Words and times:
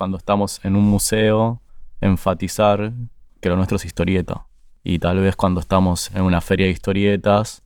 cuando 0.00 0.16
estamos 0.16 0.64
en 0.64 0.76
un 0.76 0.84
museo 0.84 1.60
enfatizar 2.00 2.94
que 3.38 3.50
lo 3.50 3.56
nuestro 3.56 3.76
es 3.76 3.84
historieta. 3.84 4.46
Y 4.82 4.98
tal 4.98 5.18
vez 5.18 5.36
cuando 5.36 5.60
estamos 5.60 6.10
en 6.14 6.22
una 6.22 6.40
feria 6.40 6.64
de 6.64 6.72
historietas, 6.72 7.62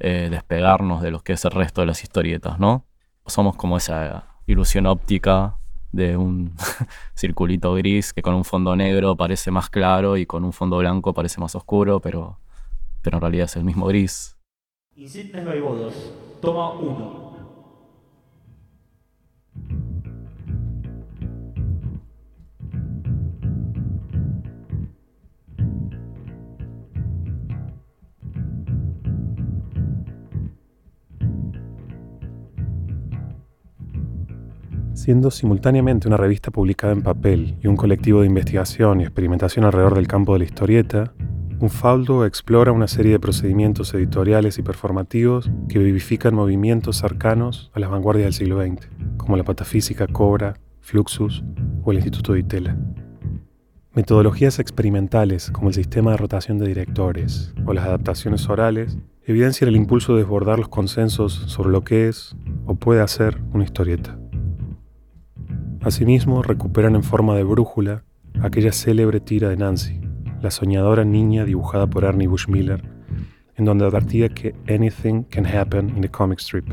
eh, 0.00 0.26
despegarnos 0.28 1.00
de 1.00 1.12
lo 1.12 1.20
que 1.20 1.34
es 1.34 1.44
el 1.44 1.52
resto 1.52 1.82
de 1.82 1.86
las 1.86 2.02
historietas, 2.02 2.58
¿no? 2.58 2.86
Somos 3.24 3.54
como 3.54 3.76
esa 3.76 4.26
ilusión 4.48 4.86
óptica 4.86 5.58
de 5.92 6.16
un 6.16 6.56
circulito 7.14 7.72
gris 7.74 8.12
que 8.12 8.20
con 8.20 8.34
un 8.34 8.44
fondo 8.44 8.74
negro 8.74 9.14
parece 9.16 9.52
más 9.52 9.70
claro 9.70 10.16
y 10.16 10.26
con 10.26 10.44
un 10.44 10.52
fondo 10.52 10.78
blanco 10.78 11.14
parece 11.14 11.40
más 11.40 11.54
oscuro, 11.54 12.00
pero, 12.00 12.40
pero 13.00 13.18
en 13.18 13.20
realidad 13.20 13.44
es 13.44 13.54
el 13.54 13.62
mismo 13.62 13.86
gris. 13.86 14.36
Insignes 14.96 15.44
toma 16.40 16.70
1. 16.72 17.35
Siendo 35.06 35.30
simultáneamente 35.30 36.08
una 36.08 36.16
revista 36.16 36.50
publicada 36.50 36.92
en 36.92 37.00
papel 37.00 37.54
y 37.62 37.68
un 37.68 37.76
colectivo 37.76 38.22
de 38.22 38.26
investigación 38.26 39.00
y 39.00 39.04
experimentación 39.04 39.64
alrededor 39.64 39.94
del 39.94 40.08
campo 40.08 40.32
de 40.32 40.40
la 40.40 40.46
historieta, 40.46 41.12
Unfaldo 41.60 42.26
explora 42.26 42.72
una 42.72 42.88
serie 42.88 43.12
de 43.12 43.20
procedimientos 43.20 43.94
editoriales 43.94 44.58
y 44.58 44.62
performativos 44.62 45.48
que 45.68 45.78
vivifican 45.78 46.34
movimientos 46.34 46.96
cercanos 46.96 47.70
a 47.72 47.78
las 47.78 47.88
vanguardias 47.88 48.24
del 48.24 48.32
siglo 48.32 48.60
XX, 48.60 48.88
como 49.16 49.36
la 49.36 49.44
patafísica 49.44 50.08
Cobra, 50.08 50.54
Fluxus 50.80 51.44
o 51.84 51.92
el 51.92 51.98
Instituto 51.98 52.32
de 52.32 52.40
Itela. 52.40 52.76
Metodologías 53.94 54.58
experimentales 54.58 55.52
como 55.52 55.68
el 55.68 55.74
sistema 55.74 56.10
de 56.10 56.16
rotación 56.16 56.58
de 56.58 56.66
directores 56.66 57.54
o 57.64 57.72
las 57.72 57.86
adaptaciones 57.86 58.48
orales 58.48 58.98
evidencian 59.22 59.68
el 59.68 59.76
impulso 59.76 60.14
de 60.14 60.22
desbordar 60.22 60.58
los 60.58 60.68
consensos 60.68 61.32
sobre 61.32 61.70
lo 61.70 61.84
que 61.84 62.08
es 62.08 62.34
o 62.64 62.74
puede 62.74 63.06
ser 63.06 63.40
una 63.52 63.62
historieta. 63.62 64.18
Asimismo, 65.82 66.42
recuperan 66.42 66.94
en 66.94 67.02
forma 67.02 67.34
de 67.36 67.44
brújula 67.44 68.04
aquella 68.42 68.72
célebre 68.72 69.20
tira 69.20 69.48
de 69.48 69.56
Nancy, 69.56 70.00
la 70.42 70.50
soñadora 70.50 71.04
niña 71.04 71.44
dibujada 71.44 71.86
por 71.86 72.04
Ernie 72.04 72.26
Bushmiller, 72.26 72.82
en 73.56 73.64
donde 73.64 73.86
advertía 73.86 74.28
que 74.28 74.54
anything 74.68 75.22
can 75.24 75.46
happen 75.46 75.90
in 75.90 76.02
the 76.02 76.08
comic 76.08 76.38
strip. 76.40 76.66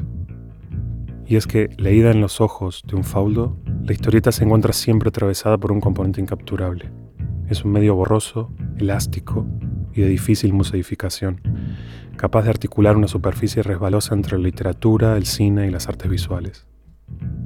Y 1.26 1.38
es 1.38 1.48
que, 1.48 1.70
leída 1.78 2.12
en 2.12 2.22
los 2.22 2.42
ojos 2.42 2.84
de 2.86 2.96
un 2.96 3.04
faudo, 3.04 3.58
la 3.84 3.94
historieta 3.94 4.32
se 4.32 4.44
encuentra 4.44 4.74
siempre 4.74 5.10
atravesada 5.10 5.58
por 5.58 5.72
un 5.72 5.80
componente 5.80 6.20
incapturable. 6.20 6.92
Es 7.50 7.64
un 7.64 7.72
medio 7.72 7.96
borroso, 7.96 8.52
elástico 8.78 9.46
y 9.94 10.02
de 10.02 10.08
difícil 10.08 10.54
museificación, 10.54 11.42
capaz 12.18 12.44
de 12.44 12.50
articular 12.50 12.98
una 12.98 13.08
superficie 13.08 13.64
resbalosa 13.64 14.16
entre 14.16 14.38
la 14.38 14.44
literatura, 14.44 15.18
el 15.18 15.26
cine 15.26 15.68
y 15.68 15.72
las 15.72 15.88
artes 15.88 16.10
visuales. 16.10 16.68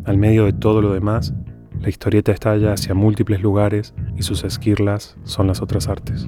Al 0.05 0.17
medio 0.17 0.45
de 0.45 0.53
todo 0.53 0.81
lo 0.81 0.93
demás, 0.93 1.33
la 1.81 1.89
historieta 1.89 2.31
estalla 2.31 2.73
hacia 2.73 2.93
múltiples 2.93 3.41
lugares 3.41 3.93
y 4.15 4.23
sus 4.23 4.43
esquirlas 4.43 5.17
son 5.23 5.47
las 5.47 5.61
otras 5.61 5.87
artes. 5.87 6.27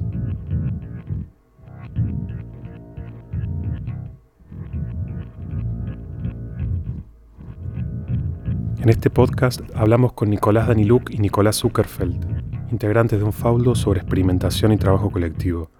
En 8.80 8.88
este 8.88 9.10
podcast 9.10 9.60
hablamos 9.74 10.14
con 10.14 10.30
Nicolás 10.30 10.66
Daniluk 10.66 11.10
y 11.10 11.18
Nicolás 11.18 11.56
Zuckerfeld, 11.56 12.70
integrantes 12.72 13.18
de 13.18 13.24
un 13.24 13.32
faudo 13.32 13.74
sobre 13.74 14.00
experimentación 14.00 14.72
y 14.72 14.78
trabajo 14.78 15.10
colectivo, 15.10 15.70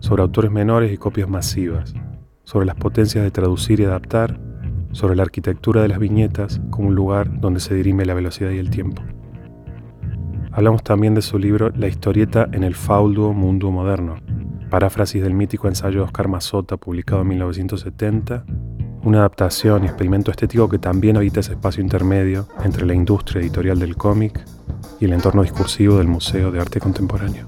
sobre 0.00 0.22
autores 0.22 0.50
menores 0.50 0.92
y 0.92 0.98
copias 0.98 1.28
masivas, 1.28 1.94
sobre 2.44 2.66
las 2.66 2.76
potencias 2.76 3.24
de 3.24 3.30
traducir 3.30 3.80
y 3.80 3.84
adaptar, 3.84 4.38
sobre 4.92 5.16
la 5.16 5.22
arquitectura 5.22 5.80
de 5.80 5.88
las 5.88 5.98
viñetas 5.98 6.60
como 6.70 6.88
un 6.88 6.94
lugar 6.94 7.40
donde 7.40 7.60
se 7.60 7.74
dirime 7.74 8.04
la 8.04 8.14
velocidad 8.14 8.50
y 8.50 8.58
el 8.58 8.68
tiempo. 8.68 9.02
Hablamos 10.52 10.82
también 10.82 11.14
de 11.14 11.22
su 11.22 11.38
libro 11.38 11.70
La 11.76 11.86
historieta 11.86 12.48
en 12.52 12.64
el 12.64 12.74
faudo 12.74 13.32
mundo 13.32 13.70
moderno, 13.70 14.16
paráfrasis 14.68 15.22
del 15.22 15.32
mítico 15.32 15.68
ensayo 15.68 15.98
de 15.98 16.04
Oscar 16.06 16.26
Mazota 16.26 16.76
publicado 16.76 17.22
en 17.22 17.28
1970, 17.28 18.44
una 19.04 19.18
adaptación 19.18 19.84
y 19.84 19.86
experimento 19.86 20.32
estético 20.32 20.68
que 20.68 20.78
también 20.78 21.16
habita 21.16 21.38
ese 21.38 21.52
espacio 21.52 21.82
intermedio 21.82 22.48
entre 22.64 22.84
la 22.84 22.94
industria 22.94 23.40
editorial 23.40 23.78
del 23.78 23.96
cómic 23.96 24.44
y 24.98 25.04
el 25.04 25.12
entorno 25.12 25.42
discursivo 25.42 25.98
del 25.98 26.08
Museo 26.08 26.50
de 26.50 26.60
Arte 26.60 26.80
Contemporáneo. 26.80 27.46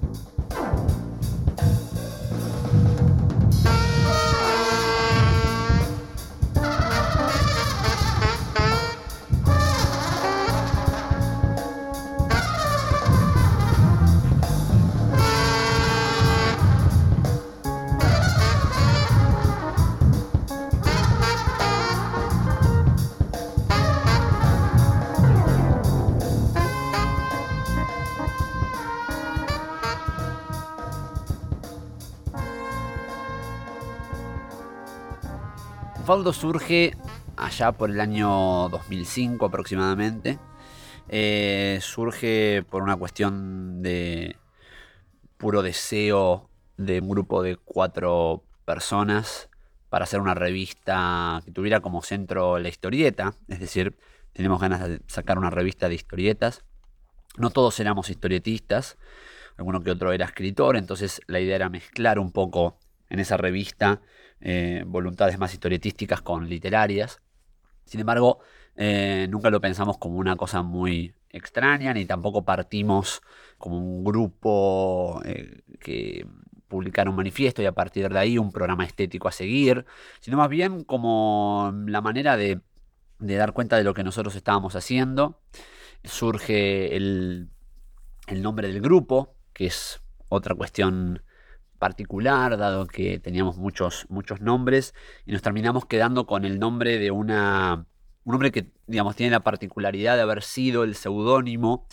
Faldo 36.05 36.33
surge 36.33 36.97
allá 37.37 37.71
por 37.71 37.89
el 37.89 38.01
año 38.01 38.69
2005 38.71 39.47
aproximadamente. 39.47 40.37
Eh, 41.09 41.79
surge 41.81 42.65
por 42.69 42.83
una 42.83 42.97
cuestión 42.97 43.83
de 43.83 44.37
puro 45.37 45.63
deseo 45.63 46.51
de 46.77 46.99
un 46.99 47.09
grupo 47.09 47.43
de 47.45 47.57
cuatro 47.57 48.43
personas 48.65 49.49
para 49.91 50.03
hacer 50.03 50.21
una 50.21 50.35
revista 50.35 51.41
que 51.45 51.53
tuviera 51.53 51.79
como 51.79 52.03
centro 52.03 52.59
la 52.59 52.69
historieta. 52.69 53.35
Es 53.47 53.61
decir, 53.61 53.97
tenemos 54.33 54.61
ganas 54.61 54.81
de 54.89 55.03
sacar 55.07 55.39
una 55.39 55.51
revista 55.51 55.89
de 55.89 55.95
historietas. 55.95 56.65
No 57.37 57.51
todos 57.51 57.79
éramos 57.79 58.11
historietistas, 58.11 58.99
alguno 59.57 59.85
que 59.85 59.93
otro 59.93 60.11
era 60.11 60.27
escritor, 60.27 60.77
entonces 60.77 61.21
la 61.29 61.39
idea 61.39 61.55
era 61.55 61.69
mezclar 61.69 62.19
un 62.19 62.33
poco 62.33 62.77
en 63.09 63.21
esa 63.21 63.37
revista 63.37 64.01
eh, 64.43 64.83
voluntades 64.87 65.39
más 65.39 65.53
historietísticas 65.53 66.21
con 66.21 66.49
literarias. 66.49 67.21
Sin 67.85 68.01
embargo, 68.01 68.41
eh, 68.75 69.27
nunca 69.31 69.51
lo 69.51 69.61
pensamos 69.61 69.99
como 69.99 70.17
una 70.19 70.37
cosa 70.37 70.63
muy 70.63 71.15
extraña, 71.31 71.95
ni 71.95 72.05
tampoco 72.07 72.45
partimos 72.45 73.23
como 73.59 73.79
un 73.79 74.05
grupo 74.05 75.23
eh, 75.25 75.63
que 75.79 76.27
publicara 76.69 77.11
un 77.11 77.17
manifiesto 77.17 77.63
y 77.63 77.67
a 77.67 77.73
partir 77.73 78.09
de 78.09 78.19
ahí 78.19 78.39
un 78.39 78.51
programa 78.51 78.85
estético 78.85 79.29
a 79.29 79.33
seguir, 79.33 79.85
sino 80.21 80.39
más 80.39 80.49
bien 80.49 80.85
como 80.85 81.73
la 81.87 82.01
manera 82.01 82.37
de, 82.37 82.61
dar 83.19 83.53
cuenta 83.53 83.77
de 83.77 83.85
lo 83.85 83.95
que 83.95 84.03
nosotros 84.03 84.35
estábamos 84.35 84.75
haciendo. 84.75 85.41
Surge 86.03 86.97
el, 86.97 87.51
el 88.27 88.43
nombre 88.43 88.69
del 88.69 88.81
grupo, 88.81 89.37
que 89.53 89.67
es 89.67 90.03
otra 90.29 90.55
cuestión 90.55 91.23
particular, 91.83 92.57
dado 92.59 92.87
que 92.87 93.19
teníamos 93.19 93.57
muchos, 93.57 94.07
muchos 94.09 94.41
nombres, 94.41 94.95
y 95.27 95.33
nos 95.33 95.43
terminamos 95.43 95.85
quedando 95.85 96.27
con 96.27 96.45
el 96.45 96.61
nombre 96.61 97.01
de 97.01 97.11
una. 97.11 97.87
Un 98.23 98.31
nombre 98.31 98.53
que, 98.53 98.71
digamos, 98.87 99.17
tiene 99.17 99.33
la 99.33 99.43
particularidad 99.43 100.15
de 100.15 100.23
haber 100.23 100.45
sido 100.45 100.85
el 100.85 100.95
seudónimo 100.95 101.89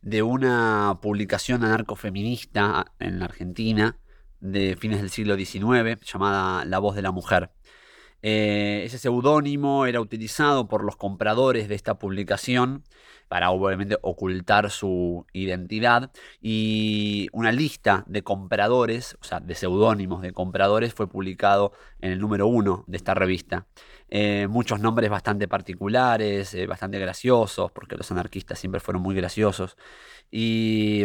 de 0.00 0.22
una 0.22 0.98
publicación 1.02 1.62
anarcofeminista 1.62 2.86
en 2.98 3.18
la 3.18 3.26
Argentina 3.26 3.98
de 4.40 4.78
fines 4.80 5.02
del 5.02 5.10
siglo 5.10 5.36
XIX, 5.36 6.00
llamada 6.10 6.64
La 6.64 6.78
Voz 6.78 6.96
de 6.96 7.02
la 7.02 7.12
Mujer. 7.12 7.50
Eh, 8.22 8.84
ese 8.86 8.96
seudónimo 8.96 9.84
era 9.84 10.00
utilizado 10.00 10.68
por 10.68 10.82
los 10.84 10.96
compradores 10.96 11.68
de 11.68 11.74
esta 11.74 11.98
publicación 11.98 12.82
para 13.28 13.50
obviamente 13.50 13.96
ocultar 14.02 14.70
su 14.70 15.26
identidad 15.32 16.10
y 16.40 17.28
una 17.32 17.52
lista 17.52 18.04
de 18.06 18.22
compradores, 18.22 19.16
o 19.20 19.24
sea, 19.24 19.40
de 19.40 19.54
seudónimos 19.54 20.22
de 20.22 20.32
compradores 20.32 20.94
fue 20.94 21.08
publicado 21.08 21.72
en 22.00 22.12
el 22.12 22.20
número 22.20 22.46
uno 22.46 22.84
de 22.86 22.96
esta 22.96 23.14
revista. 23.14 23.66
Eh, 24.08 24.46
muchos 24.48 24.80
nombres 24.80 25.10
bastante 25.10 25.48
particulares, 25.48 26.54
eh, 26.54 26.66
bastante 26.66 26.98
graciosos, 26.98 27.72
porque 27.72 27.96
los 27.96 28.10
anarquistas 28.10 28.58
siempre 28.58 28.80
fueron 28.80 29.02
muy 29.02 29.14
graciosos. 29.14 29.76
Y 30.30 31.04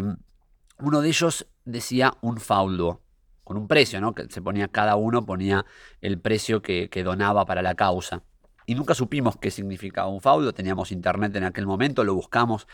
uno 0.79 1.01
de 1.01 1.09
ellos 1.09 1.47
decía 1.65 2.13
un 2.21 2.39
faudo 2.39 3.01
con 3.43 3.57
un 3.57 3.67
precio, 3.67 3.99
¿no? 3.99 4.13
Que 4.13 4.27
se 4.29 4.43
ponía, 4.43 4.67
cada 4.67 4.95
uno 4.95 5.25
ponía 5.25 5.65
el 6.01 6.19
precio 6.19 6.61
que, 6.61 6.87
donaba 7.03 7.45
para 7.45 7.63
la 7.63 7.73
causa. 7.73 8.21
Y 8.69 8.75
nunca 8.75 8.93
supimos 8.93 9.35
qué 9.35 9.49
significaba 9.49 10.09
un 10.09 10.21
faudo, 10.21 10.53
teníamos 10.53 10.91
internet 10.91 11.35
en 11.35 11.43
aquel 11.43 11.65
momento, 11.65 12.03
lo 12.03 12.13
buscamos, 12.13 12.67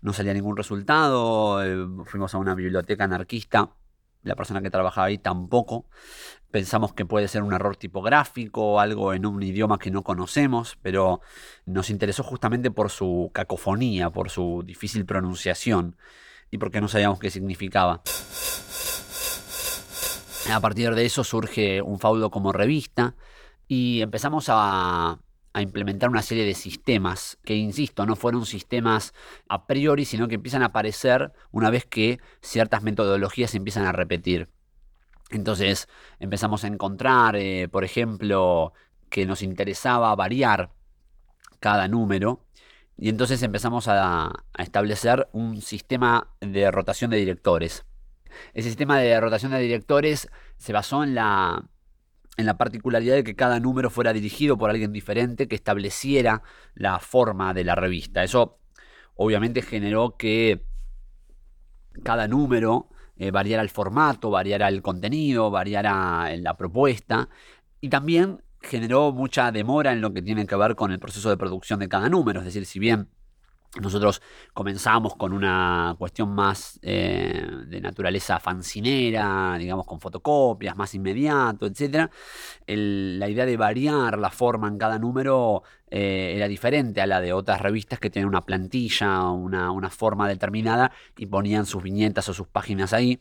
no 0.00 0.12
salía 0.12 0.34
ningún 0.34 0.56
resultado, 0.56 1.62
eh, 1.62 1.86
fuimos 2.04 2.34
a 2.34 2.38
una 2.38 2.56
biblioteca 2.56 3.04
anarquista, 3.04 3.70
la 4.24 4.34
persona 4.34 4.60
que 4.60 4.70
trabajaba 4.70 5.06
ahí 5.06 5.18
tampoco, 5.18 5.86
pensamos 6.50 6.94
que 6.94 7.06
puede 7.06 7.28
ser 7.28 7.44
un 7.44 7.52
error 7.52 7.76
tipográfico, 7.76 8.80
algo 8.80 9.14
en 9.14 9.24
un 9.24 9.40
idioma 9.40 9.78
que 9.78 9.92
no 9.92 10.02
conocemos, 10.02 10.78
pero 10.82 11.20
nos 11.64 11.90
interesó 11.90 12.24
justamente 12.24 12.72
por 12.72 12.90
su 12.90 13.30
cacofonía, 13.32 14.10
por 14.10 14.30
su 14.30 14.64
difícil 14.66 15.06
pronunciación 15.06 15.94
y 16.50 16.58
porque 16.58 16.80
no 16.80 16.88
sabíamos 16.88 17.20
qué 17.20 17.30
significaba. 17.30 18.02
A 20.52 20.60
partir 20.60 20.92
de 20.92 21.04
eso 21.04 21.22
surge 21.22 21.82
un 21.82 22.00
faudo 22.00 22.32
como 22.32 22.50
revista 22.50 23.14
y 23.68 24.02
empezamos 24.02 24.46
a, 24.48 25.20
a 25.56 25.62
implementar 25.62 26.10
una 26.10 26.20
serie 26.20 26.44
de 26.44 26.52
sistemas 26.52 27.38
que, 27.42 27.54
insisto, 27.54 28.04
no 28.04 28.14
fueron 28.14 28.44
sistemas 28.44 29.14
a 29.48 29.66
priori, 29.66 30.04
sino 30.04 30.28
que 30.28 30.34
empiezan 30.34 30.62
a 30.62 30.66
aparecer 30.66 31.32
una 31.50 31.70
vez 31.70 31.86
que 31.86 32.20
ciertas 32.42 32.82
metodologías 32.82 33.52
se 33.52 33.56
empiezan 33.56 33.86
a 33.86 33.92
repetir. 33.92 34.50
Entonces 35.30 35.88
empezamos 36.20 36.62
a 36.64 36.66
encontrar, 36.66 37.36
eh, 37.36 37.68
por 37.70 37.84
ejemplo, 37.84 38.74
que 39.08 39.24
nos 39.24 39.40
interesaba 39.40 40.14
variar 40.14 40.72
cada 41.58 41.88
número 41.88 42.44
y 42.98 43.08
entonces 43.08 43.42
empezamos 43.42 43.88
a, 43.88 44.44
establecer 44.58 45.26
un 45.32 45.62
sistema 45.62 46.28
de 46.40 46.70
rotación 46.70 47.10
de 47.10 47.16
directores. 47.16 47.86
Ese 48.52 48.68
sistema 48.68 48.98
de 48.98 49.18
rotación 49.18 49.52
de 49.52 49.60
directores 49.60 50.28
se 50.58 50.74
basó 50.74 51.02
en 51.02 51.14
la, 51.14 51.64
en 52.36 52.46
la 52.46 52.58
particularidad 52.58 53.14
de 53.14 53.24
que 53.24 53.36
cada 53.36 53.60
número 53.60 53.90
fuera 53.90 54.12
dirigido 54.12 54.58
por 54.58 54.70
alguien 54.70 54.92
diferente 54.92 55.48
que 55.48 55.54
estableciera 55.54 56.42
la 56.74 56.98
forma 56.98 57.54
de 57.54 57.64
la 57.64 57.74
revista. 57.74 58.22
Eso 58.22 58.58
obviamente 59.14 59.62
generó 59.62 60.16
que 60.16 60.64
cada 62.02 62.28
número 62.28 62.88
eh, 63.16 63.30
variara 63.30 63.62
el 63.62 63.70
formato, 63.70 64.30
variara 64.30 64.68
el 64.68 64.82
contenido, 64.82 65.50
variara 65.50 66.36
la 66.36 66.56
propuesta 66.56 67.28
y 67.80 67.88
también 67.88 68.42
generó 68.60 69.12
mucha 69.12 69.50
demora 69.52 69.92
en 69.92 70.00
lo 70.00 70.12
que 70.12 70.22
tiene 70.22 70.46
que 70.46 70.56
ver 70.56 70.74
con 70.74 70.92
el 70.92 70.98
proceso 70.98 71.30
de 71.30 71.36
producción 71.36 71.78
de 71.78 71.88
cada 71.88 72.08
número. 72.08 72.40
Es 72.40 72.46
decir, 72.46 72.66
si 72.66 72.78
bien 72.78 73.08
nosotros 73.80 74.22
comenzamos 74.54 75.16
con 75.16 75.32
una 75.32 75.94
cuestión 75.98 76.34
más 76.34 76.78
eh, 76.82 77.46
de 77.66 77.80
naturaleza 77.80 78.40
fancinera, 78.40 79.56
digamos 79.58 79.86
con 79.86 80.00
fotocopias, 80.00 80.76
más 80.76 80.94
inmediato, 80.94 81.66
etc. 81.66 82.10
la 82.66 83.28
idea 83.28 83.46
de 83.46 83.56
variar 83.56 84.18
la 84.18 84.30
forma 84.30 84.68
en 84.68 84.78
cada 84.78 84.98
número 84.98 85.62
eh, 85.90 86.34
era 86.36 86.48
diferente 86.48 87.00
a 87.00 87.06
la 87.06 87.20
de 87.20 87.32
otras 87.32 87.60
revistas 87.60 87.98
que 87.98 88.10
tienen 88.10 88.28
una 88.28 88.44
plantilla, 88.44 89.30
una, 89.30 89.70
una 89.70 89.90
forma 89.90 90.28
determinada 90.28 90.92
y 91.16 91.26
ponían 91.26 91.66
sus 91.66 91.82
viñetas 91.82 92.28
o 92.28 92.34
sus 92.34 92.48
páginas 92.48 92.92
ahí 92.92 93.20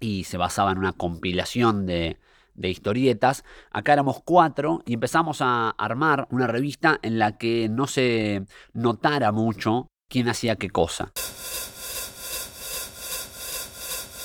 y 0.00 0.24
se 0.24 0.36
basaba 0.36 0.72
en 0.72 0.78
una 0.78 0.92
compilación 0.92 1.86
de, 1.86 2.18
de 2.56 2.70
historietas. 2.70 3.44
Acá 3.70 3.92
éramos 3.92 4.20
cuatro 4.24 4.82
y 4.86 4.94
empezamos 4.94 5.38
a 5.40 5.70
armar 5.70 6.26
una 6.30 6.46
revista 6.46 6.98
en 7.02 7.18
la 7.18 7.38
que 7.38 7.68
no 7.68 7.86
se 7.86 8.44
notara 8.72 9.32
mucho 9.32 9.88
quién 10.08 10.28
hacía 10.28 10.56
qué 10.56 10.70
cosa. 10.70 11.12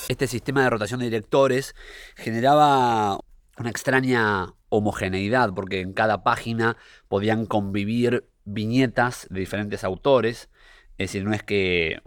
Este 0.08 0.26
sistema 0.26 0.62
de 0.62 0.70
rotación 0.70 1.00
de 1.00 1.06
directores 1.06 1.74
generaba 2.16 3.18
una 3.58 3.70
extraña 3.70 4.54
homogeneidad 4.68 5.52
porque 5.54 5.80
en 5.80 5.92
cada 5.92 6.22
página 6.22 6.76
podían 7.08 7.46
convivir 7.46 8.28
viñetas 8.44 9.26
de 9.30 9.40
diferentes 9.40 9.84
autores. 9.84 10.50
Es 10.98 11.08
decir, 11.08 11.24
no 11.24 11.32
es 11.32 11.42
que 11.42 12.00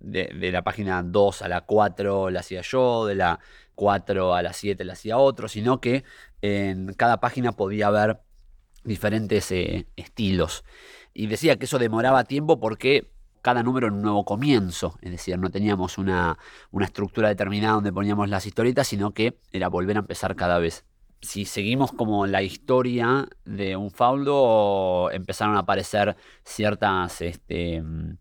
de, 0.00 0.52
la 0.52 0.62
página 0.62 1.02
2 1.02 1.42
a 1.42 1.48
la 1.48 1.62
4 1.62 2.30
la 2.30 2.40
hacía 2.40 2.60
yo, 2.62 3.06
de 3.06 3.14
la 3.14 3.40
4 3.74 4.34
a 4.34 4.42
las 4.42 4.56
7 4.56 4.84
le 4.84 4.92
hacía 4.92 5.18
otro, 5.18 5.48
sino 5.48 5.80
que 5.80 6.04
en 6.42 6.94
cada 6.94 7.20
página 7.20 7.52
podía 7.52 7.88
haber 7.88 8.20
diferentes 8.84 9.50
eh, 9.52 9.86
estilos. 9.96 10.64
Y 11.12 11.26
decía 11.26 11.56
que 11.56 11.66
eso 11.66 11.78
demoraba 11.78 12.24
tiempo 12.24 12.60
porque 12.60 13.10
cada 13.42 13.62
número 13.62 13.88
era 13.88 13.96
un 13.96 14.02
nuevo 14.02 14.24
comienzo, 14.24 14.98
es 15.02 15.10
decir, 15.10 15.38
no 15.38 15.50
teníamos 15.50 15.98
una, 15.98 16.38
una 16.70 16.86
estructura 16.86 17.28
determinada 17.28 17.74
donde 17.74 17.92
poníamos 17.92 18.28
las 18.28 18.46
historietas, 18.46 18.88
sino 18.88 19.12
que 19.12 19.38
era 19.52 19.68
volver 19.68 19.96
a 19.96 20.00
empezar 20.00 20.34
cada 20.34 20.58
vez 20.58 20.84
si 21.24 21.44
seguimos 21.44 21.92
como 21.92 22.26
la 22.26 22.42
historia 22.42 23.26
de 23.44 23.76
un 23.76 23.90
faudo, 23.90 25.10
empezaron 25.10 25.56
a 25.56 25.60
aparecer 25.60 26.16
ciertas 26.44 27.20
este, 27.22 27.76
em, 27.76 28.16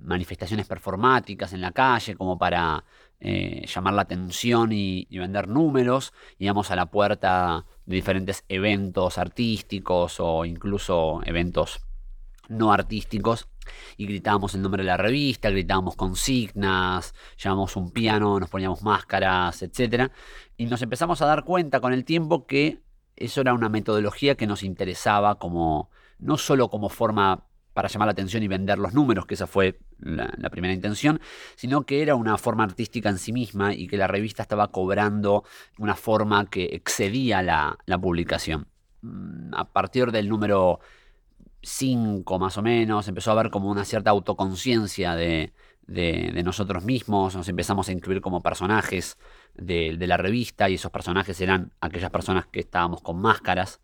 manifestaciones 0.00 0.66
performáticas 0.66 1.52
en 1.52 1.60
la 1.60 1.72
calle, 1.72 2.16
como 2.16 2.38
para 2.38 2.84
eh, 3.20 3.66
llamar 3.66 3.94
la 3.94 4.02
atención 4.02 4.72
y, 4.72 5.06
vender 5.10 5.48
números. 5.48 6.12
Íbamos 6.38 6.70
a 6.70 6.76
la 6.76 6.86
puerta 6.86 7.64
de 7.86 7.96
diferentes 7.96 8.44
eventos 8.48 9.18
artísticos 9.18 10.16
o 10.20 10.44
incluso 10.44 11.20
eventos 11.24 11.80
no 12.48 12.72
artísticos 12.72 13.48
y 13.96 14.06
gritábamos 14.06 14.54
el 14.54 14.62
nombre 14.62 14.82
de 14.82 14.86
la 14.86 14.96
revista, 14.96 15.50
gritábamos 15.50 15.96
consignas, 15.96 17.14
llevábamos 17.42 17.74
un 17.76 17.90
piano, 17.90 18.38
nos 18.38 18.50
poníamos 18.50 18.82
máscaras, 18.82 19.62
etc. 19.62 20.12
Y 20.56 20.66
nos 20.66 20.82
empezamos 20.82 21.22
a 21.22 21.26
dar 21.26 21.44
cuenta 21.44 21.80
con 21.80 21.92
el 21.92 22.04
tiempo 22.04 22.46
que 22.46 22.80
eso 23.16 23.40
era 23.40 23.54
una 23.54 23.68
metodología 23.68 24.36
que 24.36 24.46
nos 24.46 24.62
interesaba 24.62 25.36
como 25.36 25.90
no 26.18 26.36
solo 26.36 26.68
como 26.68 26.88
forma 26.88 27.44
para 27.76 27.88
llamar 27.88 28.06
la 28.06 28.12
atención 28.12 28.42
y 28.42 28.48
vender 28.48 28.78
los 28.78 28.94
números, 28.94 29.26
que 29.26 29.34
esa 29.34 29.46
fue 29.46 29.78
la, 29.98 30.48
primera 30.48 30.72
intención, 30.72 31.20
sino 31.56 31.84
que 31.84 32.00
era 32.00 32.14
una 32.14 32.38
forma 32.38 32.64
artística 32.64 33.10
en 33.10 33.18
sí 33.18 33.34
misma 33.34 33.74
y 33.74 33.86
que 33.86 33.98
la 33.98 34.06
revista 34.06 34.42
estaba 34.42 34.68
cobrando 34.68 35.44
una 35.76 35.94
forma 35.94 36.46
que 36.48 36.70
excedía 36.72 37.42
la, 37.42 37.76
publicación. 38.00 38.68
Mm, 39.02 39.54
a 39.54 39.70
partir 39.72 40.10
del 40.10 40.26
número 40.26 40.80
5 41.60 42.38
más 42.38 42.56
o 42.56 42.62
menos, 42.62 43.08
empezó 43.08 43.30
a 43.30 43.34
haber 43.34 43.50
como 43.50 43.70
una 43.70 43.84
cierta 43.84 44.08
autoconciencia 44.08 45.14
de, 45.14 45.52
nosotros 46.42 46.82
mismos, 46.82 47.36
nos 47.36 47.46
empezamos 47.50 47.90
a 47.90 47.92
incluir 47.92 48.22
como 48.22 48.42
personajes 48.42 49.18
de, 49.54 49.96
de, 49.98 50.06
la 50.06 50.16
revista 50.16 50.70
y 50.70 50.76
esos 50.76 50.90
personajes 50.90 51.38
eran 51.42 51.72
aquellas 51.82 52.10
personas 52.10 52.46
que 52.46 52.60
estábamos 52.60 53.02
con 53.02 53.20
máscaras 53.20 53.82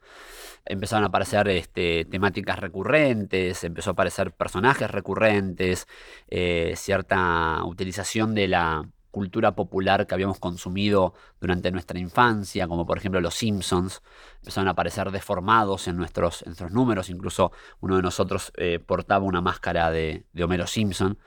empezaron 0.64 1.04
a 1.04 1.08
aparecer 1.08 1.48
este, 1.48 2.04
temáticas 2.04 2.58
recurrentes, 2.58 3.64
empezó 3.64 3.90
a 3.90 3.92
aparecer 3.92 4.32
personajes 4.32 4.90
recurrentes, 4.90 5.86
eh, 6.28 6.74
cierta 6.76 7.64
utilización 7.64 8.34
de 8.34 8.48
la 8.48 8.88
cultura 9.10 9.54
popular 9.54 10.06
que 10.06 10.14
habíamos 10.14 10.38
consumido 10.38 11.14
durante 11.40 11.70
nuestra 11.70 11.98
infancia, 11.98 12.66
como 12.66 12.86
por 12.86 12.96
ejemplo 12.96 13.20
los 13.20 13.34
Simpsons, 13.34 14.02
empezaron 14.38 14.68
a 14.68 14.70
aparecer 14.72 15.10
deformados 15.10 15.86
en 15.86 15.98
nuestros, 15.98 16.44
números, 16.70 17.10
incluso 17.10 17.52
uno 17.80 17.96
de 17.96 18.02
nosotros 18.02 18.52
eh, 18.56 18.78
portaba 18.78 19.24
una 19.24 19.42
máscara 19.42 19.90
de, 19.90 20.24
de 20.32 20.44
Homero 20.44 20.66
Simpson. 20.66 21.18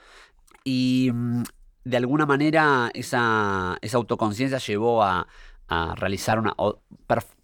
Y 0.63 1.11
mm, 1.13 1.43
de 1.83 1.97
alguna 1.97 2.25
manera 2.25 2.89
esa, 2.95 3.77
esa 3.81 3.97
autoconciencia 3.97 4.57
llevó 4.57 5.03
a, 5.03 5.27
a 5.67 5.95
realizar 5.95 6.39
una 6.39 6.55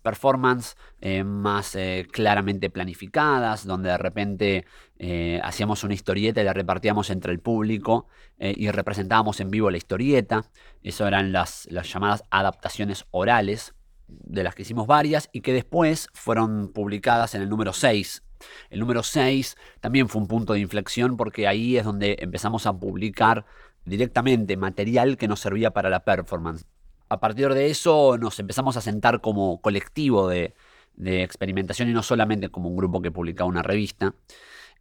performance 0.04 0.75
eh, 1.00 1.24
más 1.24 1.75
eh, 1.75 2.08
claramente 2.12 2.70
planificadas, 2.70 3.66
donde 3.66 3.90
de 3.90 3.98
repente 3.98 4.66
eh, 5.00 5.40
hacíamos 5.44 5.84
una 5.84 5.94
historieta 5.94 6.42
y 6.42 6.44
la 6.44 6.54
repartíamos 6.54 7.10
entre 7.10 7.32
el 7.32 7.40
público 7.40 8.08
y 8.40 8.72
representábamos 8.72 9.40
en 9.40 9.51
vivo 9.51 9.70
la 9.70 9.78
historieta. 9.78 10.46
Eso 10.82 11.08
eran 11.08 11.32
las, 11.32 11.68
las 11.70 11.94
llamadas 11.94 12.24
adaptaciones 12.32 13.06
orales, 13.12 13.75
de 14.08 14.44
las 14.44 14.56
que 14.56 14.63
hicimos 14.63 14.88
varias 14.88 15.30
y 15.32 15.42
que 15.42 15.54
después 15.54 16.10
fueron 16.13 16.74
publicadas 16.74 17.36
en 17.36 17.44
el 17.44 17.50
número 17.50 17.72
6 17.72 18.24
el 18.70 18.80
número 18.80 19.04
6 19.04 19.56
también 19.80 20.10
fue 20.10 20.22
un 20.22 20.28
punto 20.28 20.54
de 20.54 20.60
inflexión 20.60 21.16
porque 21.16 21.48
ahí 21.48 21.78
es 21.78 21.86
donde 21.86 22.18
empezamos 22.20 22.66
a 22.66 22.74
publicar 22.74 23.46
directamente 23.86 24.58
material 24.58 25.18
que 25.18 25.28
nos 25.28 25.40
servía 25.40 25.72
para 25.72 25.90
la 25.90 26.04
performance 26.04 26.66
a 27.12 27.20
partir 27.20 27.53
de 27.53 27.70
eso 27.70 28.18
nos 28.18 28.39
empezamos 28.39 28.77
a 28.77 28.82
sentar 28.82 29.20
como 29.20 29.60
colectivo 29.62 30.30
de, 30.30 30.53
experimentación 30.98 31.89
y 31.89 31.94
no 31.94 32.03
solamente 32.03 32.48
como 32.48 32.70
un 32.70 32.77
grupo 32.77 33.01
que 33.01 33.12
publicaba 33.12 33.50
una 33.50 33.63
revista. 33.63 34.15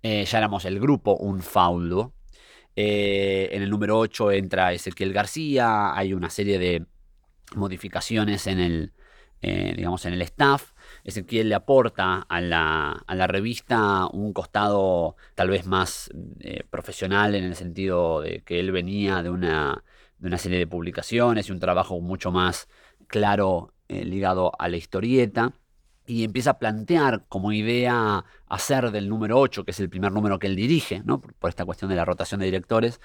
Eh, 0.02 0.24
ya 0.24 0.38
éramos 0.38 0.64
el 0.64 0.78
grupo 0.78 1.16
Un 1.16 1.42
Faudo. 1.42 2.12
Eh, 2.76 3.48
en 3.50 3.62
el 3.62 3.70
número 3.70 3.98
8 3.98 4.30
entra 4.30 4.72
Ezequiel 4.72 5.12
García, 5.12 5.96
hay 5.96 6.14
una 6.14 6.30
serie 6.30 6.60
de 6.60 6.86
modificaciones 7.56 8.46
en 8.46 8.60
el, 8.60 8.92
eh, 9.42 9.74
digamos, 9.76 10.04
en 10.04 10.12
el 10.12 10.22
staff. 10.22 10.72
Ezequiel 11.02 11.48
le 11.48 11.56
aporta 11.56 12.26
a 12.28 12.40
la, 12.40 12.92
a 12.92 13.14
la, 13.16 13.26
revista 13.26 14.06
un 14.06 14.32
costado 14.32 15.16
tal 15.34 15.50
vez 15.50 15.66
más 15.66 16.10
profesional 16.70 17.34
en 17.34 17.42
el 17.42 17.56
sentido 17.56 18.20
de 18.20 18.42
que 18.42 18.60
él 18.60 18.70
venía 18.70 19.20
de 19.24 19.30
una 19.30 19.82
de 20.20 20.28
una 20.28 20.38
serie 20.38 20.58
de 20.58 20.66
publicaciones 20.66 21.48
y 21.48 21.52
un 21.52 21.60
trabajo 21.60 22.00
mucho 22.00 22.30
más 22.30 22.68
claro 23.08 23.72
eh, 23.88 24.04
ligado 24.04 24.52
a 24.58 24.68
la 24.68 24.76
historieta. 24.76 25.52
y 26.06 26.24
empieza 26.24 26.52
a 26.52 26.58
plantear 26.58 27.24
como 27.28 27.52
idea 27.52 28.24
hacer 28.48 28.90
del 28.90 29.08
número 29.08 29.38
8, 29.38 29.64
que 29.64 29.70
es 29.70 29.78
el 29.78 29.88
primer 29.88 30.10
número 30.10 30.40
que 30.40 30.48
él 30.48 30.56
dirige, 30.56 31.02
¿no? 31.04 31.20
por, 31.20 31.50
esta 31.50 31.64
cuestión 31.64 31.88
de 31.88 31.94
la 31.94 32.04
rotación 32.04 32.40
de 32.40 32.46
directores, 32.46 33.00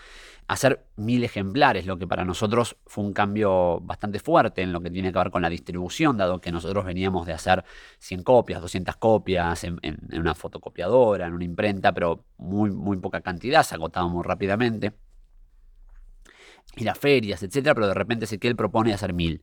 hacer 0.47 0.87
mil 0.95 1.23
ejemplares, 1.23 1.85
lo 1.85 1.97
que 1.97 2.07
para 2.07 2.25
nosotros 2.25 2.77
fue 2.87 3.03
un 3.03 3.13
cambio 3.13 3.79
bastante 3.81 4.19
fuerte 4.19 4.63
en 4.63 4.71
lo 4.73 4.81
que 4.81 4.89
tiene 4.89 5.11
que 5.11 5.19
ver 5.19 5.29
con 5.29 5.43
la 5.43 5.49
distribución, 5.49 6.17
dado 6.17 6.41
que 6.41 6.51
nosotros 6.51 6.83
veníamos 6.83 7.27
de 7.27 7.33
hacer 7.33 7.63
100 7.99 8.23
copias, 8.23 8.61
200 8.61 8.95
copias 8.95 9.63
en, 9.65 9.79
una 10.13 10.33
fotocopiadora, 10.33 11.27
en 11.27 11.33
una 11.33 11.45
imprenta, 11.45 11.93
pero 11.93 12.25
muy, 12.37 12.71
muy 12.71 12.97
poca 12.97 13.21
cantidad, 13.21 13.61
se 13.63 13.75
agotaba 13.75 14.07
muy 14.07 14.23
rápidamente. 14.23 14.93
Y 16.75 16.83
las 16.83 16.97
ferias, 16.97 17.41
etcétera, 17.43 17.73
pero 17.73 17.87
de 17.87 17.93
repente 17.93 18.25
sé 18.25 18.37
que 18.37 18.47
él 18.47 18.55
propone 18.55 18.93
hacer 18.93 19.13
mil 19.13 19.41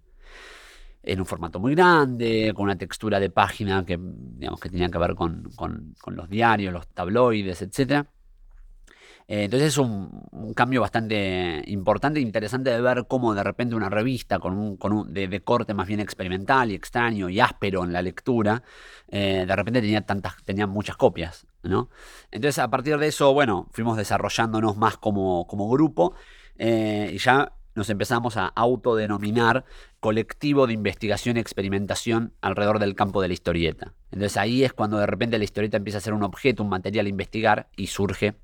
en 1.02 1.20
un 1.20 1.26
formato 1.26 1.58
muy 1.58 1.74
grande, 1.74 2.52
con 2.54 2.64
una 2.64 2.76
textura 2.76 3.18
de 3.18 3.30
página 3.30 3.84
que, 3.84 3.98
digamos, 4.00 4.60
que 4.60 4.68
tenía 4.68 4.88
que 4.88 4.98
ver 4.98 5.14
con, 5.14 5.50
los 6.06 6.28
diarios, 6.28 6.72
los 6.72 6.86
tabloides, 6.88 7.62
etc. 7.62 8.06
Eh, 9.26 9.44
entonces 9.44 9.68
es 9.68 9.78
un, 9.78 10.52
cambio 10.54 10.80
bastante 10.80 11.62
importante 11.66 12.20
e 12.20 12.22
interesante 12.22 12.70
de 12.70 12.80
ver 12.80 13.06
cómo 13.08 13.34
de 13.34 13.42
repente 13.42 13.74
una 13.74 13.88
revista 13.88 14.38
con 14.38 14.56
un, 14.56 14.76
con 14.76 14.92
un 14.92 15.12
de, 15.12 15.40
corte 15.40 15.74
más 15.74 15.86
bien 15.86 16.00
experimental 16.00 16.70
y 16.70 16.74
extraño 16.74 17.28
y 17.28 17.40
áspero 17.40 17.84
en 17.84 17.92
la 17.92 18.02
lectura, 18.02 18.62
eh, 19.08 19.44
de 19.46 19.56
repente 19.56 19.80
tenía, 19.80 20.02
tantas, 20.02 20.36
tenía 20.44 20.66
muchas 20.66 20.96
copias. 20.96 21.46
¿no? 21.64 21.88
Entonces 22.30 22.58
a 22.60 22.68
partir 22.70 22.98
de 22.98 23.08
eso, 23.08 23.32
bueno, 23.32 23.68
fuimos 23.72 23.96
desarrollándonos 23.96 24.76
más 24.76 24.98
como, 24.98 25.46
como 25.46 25.68
grupo 25.68 26.14
eh, 26.58 27.10
y 27.12 27.18
ya 27.18 27.52
nos 27.74 27.88
empezamos 27.90 28.36
a 28.36 28.46
autodenominar 28.46 29.64
colectivo 30.00 30.66
de 30.66 30.74
investigación 30.74 31.36
y 31.36 31.40
experimentación 31.40 32.32
alrededor 32.40 32.78
del 32.78 32.94
campo 32.94 33.22
de 33.22 33.28
la 33.28 33.34
historieta. 33.34 33.94
Entonces 34.10 34.36
ahí 34.36 34.64
es 34.64 34.72
cuando 34.72 34.98
de 34.98 35.06
repente 35.06 35.38
la 35.38 35.44
historieta 35.44 35.76
empieza 35.76 35.98
a 35.98 36.02
ser 36.02 36.12
un 36.12 36.22
objeto, 36.22 36.62
un 36.62 36.68
material 36.68 37.06
a 37.06 37.08
investigar 37.08 37.68
y 37.76 37.86
surge 37.86 38.34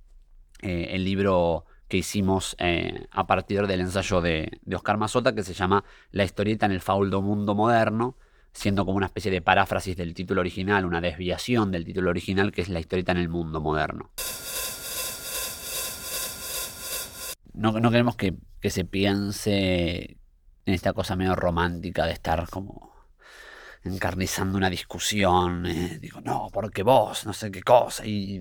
eh, 0.62 0.88
el 0.92 1.04
libro 1.04 1.66
que 1.88 1.96
hicimos 1.96 2.54
eh, 2.58 3.06
a 3.10 3.26
partir 3.26 3.66
del 3.66 3.80
ensayo 3.80 4.20
de, 4.20 4.60
Oscar 4.74 4.98
Mazota 4.98 5.34
que 5.34 5.42
se 5.42 5.54
llama 5.54 5.84
La 6.10 6.24
historieta 6.24 6.66
en 6.66 6.72
el 6.72 6.80
fauldo 6.80 7.22
mundo 7.22 7.54
moderno, 7.54 8.16
siendo 8.52 8.84
como 8.84 8.96
una 8.96 9.06
especie 9.06 9.30
de 9.30 9.40
paráfrasis 9.40 9.96
del 9.96 10.14
título 10.14 10.40
original, 10.40 10.84
una 10.84 11.00
desviación 11.00 11.70
del 11.70 11.84
título 11.84 12.10
original 12.10 12.52
que 12.52 12.62
es 12.62 12.68
La 12.68 12.80
historieta 12.80 13.12
en 13.12 13.18
el 13.18 13.28
mundo 13.28 13.60
moderno. 13.60 14.10
No, 17.58 17.72
no 17.80 17.90
queremos 17.90 18.16
que 18.16 18.36
que 18.60 18.70
se 18.70 18.84
piense 18.84 20.16
en 20.66 20.74
esta 20.74 20.92
cosa 20.92 21.16
medio 21.16 21.36
romántica 21.36 22.06
de 22.06 22.12
estar 22.12 22.48
como 22.48 22.92
encarnizando 23.84 24.58
una 24.58 24.70
discusión. 24.70 25.66
Eh, 25.66 25.98
digo, 26.00 26.20
no, 26.20 26.48
porque 26.52 26.82
vos, 26.82 27.26
no 27.26 27.32
sé 27.32 27.50
qué 27.50 27.62
cosa. 27.62 28.06
Y 28.06 28.40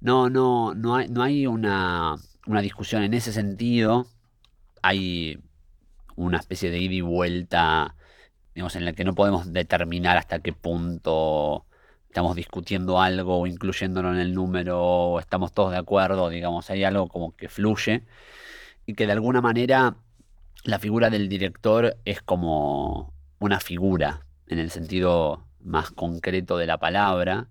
no, 0.00 0.30
no, 0.30 0.74
no, 0.74 0.96
hay, 0.96 1.08
no 1.08 1.22
hay 1.22 1.46
una, 1.46 2.16
una 2.46 2.62
discusión 2.62 3.02
en 3.02 3.14
ese 3.14 3.32
sentido. 3.32 4.06
Hay 4.82 5.42
una 6.16 6.38
especie 6.38 6.70
de 6.70 6.78
ida 6.78 6.94
y 6.94 7.00
vuelta, 7.00 7.96
digamos, 8.54 8.76
en 8.76 8.84
la 8.84 8.92
que 8.92 9.04
no 9.04 9.14
podemos 9.14 9.52
determinar 9.52 10.16
hasta 10.16 10.40
qué 10.40 10.52
punto 10.52 11.66
estamos 12.08 12.36
discutiendo 12.36 13.00
algo 13.00 13.40
o 13.40 13.46
incluyéndolo 13.46 14.12
en 14.12 14.18
el 14.18 14.34
número 14.34 14.80
o 14.82 15.20
estamos 15.20 15.52
todos 15.52 15.72
de 15.72 15.78
acuerdo, 15.78 16.30
digamos, 16.30 16.70
hay 16.70 16.84
algo 16.84 17.08
como 17.08 17.36
que 17.36 17.48
fluye 17.48 18.04
y 18.88 18.94
que 18.94 19.04
de 19.04 19.12
alguna 19.12 19.42
manera 19.42 19.96
la 20.64 20.78
figura 20.78 21.10
del 21.10 21.28
director 21.28 21.98
es 22.06 22.22
como 22.22 23.12
una 23.38 23.60
figura 23.60 24.24
en 24.46 24.58
el 24.58 24.70
sentido 24.70 25.46
más 25.60 25.90
concreto 25.90 26.56
de 26.56 26.64
la 26.64 26.78
palabra. 26.78 27.48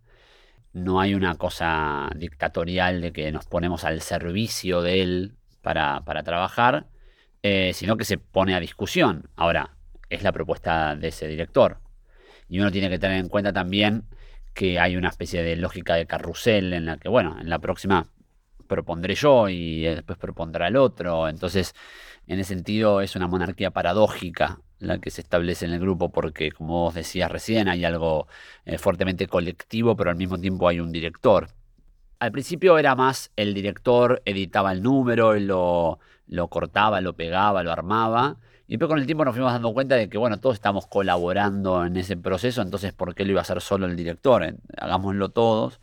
No 0.73 0.99
hay 0.99 1.13
una 1.13 1.35
cosa 1.35 2.09
dictatorial 2.15 3.01
de 3.01 3.13
que 3.13 3.31
nos 3.31 3.45
ponemos 3.45 3.83
al 3.83 4.01
servicio 4.01 4.81
de 4.81 5.03
él 5.03 5.35
para, 5.61 6.01
trabajar, 6.23 6.87
eh, 7.43 7.71
sino 7.75 7.97
que 7.97 8.05
se 8.05 8.17
pone 8.17 8.55
a 8.55 8.59
discusión. 8.59 9.29
Ahora, 9.35 9.77
es 10.09 10.23
la 10.23 10.31
propuesta 10.31 10.95
de 10.95 11.09
ese 11.09 11.27
director. 11.27 11.81
Y 12.49 12.59
uno 12.61 12.71
tiene 12.71 12.89
que 12.89 12.97
tener 12.97 13.19
en 13.19 13.29
cuenta 13.29 13.53
también 13.53 14.05
que 14.55 14.79
hay 14.79 14.95
una 14.95 15.09
especie 15.09 15.43
de 15.43 15.55
lógica 15.55 15.93
de 15.93 16.07
carrusel 16.07 16.73
en 16.73 16.87
la 16.87 16.97
que, 16.97 17.09
bueno, 17.09 17.37
en 17.39 17.47
la 17.47 17.59
próxima 17.59 18.07
propondré 18.67 19.15
yo 19.15 19.49
y 19.49 19.83
después 19.83 20.17
propondrá 20.17 20.67
el 20.67 20.77
otro. 20.77 21.27
Entonces, 21.27 21.73
en 22.27 22.39
ese 22.39 22.55
sentido, 22.55 23.01
es 23.01 23.15
una 23.15 23.27
monarquía 23.27 23.71
paradójica 23.71 24.59
la 24.79 24.99
que 24.99 25.09
se 25.09 25.21
establece 25.21 25.65
en 25.65 25.73
el 25.73 25.79
grupo, 25.79 26.11
porque, 26.11 26.51
como 26.51 26.83
vos 26.83 26.93
decías 26.93 27.31
recién, 27.31 27.67
hay 27.67 27.85
algo 27.85 28.27
eh, 28.65 28.77
fuertemente 28.77 29.27
colectivo, 29.27 29.95
pero 29.95 30.11
al 30.11 30.17
mismo 30.17 30.37
tiempo 30.37 30.67
hay 30.67 30.79
un 30.79 30.91
director. 30.91 31.49
Al 32.19 32.31
principio 32.31 32.77
era 32.77 32.95
más 32.95 33.31
el 33.35 33.53
director 33.53 34.21
editaba 34.25 34.71
el 34.71 34.81
número, 34.83 35.35
lo, 35.39 35.99
lo 36.27 36.47
cortaba, 36.49 37.01
lo 37.01 37.15
pegaba, 37.15 37.63
lo 37.63 37.71
armaba. 37.71 38.37
Y 38.67 38.73
después 38.73 38.89
con 38.89 38.99
el 38.99 39.05
tiempo 39.05 39.23
nos 39.23 39.33
fuimos 39.33 39.53
dando 39.53 39.73
cuenta 39.73 39.95
de 39.95 40.09
que, 40.09 40.17
bueno, 40.17 40.39
todos 40.39 40.55
estamos 40.55 40.87
colaborando 40.87 41.85
en 41.85 41.95
ese 41.97 42.17
proceso, 42.17 42.61
entonces, 42.61 42.93
¿por 42.93 43.15
qué 43.15 43.23
lo 43.23 43.31
iba 43.31 43.41
a 43.41 43.43
hacer 43.43 43.61
solo 43.61 43.85
el 43.85 43.95
director? 43.95 44.55
Hagámoslo 44.77 45.29
todos. 45.29 45.79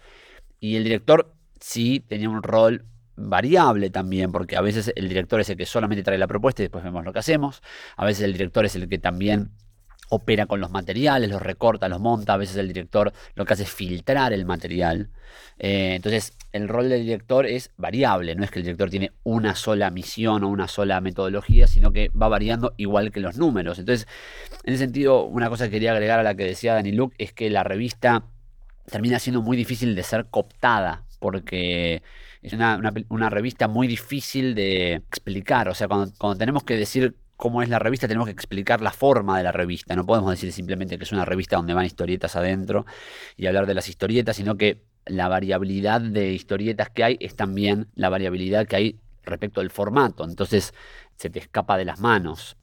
Y 0.60 0.76
el 0.76 0.84
director 0.84 1.33
sí 1.64 2.04
tenía 2.06 2.28
un 2.28 2.42
rol 2.42 2.84
variable 3.16 3.88
también, 3.88 4.32
porque 4.32 4.56
a 4.56 4.60
veces 4.60 4.92
el 4.96 5.08
director 5.08 5.40
es 5.40 5.48
el 5.48 5.56
que 5.56 5.64
solamente 5.64 6.02
trae 6.02 6.18
la 6.18 6.26
propuesta 6.26 6.60
y 6.60 6.64
después 6.64 6.84
vemos 6.84 7.04
lo 7.04 7.12
que 7.12 7.20
hacemos. 7.20 7.62
A 7.96 8.04
veces 8.04 8.24
el 8.24 8.32
director 8.32 8.66
es 8.66 8.76
el 8.76 8.86
que 8.86 8.98
también 8.98 9.50
opera 10.10 10.44
con 10.44 10.60
los 10.60 10.70
materiales, 10.70 11.30
los 11.30 11.40
recorta, 11.40 11.88
los 11.88 12.00
monta. 12.00 12.34
A 12.34 12.36
veces 12.36 12.56
el 12.56 12.68
director 12.68 13.14
lo 13.34 13.46
que 13.46 13.54
hace 13.54 13.62
es 13.62 13.70
filtrar 13.70 14.34
el 14.34 14.44
material. 14.44 15.08
Eh, 15.58 15.94
entonces, 15.94 16.36
el 16.52 16.68
rol 16.68 16.90
del 16.90 17.00
director 17.00 17.46
es 17.46 17.70
variable. 17.78 18.34
No 18.34 18.44
es 18.44 18.50
que 18.50 18.58
el 18.58 18.64
director 18.66 18.90
tiene 18.90 19.12
una 19.22 19.54
sola 19.54 19.90
misión 19.90 20.44
o 20.44 20.48
una 20.48 20.68
sola 20.68 21.00
metodología, 21.00 21.66
sino 21.66 21.92
que 21.92 22.10
va 22.10 22.28
variando 22.28 22.74
igual 22.76 23.10
que 23.10 23.20
los 23.20 23.38
números. 23.38 23.78
Entonces, 23.78 24.06
en 24.64 24.74
ese 24.74 24.84
sentido, 24.84 25.24
una 25.24 25.48
cosa 25.48 25.64
que 25.64 25.70
quería 25.70 25.92
agregar 25.92 26.20
a 26.20 26.24
la 26.24 26.34
que 26.34 26.44
decía 26.44 26.74
Dani 26.74 26.92
Luke 26.92 27.16
es 27.18 27.32
que 27.32 27.48
la 27.48 27.64
revista 27.64 28.24
termina 28.84 29.18
siendo 29.18 29.40
muy 29.40 29.56
difícil 29.56 29.94
de 29.94 30.02
ser 30.02 30.26
cooptada 30.26 31.03
porque 31.24 32.02
es 32.42 32.52
una, 32.52 33.30
revista 33.30 33.66
muy 33.66 33.86
difícil 33.86 34.54
de 34.54 34.92
explicar. 34.92 35.70
O 35.70 35.74
sea, 35.74 35.88
cuando, 35.88 36.36
tenemos 36.36 36.64
que 36.64 36.76
decir 36.76 37.16
cómo 37.34 37.62
es 37.62 37.70
la 37.70 37.78
revista, 37.78 38.06
tenemos 38.06 38.26
que 38.26 38.32
explicar 38.32 38.82
la 38.82 38.90
forma 38.90 39.38
de 39.38 39.44
la 39.44 39.50
revista. 39.50 39.96
No 39.96 40.04
podemos 40.04 40.32
decir 40.32 40.52
simplemente 40.52 40.98
que 40.98 41.04
es 41.04 41.12
una 41.12 41.24
revista 41.24 41.56
donde 41.56 41.72
van 41.72 41.86
historietas 41.86 42.36
adentro 42.36 42.84
y 43.38 43.46
hablar 43.46 43.64
de 43.64 43.72
las 43.72 43.88
historietas, 43.88 44.36
sino 44.36 44.58
que 44.58 44.84
la 45.06 45.28
variabilidad 45.28 46.02
de 46.02 46.34
historietas 46.34 46.90
que 46.90 47.04
hay 47.04 47.16
es 47.20 47.36
también 47.36 47.88
la 47.94 48.10
variabilidad 48.10 48.66
que 48.66 48.76
hay 48.76 49.00
respecto 49.22 49.62
al 49.62 49.70
formato. 49.70 50.24
Entonces 50.24 50.74
se 51.16 51.30
te 51.30 51.38
escapa 51.38 51.78
de 51.78 51.86
las 51.86 52.00
manos. 52.00 52.58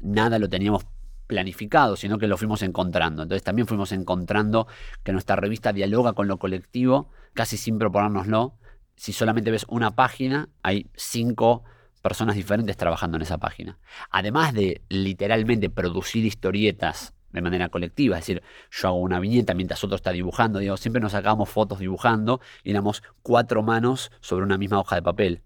Nada 0.00 0.38
lo 0.38 0.48
teníamos 0.48 0.86
planificado, 1.26 1.96
sino 1.96 2.18
que 2.18 2.26
lo 2.26 2.36
fuimos 2.36 2.62
encontrando. 2.62 3.22
Entonces 3.22 3.42
también 3.42 3.66
fuimos 3.66 3.92
encontrando 3.92 4.66
que 5.02 5.12
nuestra 5.12 5.36
revista 5.36 5.72
dialoga 5.72 6.12
con 6.12 6.28
lo 6.28 6.38
colectivo, 6.38 7.10
casi 7.34 7.56
sin 7.56 7.78
proponérnoslo. 7.78 8.54
Si 8.96 9.12
solamente 9.12 9.50
ves 9.50 9.66
una 9.68 9.94
página, 9.94 10.48
hay 10.62 10.88
cinco 10.94 11.64
personas 12.02 12.36
diferentes 12.36 12.76
trabajando 12.76 13.16
en 13.16 13.22
esa 13.22 13.38
página. 13.38 13.78
Además 14.10 14.54
de 14.54 14.82
literalmente 14.88 15.70
producir 15.70 16.24
historietas 16.24 17.14
de 17.32 17.42
manera 17.42 17.68
colectiva, 17.68 18.16
es 18.16 18.22
decir, 18.22 18.42
yo 18.70 18.88
hago 18.88 18.98
una 18.98 19.20
viñeta 19.20 19.52
mientras 19.54 19.82
otro 19.84 19.96
está 19.96 20.12
dibujando, 20.12 20.60
digo, 20.60 20.76
siempre 20.76 21.02
nos 21.02 21.12
sacamos 21.12 21.48
fotos 21.48 21.80
dibujando 21.80 22.40
y 22.62 22.70
éramos 22.70 23.02
cuatro 23.22 23.62
manos 23.62 24.10
sobre 24.20 24.44
una 24.44 24.56
misma 24.56 24.78
hoja 24.78 24.96
de 24.96 25.02
papel. 25.02 25.42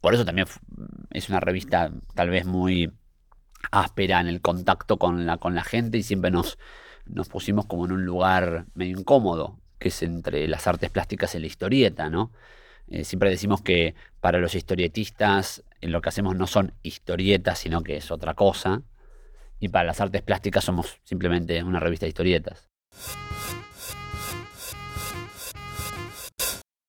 Por 0.00 0.14
eso 0.14 0.24
también 0.24 0.46
es 1.10 1.28
una 1.28 1.40
revista 1.40 1.90
tal 2.14 2.30
vez 2.30 2.46
muy 2.46 2.92
áspera 3.70 4.20
en 4.20 4.28
el 4.28 4.40
contacto 4.40 4.98
con 4.98 5.26
la, 5.26 5.38
con 5.38 5.54
la 5.54 5.64
gente 5.64 5.98
y 5.98 6.02
siempre 6.02 6.30
nos, 6.30 6.58
nos 7.06 7.28
pusimos 7.28 7.66
como 7.66 7.84
en 7.84 7.92
un 7.92 8.04
lugar 8.04 8.66
medio 8.74 8.98
incómodo, 8.98 9.58
que 9.78 9.88
es 9.88 10.02
entre 10.02 10.46
las 10.48 10.66
artes 10.66 10.90
plásticas 10.90 11.34
y 11.34 11.40
la 11.40 11.46
historieta, 11.46 12.10
¿no? 12.10 12.32
Eh, 12.88 13.04
siempre 13.04 13.30
decimos 13.30 13.62
que 13.62 13.94
para 14.20 14.38
los 14.38 14.54
historietistas 14.54 15.62
en 15.80 15.92
lo 15.92 16.00
que 16.00 16.08
hacemos 16.08 16.36
no 16.36 16.46
son 16.46 16.74
historietas, 16.82 17.58
sino 17.58 17.82
que 17.82 17.96
es 17.96 18.10
otra 18.10 18.34
cosa. 18.34 18.82
Y 19.60 19.68
para 19.68 19.84
las 19.84 20.00
artes 20.00 20.22
plásticas 20.22 20.64
somos 20.64 21.00
simplemente 21.04 21.62
una 21.62 21.80
revista 21.80 22.06
de 22.06 22.08
historietas. 22.08 22.68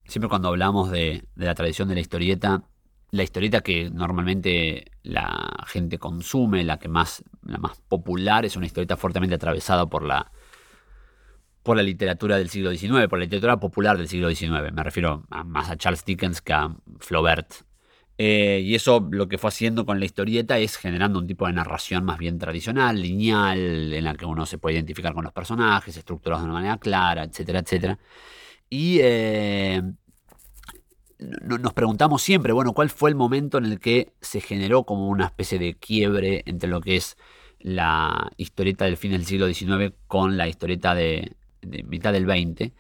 Siempre 0.06 0.30
cuando 0.30 0.48
hablamos 0.48 0.92
de, 0.92 1.24
de 1.36 1.46
la 1.46 1.56
tradición 1.56 1.88
de 1.88 1.96
la 1.96 2.02
historieta, 2.02 2.64
la 3.12 3.24
historieta 3.24 3.62
que 3.62 3.90
normalmente 3.90 4.92
la 5.04 5.66
gente 5.68 6.00
consume, 6.00 6.64
la 6.64 6.80
que 6.80 6.88
más, 6.88 7.24
la 7.46 7.58
más 7.58 7.80
popular, 7.88 8.46
es 8.46 8.56
una 8.56 8.66
historieta 8.66 8.96
fuertemente 8.98 9.36
atravesada 9.36 9.86
por 9.88 10.04
la, 10.04 10.32
por 11.62 11.76
la 11.76 11.84
literatura 11.84 12.38
del 12.38 12.50
siglo 12.50 12.72
XIX, 12.72 13.08
por 13.10 13.20
la 13.20 13.26
literatura 13.26 13.60
popular 13.60 13.98
del 13.98 14.08
siglo 14.08 14.34
XIX. 14.34 14.72
Me 14.74 14.84
refiero 14.84 15.26
más 15.46 15.70
a 15.70 15.78
Charles 15.78 16.06
Dickens 16.06 16.42
que 16.42 16.54
a 16.54 16.76
Flaubert. 17.00 17.54
Eh, 18.18 18.62
y 18.64 18.76
eso 18.76 19.08
lo 19.12 19.28
que 19.28 19.38
fue 19.38 19.50
haciendo 19.50 19.86
con 19.86 20.00
la 20.00 20.06
historieta 20.06 20.58
es 20.60 20.78
generando 20.78 21.20
un 21.20 21.28
tipo 21.28 21.48
de 21.48 21.54
narración 21.54 22.06
más 22.06 22.18
bien 22.20 22.38
tradicional, 22.38 23.02
lineal, 23.02 23.92
en 23.94 24.04
la 24.04 24.14
que 24.16 24.26
uno 24.26 24.46
se 24.46 24.58
puede 24.58 24.76
identificar 24.76 25.14
con 25.14 25.24
los 25.24 25.34
personajes, 25.34 25.98
estructurados 25.98 26.44
de 26.44 26.46
una 26.46 26.60
manera 26.60 26.78
clara, 26.78 27.24
etcétera, 27.24 27.60
etcétera. 27.60 28.00
Y 28.70 29.00
eh, 29.02 29.82
nos 31.22 31.74
preguntamos 31.74 32.22
siempre, 32.22 32.52
bueno, 32.52 32.74
¿cuál 32.74 32.90
fue 32.90 33.10
el 33.10 33.16
momento 33.16 33.58
en 33.58 33.66
el 33.66 33.80
que 33.80 34.14
se 34.22 34.42
generó 34.42 34.84
como 34.84 35.08
una 35.08 35.26
especie 35.26 35.60
de 35.60 35.76
quiebre 35.76 36.44
entre 36.46 36.70
lo 36.70 36.82
que 36.82 36.96
es 36.96 37.18
la 37.60 38.32
historieta 38.38 38.86
del 38.86 38.98
fin 38.98 39.12
del 39.12 39.26
siglo 39.26 39.48
XIX 39.48 39.94
con 40.08 40.36
la 40.36 40.48
historieta 40.48 40.96
de, 40.96 41.36
mitad 41.62 42.12
del 42.12 42.26
XX? 42.26 42.72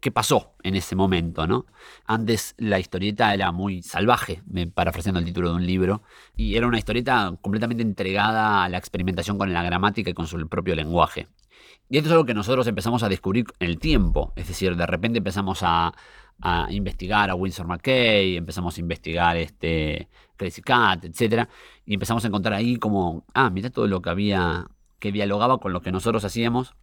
¿Qué 0.00 0.10
pasó 0.10 0.54
en 0.62 0.74
ese 0.74 0.96
momento, 0.96 1.46
no? 1.46 1.66
Antes 2.06 2.54
la 2.56 2.80
historieta 2.80 3.32
era 3.34 3.52
muy 3.52 3.82
salvaje, 3.82 4.42
me 4.46 4.66
parafraseando 4.66 5.20
el 5.20 5.26
título 5.26 5.50
de 5.50 5.56
un 5.56 5.66
libro, 5.66 6.02
y 6.34 6.56
era 6.56 6.66
una 6.66 6.78
historieta 6.78 7.36
completamente 7.40 7.84
entregada 7.84 8.64
a 8.64 8.68
la 8.68 8.78
experimentación 8.78 9.38
con 9.38 9.52
la 9.52 9.62
gramática 9.62 10.10
y 10.10 10.14
con 10.14 10.26
su 10.26 10.48
propio 10.48 10.74
lenguaje. 10.74 11.28
Y 11.88 11.98
esto 11.98 12.08
es 12.08 12.12
algo 12.12 12.24
que 12.24 12.34
nosotros 12.34 12.66
empezamos 12.66 13.02
a 13.02 13.08
descubrir 13.08 13.44
en 13.60 13.68
el 13.68 13.78
tiempo, 13.78 14.32
es 14.34 14.48
decir, 14.48 14.74
de 14.76 14.86
repente 14.86 15.18
empezamos 15.18 15.60
a, 15.62 15.92
a 16.40 16.66
investigar 16.70 17.30
a 17.30 17.34
Winsor 17.34 17.66
McKay, 17.66 18.36
empezamos 18.36 18.76
a 18.76 18.80
investigar 18.80 19.36
este 19.36 20.08
Crazy 20.36 20.62
Cat, 20.62 21.04
etc. 21.04 21.48
Y 21.86 21.94
empezamos 21.94 22.24
a 22.24 22.28
encontrar 22.28 22.54
ahí 22.54 22.76
como, 22.76 23.24
ah, 23.34 23.50
mira 23.50 23.70
todo 23.70 23.86
lo 23.86 24.02
que 24.02 24.10
había, 24.10 24.66
que 24.98 25.12
dialogaba 25.12 25.58
con 25.58 25.72
lo 25.72 25.82
que 25.82 25.92
nosotros 25.92 26.24
hacíamos 26.24 26.74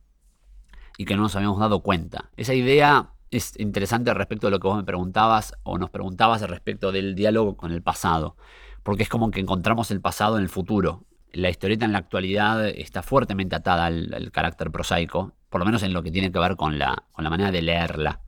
y 0.97 1.05
que 1.05 1.15
no 1.15 1.23
nos 1.23 1.35
habíamos 1.35 1.59
dado 1.59 1.81
cuenta. 1.81 2.29
Esa 2.37 2.53
idea 2.53 3.13
es 3.31 3.59
interesante 3.59 4.13
respecto 4.13 4.47
de 4.47 4.51
lo 4.51 4.59
que 4.59 4.67
vos 4.67 4.77
me 4.77 4.83
preguntabas 4.83 5.53
o 5.63 5.77
nos 5.77 5.89
preguntabas 5.89 6.41
respecto 6.41 6.91
del 6.91 7.15
diálogo 7.15 7.57
con 7.57 7.71
el 7.71 7.81
pasado, 7.81 8.35
porque 8.83 9.03
es 9.03 9.09
como 9.09 9.31
que 9.31 9.39
encontramos 9.39 9.91
el 9.91 10.01
pasado 10.01 10.37
en 10.37 10.43
el 10.43 10.49
futuro. 10.49 11.05
La 11.31 11.49
historieta 11.49 11.85
en 11.85 11.91
la 11.91 11.99
actualidad 11.99 12.67
está 12.67 13.03
fuertemente 13.03 13.55
atada 13.55 13.85
al, 13.85 14.29
carácter 14.31 14.71
prosaico, 14.71 15.33
por 15.49 15.59
lo 15.59 15.65
menos 15.65 15.83
en 15.83 15.93
lo 15.93 16.01
que 16.01 16.11
tiene 16.11 16.31
que 16.31 16.39
ver 16.39 16.55
con 16.55 16.79
la, 16.79 17.03
con 17.11 17.23
la 17.23 17.29
manera 17.29 17.51
de 17.51 17.61
leerla. 17.61 18.21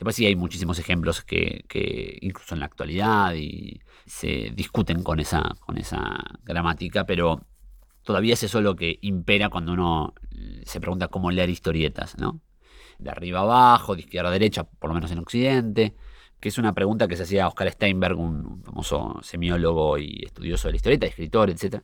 Después 0.00 0.16
sí 0.16 0.24
hay 0.24 0.34
muchísimos 0.34 0.78
ejemplos 0.78 1.22
que, 1.22 2.18
incluso 2.22 2.54
en 2.54 2.60
la 2.60 2.66
actualidad 2.66 3.34
se 4.06 4.50
discuten 4.54 5.02
con 5.02 5.20
esa, 5.20 5.54
gramática, 6.42 7.04
pero 7.04 7.44
todavía 8.02 8.32
es 8.32 8.42
eso 8.42 8.62
lo 8.62 8.76
que 8.76 8.98
impera 9.02 9.50
cuando 9.50 9.74
uno 9.74 10.14
se 10.64 10.80
pregunta 10.80 11.08
cómo 11.08 11.30
leer 11.30 11.50
historietas, 11.50 12.16
¿no? 12.16 12.40
De 12.98 13.10
arriba 13.10 13.40
abajo, 13.40 13.94
de 13.94 14.00
izquierda 14.00 14.30
a 14.30 14.32
derecha, 14.32 14.64
por 14.64 14.88
lo 14.88 14.94
menos 14.94 15.10
en 15.10 15.18
Occidente, 15.18 15.94
que 16.40 16.48
es 16.48 16.56
una 16.56 16.72
pregunta 16.72 17.06
que 17.06 17.16
se 17.18 17.24
hacía 17.24 17.46
Oscar 17.46 17.70
Steinberg, 17.70 18.18
un 18.18 18.62
famoso 18.62 19.18
semiólogo 19.22 19.98
y 19.98 20.22
estudioso 20.24 20.68
de 20.68 20.72
la 20.72 20.76
historieta, 20.76 21.06
escritor, 21.08 21.50
etcétera, 21.50 21.82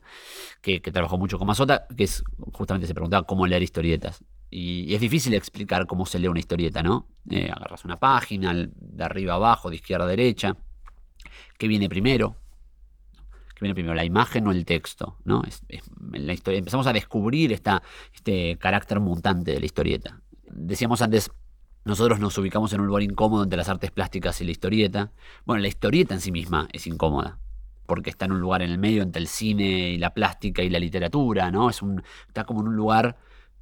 que, 0.59 0.79
trabajó 0.79 1.19
mucho 1.19 1.37
con 1.37 1.45
Mazota, 1.45 1.85
que 1.95 2.09
justamente 2.51 2.87
se 2.87 2.95
preguntaba 2.95 3.27
cómo 3.27 3.45
leer 3.45 3.61
historietas. 3.61 4.23
Y, 4.49 4.93
es 4.93 5.01
difícil 5.01 5.33
explicar 5.33 5.85
cómo 5.87 6.05
se 6.05 6.19
lee 6.19 6.27
una 6.27 6.39
historieta, 6.39 6.81
¿no? 6.81 7.07
Eh, 7.29 7.49
agarras 7.53 7.83
una 7.85 7.99
página, 7.99 8.53
de 8.53 9.03
arriba 9.03 9.33
abajo, 9.33 9.69
de 9.69 9.75
izquierda 9.75 10.05
a 10.05 10.07
derecha. 10.07 10.55
¿Qué 11.57 11.67
viene 11.67 11.89
primero? 11.89 12.35
¿Qué 13.49 13.61
viene 13.61 13.73
primero, 13.73 13.95
la 13.95 14.05
imagen 14.05 14.47
o 14.47 14.51
el 14.51 14.65
texto? 14.65 15.17
¿no? 15.25 15.41
historia, 15.47 16.59
empezamos 16.59 16.87
a 16.87 16.93
descubrir 16.93 17.51
este 17.51 18.57
carácter 18.59 18.99
mutante 18.99 19.51
de 19.51 19.59
la 19.59 19.65
historieta. 19.65 20.21
Decíamos 20.43 21.01
antes, 21.01 21.31
nosotros 21.83 22.19
nos 22.19 22.37
ubicamos 22.37 22.71
en 22.73 22.81
un 22.81 22.87
lugar 22.87 23.03
incómodo 23.03 23.43
entre 23.43 23.57
las 23.57 23.69
artes 23.69 23.91
plásticas 23.91 24.39
y 24.41 24.45
la 24.45 24.51
historieta. 24.51 25.11
Bueno, 25.45 25.61
la 25.61 25.67
historieta 25.67 26.13
en 26.13 26.21
sí 26.21 26.31
misma 26.31 26.67
es 26.71 26.85
incómoda 26.85 27.39
porque 27.87 28.09
está 28.09 28.25
en 28.25 28.33
un 28.33 28.41
lugar 28.41 28.61
en 28.61 28.69
el 28.69 28.77
medio 28.77 29.01
entre 29.01 29.21
el 29.21 29.27
cine 29.27 29.91
y 29.91 29.97
la 29.97 30.13
plástica 30.13 30.61
y 30.61 30.69
la 30.69 30.77
literatura, 30.77 31.49
¿no? 31.49 31.69
Es 31.69 31.81
un, 31.81 32.03
está 32.27 32.43
como 32.43 32.61
en 32.61 32.67
un 32.67 32.75
lugar 32.75 33.17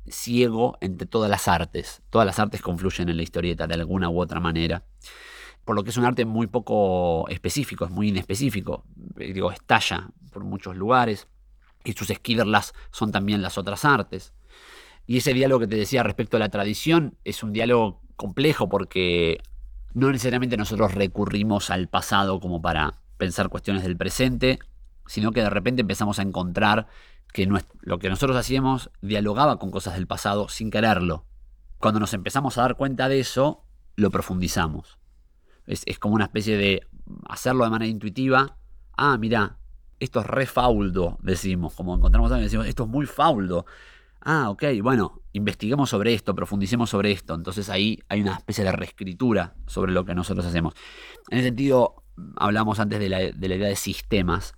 ciego 0.07 0.77
entre 0.81 1.07
todas 1.07 1.29
las 1.29 1.47
artes. 1.47 2.01
Todas 2.09 2.25
las 2.25 2.39
artes 2.39 2.61
confluyen 2.61 3.09
en 3.09 3.17
la 3.17 3.23
historieta 3.23 3.67
de 3.67 3.75
alguna 3.75 4.09
u 4.09 4.19
otra 4.19 4.39
manera. 4.39 4.83
Por 5.63 5.75
lo 5.75 5.83
que 5.83 5.89
es 5.89 5.97
un 5.97 6.05
arte 6.05 6.25
muy 6.25 6.47
poco 6.47 7.27
específico, 7.29 7.85
es 7.85 7.91
muy 7.91 8.09
inespecífico. 8.09 8.85
Eh, 9.17 9.33
digo, 9.33 9.51
estalla 9.51 10.09
por 10.31 10.43
muchos 10.43 10.75
lugares. 10.75 11.27
Y 11.83 11.93
sus 11.93 12.09
esquiverlas 12.09 12.73
son 12.91 13.11
también 13.11 13.41
las 13.41 13.57
otras 13.57 13.85
artes. 13.85 14.33
Y 15.07 15.17
ese 15.17 15.33
diálogo 15.33 15.61
que 15.61 15.67
te 15.67 15.75
decía 15.75 16.03
respecto 16.03 16.37
a 16.37 16.39
la 16.39 16.49
tradición 16.49 17.17
es 17.23 17.43
un 17.43 17.53
diálogo 17.53 18.01
complejo 18.15 18.69
porque 18.69 19.39
no 19.93 20.11
necesariamente 20.11 20.57
nosotros 20.57 20.93
recurrimos 20.93 21.69
al 21.69 21.87
pasado 21.87 22.39
como 22.39 22.61
para 22.61 23.01
pensar 23.17 23.49
cuestiones 23.49 23.83
del 23.83 23.97
presente, 23.97 24.59
sino 25.07 25.31
que 25.31 25.41
de 25.41 25.49
repente 25.49 25.81
empezamos 25.81 26.19
a 26.19 26.23
encontrar 26.23 26.87
que 27.33 27.49
lo 27.81 27.99
que 27.99 28.09
nosotros 28.09 28.37
hacíamos 28.37 28.91
dialogaba 29.01 29.59
con 29.59 29.71
cosas 29.71 29.95
del 29.95 30.07
pasado 30.07 30.49
sin 30.49 30.71
quererlo. 30.71 31.25
Cuando 31.79 31.99
nos 31.99 32.13
empezamos 32.13 32.57
a 32.57 32.61
dar 32.61 32.75
cuenta 32.75 33.09
de 33.09 33.19
eso, 33.19 33.63
lo 33.95 34.09
profundizamos. 34.09 34.97
Es, 35.67 35.99
como 35.99 36.15
una 36.15 36.25
especie 36.25 36.57
de 36.57 36.87
hacerlo 37.27 37.63
de 37.63 37.71
manera 37.71 37.89
intuitiva. 37.89 38.57
Ah, 38.97 39.17
mira, 39.17 39.57
esto 39.99 40.19
es 40.19 40.27
re 40.27 40.45
fauldo, 40.45 41.17
decimos. 41.21 41.73
Como 41.73 41.95
encontramos 41.95 42.31
algo 42.31 42.43
decimos, 42.43 42.67
esto 42.67 42.83
es 42.83 42.89
muy 42.89 43.05
fauldo. 43.05 43.65
Ah, 44.21 44.49
ok, 44.49 44.63
bueno, 44.81 45.21
investiguemos 45.33 45.89
sobre 45.89 46.13
esto, 46.13 46.35
profundicemos 46.35 46.89
sobre 46.89 47.11
esto. 47.11 47.35
Entonces 47.35 47.69
ahí 47.69 47.99
hay 48.09 48.21
una 48.21 48.35
especie 48.35 48.63
de 48.63 48.71
reescritura 48.71 49.55
sobre 49.67 49.91
lo 49.91 50.05
que 50.05 50.15
nosotros 50.15 50.45
hacemos. 50.45 50.73
En 51.29 51.39
ese 51.39 51.47
sentido, 51.47 52.03
hablamos 52.35 52.79
antes 52.79 52.99
de 52.99 53.09
la, 53.09 53.19
de 53.19 53.47
la 53.47 53.55
idea 53.55 53.67
de 53.67 53.75
sistemas. 53.75 54.55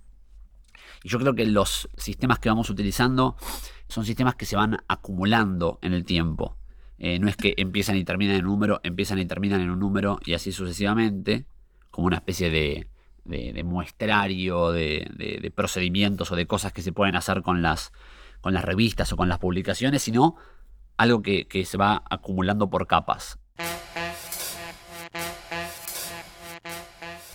Y 1.02 1.08
yo 1.08 1.18
creo 1.18 1.34
que 1.34 1.46
los 1.46 1.88
sistemas 1.96 2.38
que 2.38 2.48
vamos 2.48 2.70
utilizando 2.70 3.36
son 3.88 4.04
sistemas 4.04 4.34
que 4.34 4.46
se 4.46 4.56
van 4.56 4.78
acumulando 4.88 5.78
en 5.82 5.92
el 5.92 6.04
tiempo. 6.04 6.56
Eh, 6.98 7.18
no 7.18 7.28
es 7.28 7.36
que 7.36 7.54
empiezan 7.56 7.96
y 7.96 8.04
terminan 8.04 8.36
en 8.36 8.46
un 8.46 8.52
número, 8.52 8.80
empiezan 8.82 9.18
y 9.18 9.26
terminan 9.26 9.60
en 9.60 9.70
un 9.70 9.78
número 9.78 10.18
y 10.24 10.34
así 10.34 10.52
sucesivamente, 10.52 11.46
como 11.90 12.08
una 12.08 12.16
especie 12.16 12.50
de, 12.50 12.86
muestrario, 13.64 14.72
de, 14.72 15.52
procedimientos 15.54 16.32
o 16.32 16.36
de 16.36 16.46
cosas 16.46 16.72
que 16.72 16.82
se 16.82 16.92
pueden 16.92 17.14
hacer 17.14 17.42
con 17.42 17.62
las, 17.62 17.92
con 18.40 18.52
las 18.52 18.64
revistas 18.64 19.12
o 19.12 19.16
con 19.16 19.28
las 19.28 19.38
publicaciones, 19.38 20.02
sino 20.02 20.36
algo 20.96 21.22
que 21.22 21.64
se 21.64 21.78
va 21.78 22.02
acumulando 22.10 22.68
por 22.68 22.86
capas. 22.88 23.38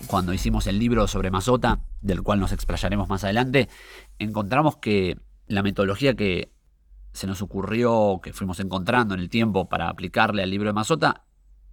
Cuando 0.07 0.33
hicimos 0.33 0.67
el 0.67 0.79
libro 0.79 1.07
sobre 1.07 1.31
Mazota, 1.31 1.79
del 2.01 2.21
cual 2.21 2.39
nos 2.39 2.51
explayaremos 2.51 3.09
más 3.09 3.23
adelante, 3.23 3.69
encontramos 4.19 4.77
que 4.77 5.17
la 5.47 5.63
metodología 5.63 6.15
que 6.15 6.51
se 7.13 7.27
nos 7.27 7.41
ocurrió, 7.41 8.19
que 8.23 8.33
fuimos 8.33 8.59
encontrando 8.59 9.13
en 9.13 9.19
el 9.19 9.29
tiempo 9.29 9.69
para 9.69 9.89
aplicarle 9.89 10.43
al 10.43 10.49
libro 10.49 10.69
de 10.69 10.73
Mazota, 10.73 11.25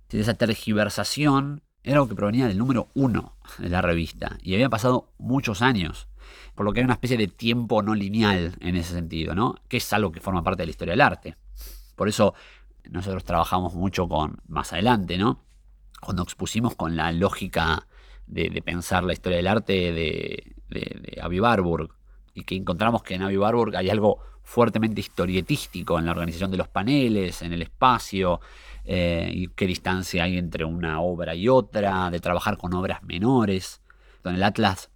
esa 0.08 0.34
tergiversación 0.34 1.62
era 1.82 1.96
algo 1.96 2.08
que 2.08 2.14
provenía 2.14 2.46
del 2.46 2.58
número 2.58 2.88
uno 2.94 3.36
de 3.58 3.68
la 3.68 3.80
revista. 3.80 4.38
Y 4.42 4.54
había 4.54 4.68
pasado 4.68 5.12
muchos 5.18 5.62
años. 5.62 6.08
Por 6.54 6.66
lo 6.66 6.72
que 6.72 6.80
hay 6.80 6.84
una 6.84 6.94
especie 6.94 7.16
de 7.16 7.28
tiempo 7.28 7.82
no 7.82 7.94
lineal 7.94 8.54
en 8.60 8.76
ese 8.76 8.92
sentido, 8.92 9.34
¿no? 9.34 9.54
Que 9.68 9.78
es 9.78 9.92
algo 9.92 10.12
que 10.12 10.20
forma 10.20 10.42
parte 10.42 10.62
de 10.62 10.66
la 10.66 10.70
historia 10.70 10.92
del 10.92 11.00
arte. 11.00 11.36
Por 11.96 12.08
eso 12.08 12.34
nosotros 12.90 13.24
trabajamos 13.24 13.74
mucho 13.74 14.08
con, 14.08 14.40
más 14.46 14.72
adelante, 14.72 15.16
¿no? 15.16 15.42
Cuando 16.00 16.22
expusimos 16.22 16.74
con 16.74 16.96
la 16.96 17.12
lógica 17.12 17.86
de, 18.30 18.62
pensar 18.62 19.04
la 19.04 19.12
historia 19.12 19.36
del 19.36 19.46
arte 19.46 19.92
de, 19.92 20.54
de, 20.68 21.40
Barburg. 21.40 21.90
Y 22.34 22.44
que 22.44 22.54
encontramos 22.54 23.02
que 23.02 23.14
en 23.14 23.22
Avi 23.22 23.36
Barburg 23.36 23.76
hay 23.76 23.90
algo 23.90 24.20
fuertemente 24.42 25.00
historietístico 25.00 25.98
en 25.98 26.06
la 26.06 26.12
organización 26.12 26.50
de 26.50 26.56
los 26.56 26.68
paneles, 26.68 27.42
en 27.42 27.52
el 27.52 27.62
espacio, 27.62 28.40
eh, 28.84 29.30
y 29.32 29.48
qué 29.48 29.66
distancia 29.66 30.24
hay 30.24 30.38
entre 30.38 30.64
una 30.64 31.00
obra 31.00 31.34
y 31.34 31.48
otra, 31.48 32.10
de 32.10 32.20
trabajar 32.20 32.56
con 32.56 32.72
obras 32.74 33.02
menores. 33.02 33.82
En 34.24 34.34
el 34.34 34.42
Atlas 34.42 34.90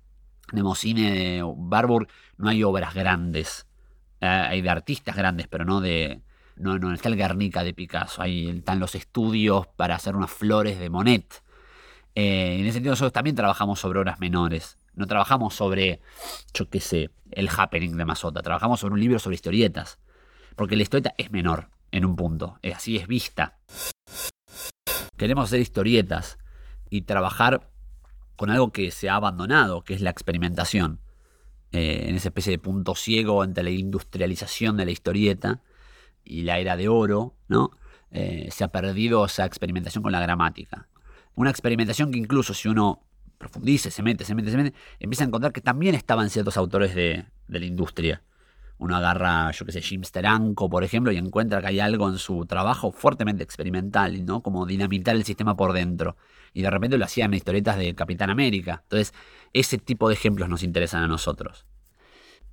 Nemocine 0.53 1.11
de 1.11 1.43
Barburg 1.57 2.09
no 2.37 2.49
hay 2.49 2.63
obras 2.63 2.95
grandes, 2.95 3.67
eh, 4.21 4.27
hay 4.27 4.63
de 4.63 4.71
artistas 4.71 5.17
grandes, 5.17 5.49
pero 5.49 5.65
no 5.65 5.81
de... 5.81 6.23
No, 6.57 6.79
no 6.79 6.95
está 6.95 7.09
el 7.09 7.17
Guernica 7.17 7.65
de 7.65 7.75
Picasso, 7.75 8.23
ahí 8.23 8.49
están 8.49 8.79
los 8.79 8.95
estudios 8.95 9.67
para 9.67 9.97
hacer 9.97 10.15
unas 10.15 10.31
flores 10.31 10.79
de 10.79 10.89
Monet. 10.89 11.44
Eh, 12.15 12.57
en 12.61 12.67
ese 12.67 12.75
sentido, 12.75 12.93
nosotros 12.93 13.13
también 13.13 13.37
trabajamos 13.37 13.81
sobre 13.81 13.99
obras 13.99 14.21
menores. 14.21 14.79
No 14.95 15.07
trabajamos 15.07 15.55
sobre, 15.55 16.01
yo 16.53 16.69
qué 16.69 16.81
sé, 16.81 17.11
el 17.31 17.49
happening 17.49 17.97
de 17.97 18.05
Mazota. 18.05 18.43
Trabajamos 18.43 18.81
sobre 18.81 18.95
un 18.95 19.01
libro 19.01 19.19
sobre 19.19 19.35
historietas. 19.35 19.99
Porque 20.57 20.77
la 20.77 20.83
historieta 20.83 21.15
es 21.19 21.31
menor 21.33 21.71
en 21.91 22.05
un 22.05 22.15
punto. 22.17 22.59
Así 22.75 22.97
es 22.97 23.09
vista. 23.09 23.59
Queremos 25.17 25.47
hacer 25.47 25.61
historietas 25.61 26.39
y 26.91 27.03
trabajar 27.03 27.71
con 28.37 28.51
algo 28.51 28.73
que 28.73 28.91
se 28.91 29.09
ha 29.09 29.17
abandonado, 29.17 29.83
que 29.83 29.95
es 29.95 30.01
la 30.01 30.11
experimentación. 30.11 31.01
Eh, 31.73 32.07
en 32.09 32.15
esa 32.15 32.29
especie 32.29 32.53
de 32.53 32.59
punto 32.59 32.95
ciego 32.95 33.43
entre 33.43 33.65
la 33.65 33.71
industrialización 33.71 34.77
de 34.77 34.85
la 34.85 34.93
historieta 34.93 35.61
y 36.23 36.43
la 36.43 36.59
era 36.59 36.77
de 36.77 36.89
oro, 36.89 37.35
¿no? 37.49 37.73
Eh, 38.13 38.49
se 38.53 38.63
ha 38.63 38.69
perdido 38.69 39.25
esa 39.25 39.45
experimentación 39.45 40.03
con 40.03 40.13
la 40.13 40.21
gramática. 40.21 40.87
Una 41.35 41.51
experimentación 41.51 42.11
que 42.11 42.19
incluso 42.19 42.55
si 42.55 42.69
uno 42.69 43.03
profundice, 43.39 43.91
se 43.91 44.03
mete, 44.03 44.25
se 44.25 44.35
mete, 44.35 44.51
se 44.51 44.57
mete, 44.57 44.77
empieza 45.01 45.25
a 45.25 45.27
encontrar 45.27 45.53
que 45.53 45.61
también 45.61 45.95
estaban 45.95 46.31
ciertos 46.31 46.57
autores 46.57 46.95
de, 46.95 47.27
de 47.49 47.59
la 47.61 47.67
industria. 47.67 48.23
Uno 48.79 48.97
agarra, 48.97 49.51
yo 49.53 49.65
qué 49.65 49.73
sé, 49.73 49.81
Jim 49.81 50.03
Steranko, 50.03 50.69
por 50.69 50.83
ejemplo, 50.83 51.13
y 51.13 51.17
encuentra 51.17 51.61
que 51.61 51.69
hay 51.69 51.81
algo 51.81 52.09
en 52.09 52.19
su 52.19 52.45
trabajo 52.45 52.91
fuertemente 52.91 53.45
experimental, 53.45 54.25
¿no? 54.25 54.43
Como 54.43 54.67
dinamitar 54.67 55.15
el 55.15 55.25
sistema 55.25 55.57
por 55.57 55.73
dentro. 55.73 56.17
Y 56.53 56.63
de 56.63 56.71
repente 56.71 56.99
lo 56.99 57.05
hacían 57.05 57.33
en 57.33 57.37
historietas 57.37 57.79
de 57.79 57.95
Capitán 57.95 58.31
América. 58.31 58.81
Entonces, 58.83 59.15
ese 59.53 59.79
tipo 59.79 60.09
de 60.09 60.15
ejemplos 60.15 60.49
nos 60.49 60.63
interesan 60.63 61.03
a 61.03 61.09
nosotros. 61.09 61.67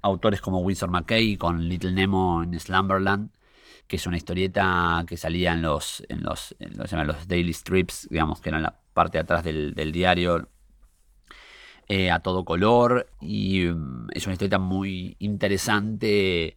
Autores 0.02 0.41
como 0.41 0.60
Winsor 0.60 0.91
McKay 0.91 1.38
con 1.38 1.67
Little 1.67 1.91
Nemo 1.91 2.44
en 2.44 2.60
Slumberland, 2.60 3.32
que 3.91 3.97
es 3.97 4.08
una 4.08 4.15
historieta 4.15 5.04
que 5.06 5.17
salía 5.17 5.51
en 5.51 5.62
los, 5.62 6.01
en 6.08 6.23
los, 6.23 6.56
en 6.60 6.77
los, 6.77 6.93
los 6.93 7.27
daily 7.27 7.51
strips, 7.51 8.08
digamos, 8.10 8.39
que 8.39 8.47
eran 8.47 8.63
la 8.63 8.80
parte 8.93 9.17
de 9.17 9.23
atrás 9.23 9.43
del, 9.43 9.73
del 9.73 9.91
diario, 9.91 10.47
eh, 11.89 12.10
a 12.10 12.19
todo 12.19 12.45
color 12.45 13.10
y 13.19 13.65
mm, 13.65 14.08
es 14.13 14.25
una 14.27 14.32
historieta 14.36 14.60
muy 14.60 15.17
interesante 15.19 16.56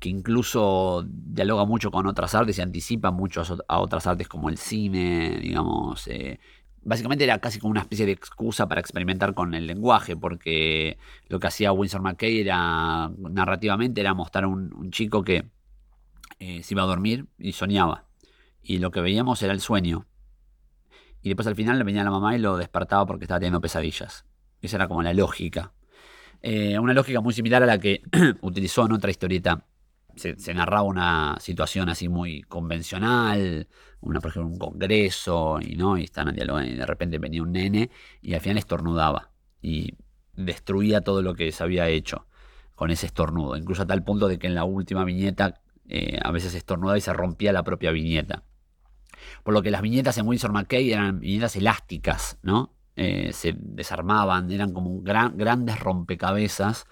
que 0.00 0.08
incluso 0.08 1.06
dialoga 1.06 1.66
mucho 1.66 1.92
con 1.92 2.08
otras 2.08 2.34
artes 2.34 2.58
y 2.58 2.62
anticipa 2.62 3.12
mucho 3.12 3.44
a 3.68 3.78
otras 3.78 4.08
artes 4.08 4.26
como 4.26 4.48
el 4.48 4.58
cine, 4.58 5.38
digamos. 5.40 6.08
Eh, 6.08 6.40
básicamente 6.82 7.22
era 7.22 7.38
casi 7.38 7.60
como 7.60 7.70
una 7.70 7.82
especie 7.82 8.06
de 8.06 8.10
excusa 8.10 8.66
para 8.66 8.80
experimentar 8.80 9.34
con 9.34 9.54
el 9.54 9.68
lenguaje, 9.68 10.16
porque 10.16 10.98
lo 11.28 11.38
que 11.38 11.46
hacía 11.46 11.70
Winsor 11.70 12.02
McKay 12.02 12.40
era, 12.40 13.08
narrativamente, 13.18 14.00
era 14.00 14.14
mostrar 14.14 14.44
a 14.44 14.48
un, 14.48 14.90
chico 14.90 15.22
que 15.22 15.44
eh, 16.44 16.64
se 16.64 16.74
iba 16.74 16.82
a 16.82 16.86
dormir 16.86 17.26
y 17.38 17.52
soñaba. 17.52 18.06
Y 18.60 18.78
lo 18.78 18.90
que 18.90 19.00
veíamos 19.00 19.40
era 19.44 19.52
el 19.52 19.60
sueño. 19.60 20.06
Y 21.22 21.28
después 21.28 21.46
al 21.46 21.54
final 21.54 21.84
venía 21.84 22.02
la 22.02 22.10
mamá 22.10 22.34
y 22.34 22.40
lo 22.40 22.56
despertaba 22.56 23.06
porque 23.06 23.26
estaba 23.26 23.38
teniendo 23.38 23.60
pesadillas. 23.60 24.24
Esa 24.60 24.76
era 24.76 24.88
como 24.88 25.04
la 25.04 25.14
lógica. 25.14 25.72
Eh, 26.42 26.80
una 26.80 26.94
lógica 26.94 27.20
muy 27.20 27.32
similar 27.32 27.62
a 27.62 27.66
la 27.66 27.78
que 27.78 28.02
utilizó 28.42 28.84
en 28.86 28.90
otra 28.90 29.12
historieta. 29.12 29.66
Se, 30.16 30.34
narraba 30.52 30.82
una 30.82 31.36
situación 31.38 31.88
así 31.88 32.08
muy 32.08 32.42
convencional, 32.42 33.68
una, 34.00 34.20
por 34.20 34.30
ejemplo, 34.30 34.50
un 34.50 34.58
congreso, 34.58 35.60
y 35.60 35.76
no, 35.76 35.96
y 35.96 36.04
están 36.04 36.34
y 36.36 36.74
de 36.74 36.86
repente 36.86 37.18
venía 37.18 37.40
un 37.40 37.52
nene 37.52 37.88
y 38.20 38.34
al 38.34 38.40
final 38.40 38.58
estornudaba. 38.58 39.30
Y 39.62 39.94
destruía 40.34 41.02
todo 41.02 41.22
lo 41.22 41.34
que 41.34 41.52
se 41.52 41.62
había 41.62 41.88
hecho 41.88 42.26
con 42.74 42.90
ese 42.90 43.06
estornudo. 43.06 43.56
Incluso 43.56 43.82
a 43.82 43.86
tal 43.86 44.02
punto 44.02 44.26
de 44.26 44.40
que 44.40 44.48
en 44.48 44.56
la 44.56 44.64
última 44.64 45.04
viñeta 45.04 45.61
eh, 45.88 46.18
a 46.22 46.30
veces 46.30 46.54
estornudaba 46.54 46.98
y 46.98 47.00
se 47.00 47.12
rompía 47.12 47.52
la 47.52 47.62
propia 47.62 47.90
viñeta. 47.90 48.44
Por 49.42 49.54
lo 49.54 49.62
que 49.62 49.70
las 49.70 49.82
viñetas 49.82 50.18
en 50.18 50.26
Winsor 50.26 50.52
McKay 50.52 50.92
eran 50.92 51.20
viñetas 51.20 51.56
elásticas, 51.56 52.38
¿no? 52.42 52.74
Eh, 52.96 53.32
se 53.32 53.54
desarmaban, 53.56 54.50
eran 54.50 54.72
como 54.72 55.00
grandes 55.00 55.80
rompecabezas 55.80 56.86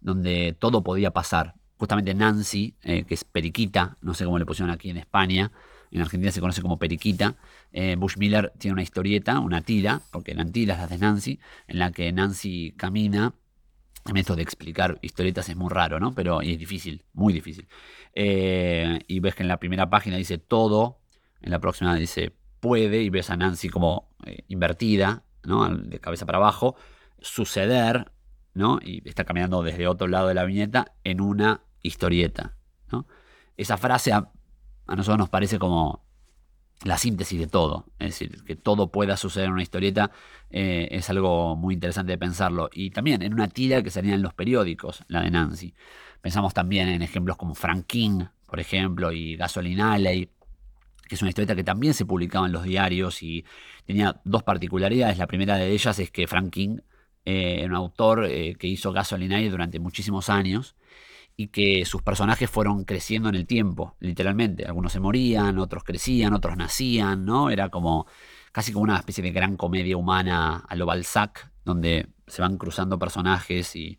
donde 0.00 0.56
todo 0.58 0.82
podía 0.82 1.12
pasar. 1.12 1.54
Justamente 1.76 2.14
Nancy, 2.14 2.76
eh, 2.82 3.04
que 3.04 3.14
es 3.14 3.24
Periquita, 3.24 3.98
no 4.00 4.14
sé 4.14 4.24
cómo 4.24 4.38
le 4.38 4.46
pusieron 4.46 4.70
aquí 4.70 4.90
en 4.90 4.96
España, 4.96 5.52
en 5.90 6.00
Argentina 6.00 6.32
se 6.32 6.40
conoce 6.40 6.62
como 6.62 6.78
Periquita. 6.78 7.36
Eh, 7.72 7.96
Bush 7.96 8.16
Miller 8.16 8.52
tiene 8.58 8.74
una 8.74 8.82
historieta, 8.82 9.40
una 9.40 9.62
tira, 9.62 10.00
porque 10.10 10.32
eran 10.32 10.52
tiras 10.52 10.78
las 10.78 10.90
de 10.90 10.98
Nancy, 10.98 11.40
en 11.68 11.78
la 11.78 11.92
que 11.92 12.12
Nancy 12.12 12.74
camina. 12.76 13.34
El 14.06 14.16
esto 14.18 14.36
de 14.36 14.42
explicar 14.42 14.98
historietas 15.02 15.48
es 15.48 15.56
muy 15.56 15.68
raro, 15.68 15.98
¿no? 15.98 16.14
Pero 16.14 16.40
es 16.40 16.58
difícil, 16.58 17.04
muy 17.12 17.32
difícil. 17.32 17.66
Y 18.16 19.20
ves 19.20 19.34
que 19.34 19.42
en 19.42 19.48
la 19.48 19.58
primera 19.58 19.90
página 19.90 20.16
dice 20.16 20.38
todo, 20.38 21.00
en 21.42 21.50
la 21.50 21.58
próxima 21.58 21.94
dice 21.94 22.34
puede, 22.60 23.02
y 23.02 23.10
ves 23.10 23.30
a 23.30 23.36
Nancy 23.36 23.68
como 23.68 24.08
invertida, 24.48 25.24
de 25.44 26.00
cabeza 26.00 26.26
para 26.26 26.38
abajo, 26.38 26.76
suceder, 27.20 28.10
¿no? 28.54 28.78
y 28.82 29.06
está 29.08 29.24
caminando 29.24 29.62
desde 29.62 29.86
otro 29.86 30.08
lado 30.08 30.28
de 30.28 30.34
la 30.34 30.44
viñeta 30.44 30.94
en 31.04 31.20
una 31.20 31.62
historieta. 31.82 32.56
¿no? 32.90 33.06
Esa 33.56 33.76
frase 33.76 34.12
a, 34.12 34.30
nosotros 34.88 35.18
nos 35.18 35.28
parece 35.28 35.58
como 35.58 36.05
la 36.84 36.98
síntesis 36.98 37.38
de 37.38 37.46
todo. 37.46 37.86
Es 37.98 38.18
decir, 38.18 38.44
que 38.44 38.56
todo 38.56 38.90
pueda 38.90 39.16
suceder 39.16 39.46
en 39.46 39.52
una 39.52 39.62
historieta 39.62 40.10
eh, 40.50 40.88
es 40.90 41.08
algo 41.10 41.56
muy 41.56 41.74
interesante 41.74 42.12
de 42.12 42.18
pensarlo. 42.18 42.68
Y 42.72 42.90
también 42.90 43.22
en 43.22 43.32
una 43.34 43.48
tira 43.48 43.82
que 43.82 43.90
salía 43.90 44.14
en 44.14 44.22
los 44.22 44.34
periódicos, 44.34 45.02
la 45.08 45.22
de 45.22 45.30
Nancy. 45.30 45.74
Pensamos 46.20 46.54
también 46.54 46.88
en 46.88 47.02
ejemplos 47.02 47.36
como 47.36 47.54
Frank 47.54 47.86
King, 47.86 48.24
por 48.46 48.60
ejemplo, 48.60 49.12
y 49.12 49.36
Gasoline 49.36 49.82
Alley, 49.82 50.28
que 51.08 51.14
es 51.14 51.22
una 51.22 51.30
historieta 51.30 51.54
que 51.54 51.64
también 51.64 51.94
se 51.94 52.04
publicaba 52.04 52.46
en 52.46 52.52
los 52.52 52.64
diarios 52.64 53.22
y 53.22 53.44
tenía 53.84 54.20
dos 54.24 54.42
particularidades. 54.42 55.18
La 55.18 55.26
primera 55.26 55.56
de 55.56 55.70
ellas 55.70 55.98
es 55.98 56.10
que 56.10 56.26
Frank 56.26 56.50
King 56.50 56.78
eh, 57.24 57.64
un 57.66 57.74
autor 57.74 58.26
eh, 58.26 58.54
que 58.56 58.68
hizo 58.68 58.92
Gasoline 58.92 59.50
durante 59.50 59.80
muchísimos 59.80 60.30
años 60.30 60.76
y 61.36 61.48
que 61.48 61.84
sus 61.84 62.02
personajes 62.02 62.48
fueron 62.48 62.84
creciendo 62.84 63.28
en 63.28 63.34
el 63.34 63.46
tiempo, 63.46 63.94
literalmente. 64.00 64.64
Algunos 64.64 64.92
se 64.92 65.00
morían, 65.00 65.58
otros 65.58 65.84
crecían, 65.84 66.32
otros 66.32 66.56
nacían, 66.56 67.24
¿no? 67.26 67.50
Era 67.50 67.68
como 67.68 68.06
casi 68.52 68.72
como 68.72 68.84
una 68.84 68.96
especie 68.96 69.22
de 69.22 69.32
gran 69.32 69.56
comedia 69.56 69.98
humana 69.98 70.64
a 70.66 70.74
lo 70.76 70.86
Balzac, 70.86 71.50
donde 71.64 72.08
se 72.26 72.40
van 72.40 72.56
cruzando 72.56 72.98
personajes 72.98 73.76
y 73.76 73.98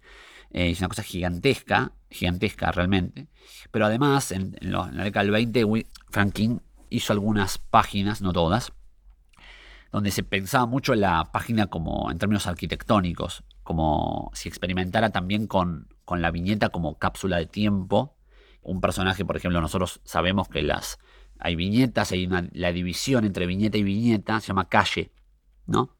eh, 0.51 0.71
es 0.71 0.79
una 0.79 0.87
cosa 0.87 1.03
gigantesca, 1.03 1.91
gigantesca 2.09 2.71
realmente. 2.71 3.27
Pero 3.69 3.85
además, 3.85 4.31
en, 4.31 4.57
la 4.61 4.87
década 4.87 5.23
del 5.23 5.31
20, 5.31 5.85
Frank 6.09 6.33
King 6.33 6.57
hizo 6.89 7.13
algunas 7.13 7.59
páginas, 7.59 8.21
no 8.21 8.33
todas, 8.33 8.73
donde 9.91 10.09
se 10.09 10.23
pensaba 10.23 10.65
mucho 10.65 10.93
en 10.93 11.01
la 11.01 11.31
página 11.31 11.67
como 11.67 12.09
en 12.09 12.17
términos 12.17 12.47
arquitectónicos, 12.47 13.43
como 13.61 14.31
si 14.33 14.49
experimentara 14.49 15.11
también 15.11 15.45
con, 15.45 15.87
con 16.07 16.21
la 16.21 16.31
viñeta 16.31 16.69
como 16.69 16.97
cápsula 16.97 17.35
de 17.35 17.47
tiempo. 17.47 18.15
Un 18.61 18.79
personaje, 18.79 19.25
por 19.25 19.35
ejemplo, 19.35 19.59
nosotros 19.59 19.99
sabemos 20.05 20.47
que 20.47 20.61
las 20.61 20.99
hay 21.37 21.57
viñetas, 21.57 22.13
hay 22.13 22.25
una, 22.25 22.47
la 22.53 22.71
división 22.71 23.25
entre 23.25 23.45
viñeta 23.45 23.77
y 23.77 23.83
viñeta, 23.83 24.39
se 24.39 24.47
llama 24.47 24.69
calle, 24.69 25.11
¿no? 25.65 25.97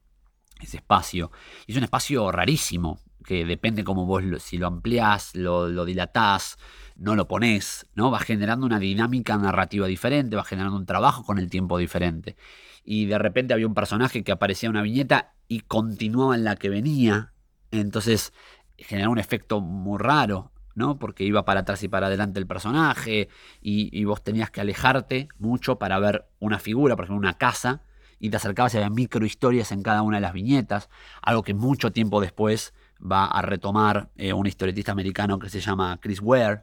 Ese 0.62 0.78
espacio. 0.78 1.30
Y 1.66 1.74
es 1.74 1.78
un 1.78 1.84
espacio 1.84 2.32
rarísimo, 2.32 3.02
que 3.26 3.44
depende 3.44 3.84
cómo 3.84 4.06
vos, 4.06 4.24
si 4.40 4.58
lo 4.58 4.68
ampliás, 4.68 5.36
lo, 5.36 5.68
lo 5.68 5.84
dilatás, 5.84 6.58
no 6.96 7.14
lo 7.18 7.28
pones, 7.28 7.86
¿no? 7.94 8.10
Va 8.10 8.20
generando 8.20 8.66
una 8.66 8.80
dinámica 8.80 9.38
narrativa 9.38 9.88
diferente, 9.88 10.38
va 10.38 10.46
generando 10.46 10.78
un 10.78 10.86
trabajo 10.86 11.26
con 11.26 11.38
el 11.38 11.50
tiempo 11.50 11.78
diferente. 11.78 12.38
Y 12.86 13.08
de 13.08 13.18
repente 13.18 13.54
había 13.54 13.68
un 13.68 13.74
personaje 13.74 14.24
que 14.24 14.32
aparecía 14.32 14.68
en 14.68 14.78
una 14.78 14.84
viñeta 14.84 15.34
y 15.50 15.60
continuaba 15.60 16.36
en 16.36 16.46
la 16.46 16.56
que 16.56 16.70
venía. 16.70 17.34
Entonces 17.72 18.32
generaba 18.78 19.12
un 19.12 19.20
efecto 19.20 19.62
muy 19.62 19.98
raro, 19.98 20.52
¿no? 20.76 21.00
Porque 21.00 21.24
iba 21.24 21.44
para 21.44 21.62
atrás 21.62 21.82
y 21.84 21.88
para 21.88 22.08
adelante 22.08 22.40
el 22.40 22.48
personaje 22.48 23.30
y, 23.62 24.04
vos 24.06 24.24
tenías 24.24 24.52
que 24.52 24.62
alejarte 24.62 25.28
mucho 25.40 25.80
para 25.80 26.00
ver 26.00 26.26
una 26.40 26.60
figura, 26.60 26.96
por 26.96 27.06
ejemplo, 27.06 27.20
una 27.20 27.38
casa, 27.38 27.82
y 28.20 28.30
te 28.30 28.38
acercabas 28.38 28.74
y 28.74 28.78
había 28.78 28.90
microhistorias 28.90 29.72
en 29.72 29.84
cada 29.84 30.02
una 30.02 30.18
de 30.18 30.22
las 30.22 30.34
viñetas, 30.34 30.90
algo 31.22 31.44
que 31.44 31.54
mucho 31.54 31.92
tiempo 31.92 32.22
después 32.22 32.74
va 33.00 33.26
a 33.26 33.42
retomar 33.42 34.10
eh, 34.16 34.34
un 34.34 34.48
historietista 34.48 34.92
americano 34.92 35.38
que 35.40 35.50
se 35.50 35.60
llama 35.60 36.00
Chris 36.02 36.22
Ware, 36.22 36.62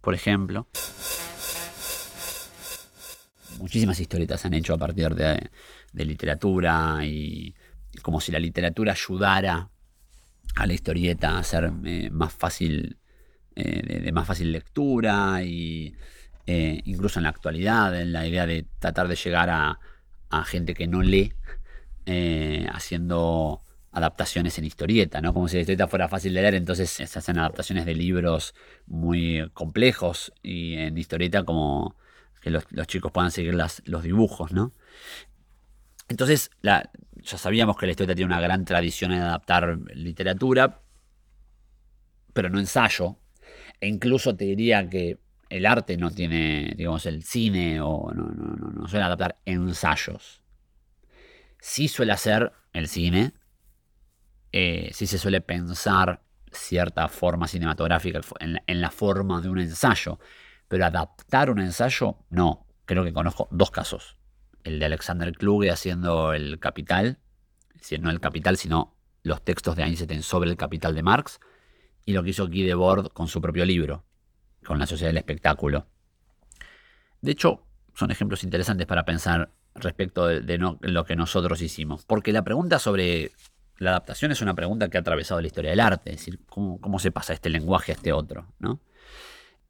por 0.00 0.14
ejemplo. 0.14 0.66
Muchísimas 3.58 3.98
historietas 3.98 4.40
se 4.40 4.48
han 4.48 4.54
hecho 4.54 4.74
a 4.74 4.78
partir 4.78 5.14
de, 5.14 5.50
literatura 5.92 6.98
y 7.04 7.54
como 8.02 8.20
si 8.20 8.30
la 8.30 8.38
literatura 8.38 8.92
ayudara 8.92 9.70
a 10.54 10.66
la 10.66 10.72
historieta 10.72 11.38
a 11.38 11.42
ser 11.42 11.72
eh, 11.84 12.10
más 12.10 12.32
fácil, 12.32 12.98
eh, 13.54 14.00
de, 14.02 14.12
más 14.12 14.26
fácil 14.26 14.52
lectura 14.52 15.42
y 15.42 15.94
eh, 16.46 16.80
incluso 16.84 17.18
en 17.18 17.24
la 17.24 17.30
actualidad, 17.30 17.98
en 18.00 18.12
la 18.12 18.26
idea 18.26 18.46
de 18.46 18.66
tratar 18.78 19.08
de 19.08 19.16
llegar 19.16 19.50
a, 19.50 19.78
gente 20.44 20.74
que 20.74 20.86
no 20.86 21.00
lee, 21.02 21.32
haciendo 22.70 23.62
adaptaciones 23.90 24.58
en 24.58 24.66
historieta, 24.66 25.22
¿no? 25.22 25.32
Como 25.32 25.48
si 25.48 25.56
la 25.56 25.62
historieta 25.62 25.88
fuera 25.88 26.08
fácil 26.08 26.34
de 26.34 26.42
leer, 26.42 26.56
entonces 26.56 26.90
se 26.90 27.04
hacen 27.04 27.38
adaptaciones 27.38 27.86
de 27.86 27.94
libros 27.94 28.54
muy 28.86 29.48
complejos 29.54 30.34
y 30.42 30.74
en 30.74 30.98
historieta 30.98 31.44
como 31.44 31.96
que 32.42 32.50
los, 32.50 32.66
chicos 32.86 33.10
puedan 33.12 33.30
seguir 33.30 33.54
las, 33.54 33.82
los 33.86 34.02
dibujos, 34.02 34.52
¿no? 34.52 34.72
Entonces, 36.08 36.50
ya 36.62 37.38
sabíamos 37.38 37.76
que 37.76 37.86
la 37.86 37.92
historieta 37.92 38.14
tiene 38.14 38.32
una 38.32 38.40
gran 38.40 38.64
tradición 38.64 39.12
en 39.12 39.22
adaptar 39.22 39.78
literatura, 39.94 40.80
pero 42.32 42.48
no 42.48 42.58
ensayo. 42.58 43.18
E 43.80 43.88
incluso 43.88 44.36
te 44.36 44.44
diría 44.44 44.88
que 44.88 45.18
el 45.48 45.66
arte 45.66 45.96
no 45.96 46.10
tiene, 46.10 46.74
digamos, 46.76 47.06
el 47.06 47.22
cine 47.22 47.80
o 47.80 48.12
no, 48.12 48.24
no, 48.24 48.56
no, 48.56 48.70
no 48.70 48.88
suele 48.88 49.04
adaptar 49.04 49.38
ensayos. 49.44 50.42
Sí 51.60 51.88
suele 51.88 52.12
hacer 52.12 52.52
el 52.72 52.88
cine, 52.88 53.32
eh, 54.52 54.90
sí 54.92 55.06
se 55.06 55.18
suele 55.18 55.40
pensar 55.40 56.22
cierta 56.50 57.08
forma 57.08 57.48
cinematográfica 57.48 58.20
en 58.40 58.80
la, 58.80 58.90
forma 58.90 59.40
de 59.40 59.48
un 59.48 59.58
ensayo, 59.58 60.18
pero 60.68 60.86
adaptar 60.86 61.50
un 61.50 61.60
ensayo, 61.60 62.18
no. 62.30 62.66
Creo 62.86 63.04
que 63.04 63.12
conozco 63.12 63.48
dos 63.50 63.70
casos. 63.70 64.16
El 64.66 64.80
de 64.80 64.86
Alexander 64.86 65.32
Kluge 65.32 65.70
haciendo 65.70 66.32
el 66.32 66.58
Capital, 66.58 67.18
no 68.00 68.10
el 68.10 68.20
Capital, 68.20 68.56
sino 68.56 68.96
los 69.22 69.42
textos 69.42 69.76
de 69.76 69.84
Einstein 69.84 70.24
sobre 70.24 70.50
el 70.50 70.56
capital 70.56 70.94
de 70.94 71.04
Marx 71.04 71.38
y 72.04 72.12
lo 72.12 72.24
que 72.24 72.30
hizo 72.30 72.46
Guy 72.48 72.64
Debord 72.64 73.12
con 73.12 73.28
su 73.28 73.40
propio 73.40 73.64
libro, 73.64 74.04
con 74.64 74.80
la 74.80 74.86
sociedad 74.86 75.10
del 75.10 75.18
espectáculo. 75.18 75.86
De 77.20 77.30
hecho, 77.30 77.64
son 77.94 78.10
ejemplos 78.10 78.42
interesantes 78.42 78.88
para 78.88 79.04
pensar 79.04 79.52
respecto 79.74 80.26
de, 80.26 80.58
lo 80.58 81.04
que 81.04 81.14
nosotros 81.14 81.62
hicimos. 81.62 82.04
Porque 82.04 82.32
la 82.32 82.42
pregunta 82.42 82.80
sobre 82.80 83.30
la 83.78 83.90
adaptación 83.90 84.32
es 84.32 84.40
una 84.42 84.54
pregunta 84.54 84.88
que 84.88 84.96
ha 84.96 85.00
atravesado 85.00 85.40
la 85.40 85.46
historia 85.46 85.70
del 85.70 85.80
arte, 85.80 86.10
es 86.10 86.16
decir, 86.16 86.40
cómo, 86.48 86.98
se 86.98 87.12
pasa 87.12 87.34
este 87.34 87.50
lenguaje 87.50 87.92
a 87.92 87.94
este 87.94 88.12
otro. 88.12 88.52
¿no? 88.58 88.80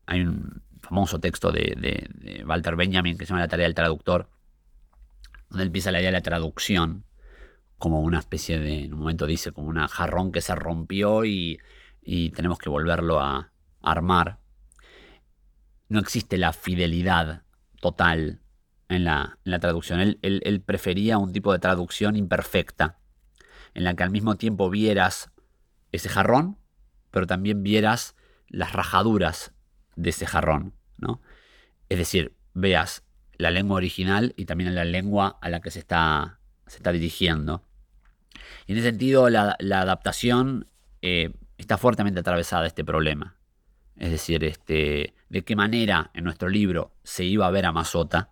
Hay 0.06 0.22
un 0.22 0.62
famoso 0.80 1.20
texto 1.20 1.52
de, 1.52 2.44
Walter 2.46 2.76
Benjamin 2.76 3.18
que 3.18 3.26
se 3.26 3.30
llama 3.30 3.40
La 3.40 3.48
tarea 3.48 3.66
del 3.66 3.74
traductor, 3.74 4.30
donde 5.48 5.64
empieza 5.64 5.92
la 5.92 6.00
idea 6.00 6.08
de 6.08 6.18
la 6.18 6.22
traducción 6.22 7.04
como 7.78 8.00
una 8.00 8.18
especie 8.18 8.58
de, 8.58 8.84
en 8.84 8.94
un 8.94 9.00
momento 9.00 9.26
dice, 9.26 9.52
como 9.52 9.68
un 9.68 9.86
jarrón 9.86 10.32
que 10.32 10.40
se 10.40 10.54
rompió 10.54 11.24
y, 11.24 11.60
tenemos 12.34 12.58
que 12.58 12.70
volverlo 12.70 13.20
a 13.20 13.50
armar. 13.82 14.38
No 15.88 15.98
existe 15.98 16.38
la 16.38 16.52
fidelidad 16.52 17.42
total 17.80 18.40
en 18.88 19.04
la, 19.04 19.38
traducción. 19.60 20.16
Él, 20.22 20.62
prefería 20.64 21.18
un 21.18 21.32
tipo 21.32 21.52
de 21.52 21.58
traducción 21.58 22.16
imperfecta, 22.16 22.98
en 23.74 23.84
la 23.84 23.94
que 23.94 24.04
al 24.04 24.10
mismo 24.10 24.36
tiempo 24.36 24.70
vieras 24.70 25.30
ese 25.92 26.08
jarrón, 26.08 26.58
pero 27.10 27.26
también 27.26 27.62
vieras 27.62 28.14
las 28.48 28.72
rajaduras 28.72 29.52
de 29.96 30.10
ese 30.10 30.26
jarrón. 30.26 30.74
¿no? 30.98 31.20
Es 31.88 31.98
decir, 31.98 32.36
veas 32.54 33.04
la 33.38 33.50
lengua 33.50 33.76
original 33.76 34.34
y 34.36 34.44
también 34.44 34.74
la 34.74 34.84
lengua 34.84 35.38
a 35.40 35.48
la 35.48 35.60
que 35.60 35.70
se 35.70 35.78
está, 35.78 36.40
se 36.66 36.78
está 36.78 36.92
dirigiendo. 36.92 37.62
Y 38.66 38.72
en 38.72 38.78
ese 38.78 38.88
sentido, 38.88 39.28
la, 39.30 39.56
adaptación 39.58 40.68
eh, 41.02 41.32
está 41.58 41.78
fuertemente 41.78 42.20
atravesada 42.20 42.62
de 42.62 42.68
este 42.68 42.84
problema. 42.84 43.36
Es 43.96 44.10
decir, 44.10 44.44
este, 44.44 45.14
de 45.28 45.42
qué 45.42 45.56
manera 45.56 46.10
en 46.14 46.24
nuestro 46.24 46.48
libro 46.48 46.92
se 47.02 47.24
iba 47.24 47.46
a 47.46 47.50
ver 47.50 47.66
a 47.66 47.72
Masota 47.72 48.30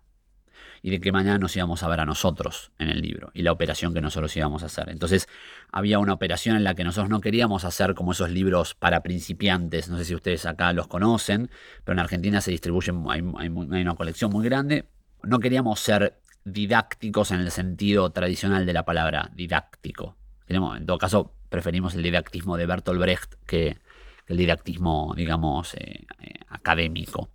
y 0.85 0.91
de 0.91 1.01
qué 1.01 1.11
manera 1.11 1.39
nos 1.39 1.55
íbamos 1.55 1.81
a 1.81 1.87
ver 1.87 1.99
a 1.99 2.05
nosotros 2.05 2.71
en 2.77 2.89
el 2.89 3.01
libro 3.01 3.31
y 3.33 3.41
la 3.41 3.51
operación 3.51 3.91
que 3.95 4.01
nosotros 4.01 4.35
íbamos 4.37 4.61
a 4.61 4.67
hacer. 4.67 4.89
Entonces 4.89 5.27
había 5.71 5.97
una 5.97 6.13
operación 6.13 6.55
en 6.55 6.63
la 6.63 6.75
que 6.75 6.83
nosotros 6.83 7.09
no 7.09 7.21
queríamos 7.21 7.65
hacer 7.65 7.95
como 7.95 8.11
esos 8.11 8.29
libros 8.29 8.75
para 8.75 9.01
principiantes, 9.01 9.89
no 9.89 9.97
sé 9.97 10.05
si 10.05 10.13
ustedes 10.13 10.45
acá 10.45 10.71
los 10.73 10.87
conocen, 10.87 11.49
pero 11.83 11.93
en 11.93 11.99
Argentina 11.99 12.39
se 12.39 12.51
distribuyen, 12.51 13.03
hay, 13.09 13.23
hay 13.39 13.47
una 13.49 13.95
colección 13.95 14.31
muy 14.31 14.45
grande. 14.45 14.85
No 15.25 15.39
queríamos 15.39 15.79
ser 15.79 16.19
didácticos 16.43 17.31
en 17.31 17.41
el 17.41 17.51
sentido 17.51 18.11
tradicional 18.11 18.65
de 18.65 18.73
la 18.73 18.85
palabra 18.85 19.31
didáctico. 19.33 20.15
En 20.47 20.85
todo 20.85 20.97
caso, 20.97 21.33
preferimos 21.49 21.95
el 21.95 22.03
didactismo 22.03 22.55
de 22.57 22.67
Bertolt 22.67 22.99
Brecht 22.99 23.33
que, 23.47 23.79
el 24.27 24.37
didactismo, 24.37 25.13
digamos, 25.15 25.73
eh, 25.75 26.05
eh, 26.19 26.33
académico. 26.49 27.29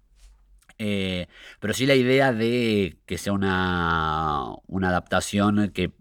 Eh, 0.79 1.27
pero 1.59 1.75
sí 1.75 1.87
la 1.87 1.95
idea 1.95 2.33
de 2.33 2.99
que 3.07 3.19
sea 3.19 3.33
una, 3.33 4.47
una 4.67 4.89
adaptación 4.89 5.71
que 5.71 5.93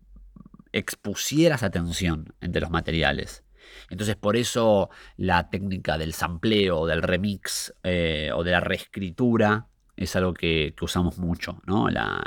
expusiera 0.72 1.56
esa 1.56 1.70
tensión 1.70 2.34
entre 2.42 2.62
los 2.62 2.70
materiales. 2.70 3.44
Entonces 3.90 4.16
por 4.16 4.38
eso 4.38 4.90
la 5.18 5.50
técnica 5.50 5.98
del 5.98 6.14
sampleo, 6.14 6.86
del 6.86 7.02
remix 7.02 7.74
o 7.84 8.44
de 8.44 8.52
la 8.52 8.60
reescritura 8.62 9.68
es 10.00 10.16
algo 10.16 10.34
que, 10.34 10.74
usamos 10.82 11.18
mucho, 11.18 11.62
¿no? 11.66 11.90
La, 11.90 12.24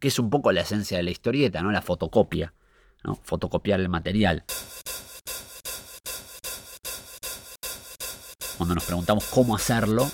que 0.00 0.08
es 0.08 0.18
un 0.18 0.30
poco 0.30 0.50
la 0.50 0.62
esencia 0.62 0.96
de 0.96 1.04
la 1.04 1.10
historieta, 1.10 1.62
¿no? 1.62 1.70
La 1.70 1.80
fotocopia, 1.80 2.52
¿no? 3.04 3.14
Fotocopiar 3.22 3.78
el 3.78 3.88
material. 3.88 4.44
Cuando 8.58 8.74
nos 8.74 8.84
preguntamos 8.84 9.24
cómo 9.26 9.54
hacerlo, 9.54 10.10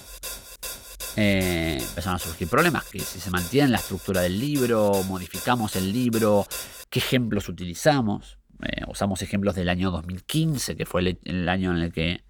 eh, 1.16 1.78
empezaron 1.80 2.16
a 2.16 2.18
surgir 2.18 2.48
problemas, 2.48 2.84
que 2.84 3.00
si 3.00 3.18
se 3.18 3.30
mantiene 3.30 3.68
la 3.68 3.78
estructura 3.78 4.20
del 4.20 4.38
libro, 4.38 4.92
modificamos 5.04 5.74
el 5.76 5.90
libro, 5.90 6.46
qué 6.90 6.98
ejemplos 6.98 7.48
utilizamos. 7.48 8.38
Eh, 8.62 8.82
usamos 8.88 9.22
ejemplos 9.22 9.54
del 9.54 9.70
año 9.70 9.90
2015, 9.90 10.76
que 10.76 10.84
fue 10.84 11.18
el 11.24 11.48
año 11.48 11.70
en 11.70 11.78
el 11.78 11.92
que 11.92 12.27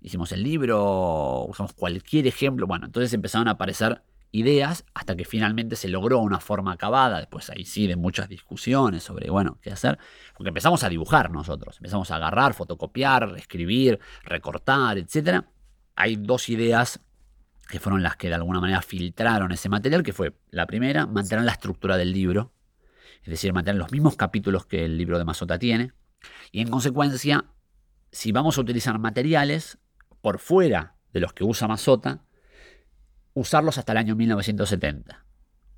hicimos 0.00 0.32
el 0.32 0.42
libro, 0.42 1.44
usamos 1.44 1.72
cualquier 1.72 2.26
ejemplo. 2.26 2.66
Bueno, 2.66 2.86
entonces 2.86 3.12
empezaron 3.12 3.48
a 3.48 3.52
aparecer 3.52 4.02
ideas 4.32 4.84
hasta 4.94 5.16
que 5.16 5.24
finalmente 5.24 5.76
se 5.76 5.88
logró 5.88 6.20
una 6.20 6.40
forma 6.40 6.72
acabada. 6.72 7.18
Después 7.18 7.50
ahí 7.50 7.64
sí 7.64 7.86
de 7.86 7.96
muchas 7.96 8.28
discusiones 8.28 9.02
sobre, 9.02 9.30
bueno, 9.30 9.58
qué 9.60 9.72
hacer. 9.72 9.98
Porque 10.36 10.48
empezamos 10.48 10.84
a 10.84 10.88
dibujar 10.88 11.30
nosotros. 11.30 11.76
Empezamos 11.78 12.10
a 12.10 12.16
agarrar, 12.16 12.54
fotocopiar, 12.54 13.34
escribir, 13.36 13.98
recortar, 14.24 14.98
etc. 14.98 15.44
Hay 15.96 16.16
dos 16.16 16.48
ideas 16.48 17.00
que 17.68 17.78
fueron 17.78 18.02
las 18.02 18.16
que 18.16 18.28
de 18.28 18.34
alguna 18.34 18.60
manera 18.60 18.82
filtraron 18.82 19.52
ese 19.52 19.68
material, 19.68 20.02
que 20.02 20.12
fue 20.12 20.34
la 20.50 20.66
primera, 20.66 21.06
mantener 21.06 21.44
la 21.44 21.52
estructura 21.52 21.96
del 21.96 22.12
libro. 22.12 22.52
Es 23.22 23.30
decir, 23.30 23.52
mantener 23.52 23.78
los 23.78 23.92
mismos 23.92 24.16
capítulos 24.16 24.66
que 24.66 24.84
el 24.84 24.96
libro 24.96 25.18
de 25.18 25.24
Masota 25.24 25.58
tiene. 25.58 25.92
Y 26.52 26.60
en 26.62 26.68
consecuencia, 26.68 27.44
si 28.10 28.32
vamos 28.32 28.58
a 28.58 28.62
utilizar 28.62 28.98
materiales, 28.98 29.78
por 30.20 30.38
fuera 30.38 30.96
de 31.12 31.20
los 31.20 31.32
que 31.32 31.44
usa 31.44 31.68
Masota, 31.68 32.22
usarlos 33.34 33.78
hasta 33.78 33.92
el 33.92 33.98
año 33.98 34.16
1970. 34.16 35.24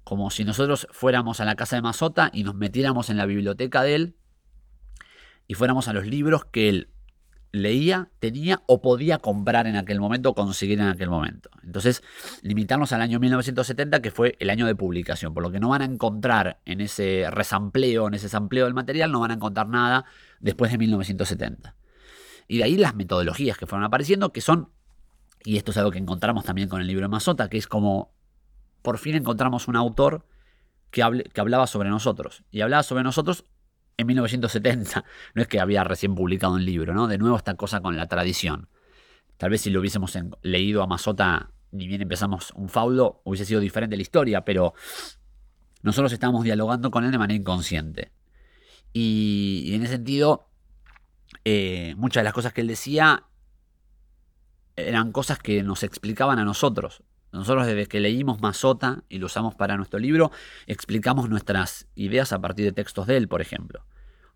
Como 0.05 0.31
si 0.31 0.45
nosotros 0.45 0.89
fuéramos 0.91 1.41
a 1.41 1.45
la 1.45 1.55
casa 1.55 1.77
de 1.77 1.83
Masota 1.83 2.31
y 2.33 2.45
nos 2.45 2.55
metiéramos 2.55 3.09
en 3.11 3.17
la 3.17 3.27
biblioteca 3.27 3.83
de 3.83 3.95
él 3.95 4.17
y 5.47 5.55
fuéramos 5.55 5.89
a 5.89 5.93
los 5.93 6.07
libros 6.07 6.45
que 6.47 6.69
él 6.69 6.89
leía, 7.53 8.09
tenía 8.19 8.63
o 8.67 8.81
podía 8.81 9.19
comprar 9.19 9.67
en 9.67 9.77
aquel 9.77 10.01
momento 10.01 10.35
conseguir 10.35 10.81
en 10.81 10.87
aquel 10.87 11.11
momento. 11.11 11.51
Entonces, 11.63 12.03
limitarnos 12.41 12.93
al 12.93 13.03
año 13.03 13.21
1970, 13.21 14.01
que 14.01 14.11
fue 14.11 14.37
el 14.41 14.49
año 14.49 14.67
de 14.67 14.75
publicación, 14.75 15.35
por 15.35 15.43
lo 15.43 15.51
que 15.53 15.61
no 15.61 15.69
van 15.69 15.83
a 15.83 15.85
encontrar 15.85 16.61
en 16.65 16.81
ese 16.81 17.27
resampleo, 17.31 18.09
en 18.09 18.15
ese 18.15 18.31
sampleo 18.31 18.65
del 18.65 18.75
material, 18.75 19.13
no 19.13 19.21
van 19.21 19.33
a 19.33 19.35
encontrar 19.35 19.69
nada 19.69 20.07
después 20.41 20.73
de 20.73 20.79
1970. 20.79 21.75
Y 22.49 22.59
de 22.59 22.65
ahí 22.65 22.77
las 22.77 22.95
metodologías 22.95 23.57
que 23.57 23.67
fueron 23.67 23.85
apareciendo, 23.85 24.33
que 24.33 24.41
son, 24.41 24.71
y 25.45 25.57
esto 25.57 25.71
es 25.71 25.77
algo 25.77 25.91
que 25.91 25.99
encontramos 25.99 26.45
también 26.45 26.69
con 26.69 26.81
el 26.81 26.87
libro 26.87 27.05
de 27.05 27.09
Mazota, 27.09 27.49
que 27.49 27.59
es 27.59 27.67
como, 27.67 28.13
por 28.83 28.99
fin 28.99 29.15
encontramos 29.15 29.69
un 29.69 29.77
autor 29.77 30.27
que, 30.91 31.25
que 31.33 31.41
hablaba 31.41 31.67
sobre 31.67 31.89
nosotros. 31.89 32.45
Y 32.51 32.61
hablaba 32.61 32.83
sobre 32.83 33.03
nosotros 33.03 33.45
en 33.97 34.07
1970. 34.07 35.05
No 35.35 35.43
es 35.43 35.49
que 35.49 35.61
había 35.61 35.85
recién 35.85 36.15
publicado 36.15 36.55
un 36.55 36.65
libro, 36.65 36.95
¿no? 36.95 37.09
De 37.09 37.19
nuevo 37.19 37.37
esta 37.37 37.55
cosa 37.55 37.81
con 37.81 37.97
la 37.97 38.07
tradición. 38.07 38.69
Tal 39.37 39.51
vez 39.51 39.63
si 39.63 39.71
lo 39.71 39.81
hubiésemos 39.81 40.17
leído 40.43 40.83
a 40.83 40.87
Mazota, 40.87 41.51
ni 41.73 41.89
bien 41.89 42.03
empezamos 42.03 42.53
un 42.55 42.69
faudo, 42.69 43.23
hubiese 43.25 43.45
sido 43.45 43.61
diferente 43.61 43.97
la 43.97 44.03
historia, 44.03 44.45
pero 44.45 44.75
nosotros 45.83 46.13
estábamos 46.13 46.45
dialogando 46.45 46.91
con 46.91 47.05
él 47.05 47.11
de 47.11 47.19
manera 47.19 47.41
inconsciente. 47.41 48.13
y 48.93 49.73
en 49.75 49.83
ese 49.83 49.95
sentido, 49.95 50.52
eh, 51.45 51.95
muchas 51.97 52.21
de 52.21 52.25
las 52.25 52.33
cosas 52.33 52.53
que 52.53 52.61
él 52.61 52.69
decía 52.69 53.25
eran 54.77 55.13
cosas 55.13 55.39
que 55.39 55.63
nos 55.63 55.83
explicaban 55.83 56.39
a 56.39 56.45
nosotros. 56.45 57.03
Nosotros 57.33 57.67
desde 57.67 57.87
que 57.87 58.01
leímos 58.01 58.41
Masota 58.41 59.05
y 59.09 59.19
lo 59.19 59.27
usamos 59.27 59.55
para 59.55 59.77
nuestro 59.77 59.99
libro, 59.99 60.31
explicamos 60.67 61.29
nuestras 61.31 61.87
ideas 61.95 62.33
a 62.33 62.41
partir 62.41 62.67
de 62.67 62.73
textos 62.73 63.07
de 63.07 63.17
él, 63.17 63.29
por 63.29 63.41
ejemplo. 63.41 63.85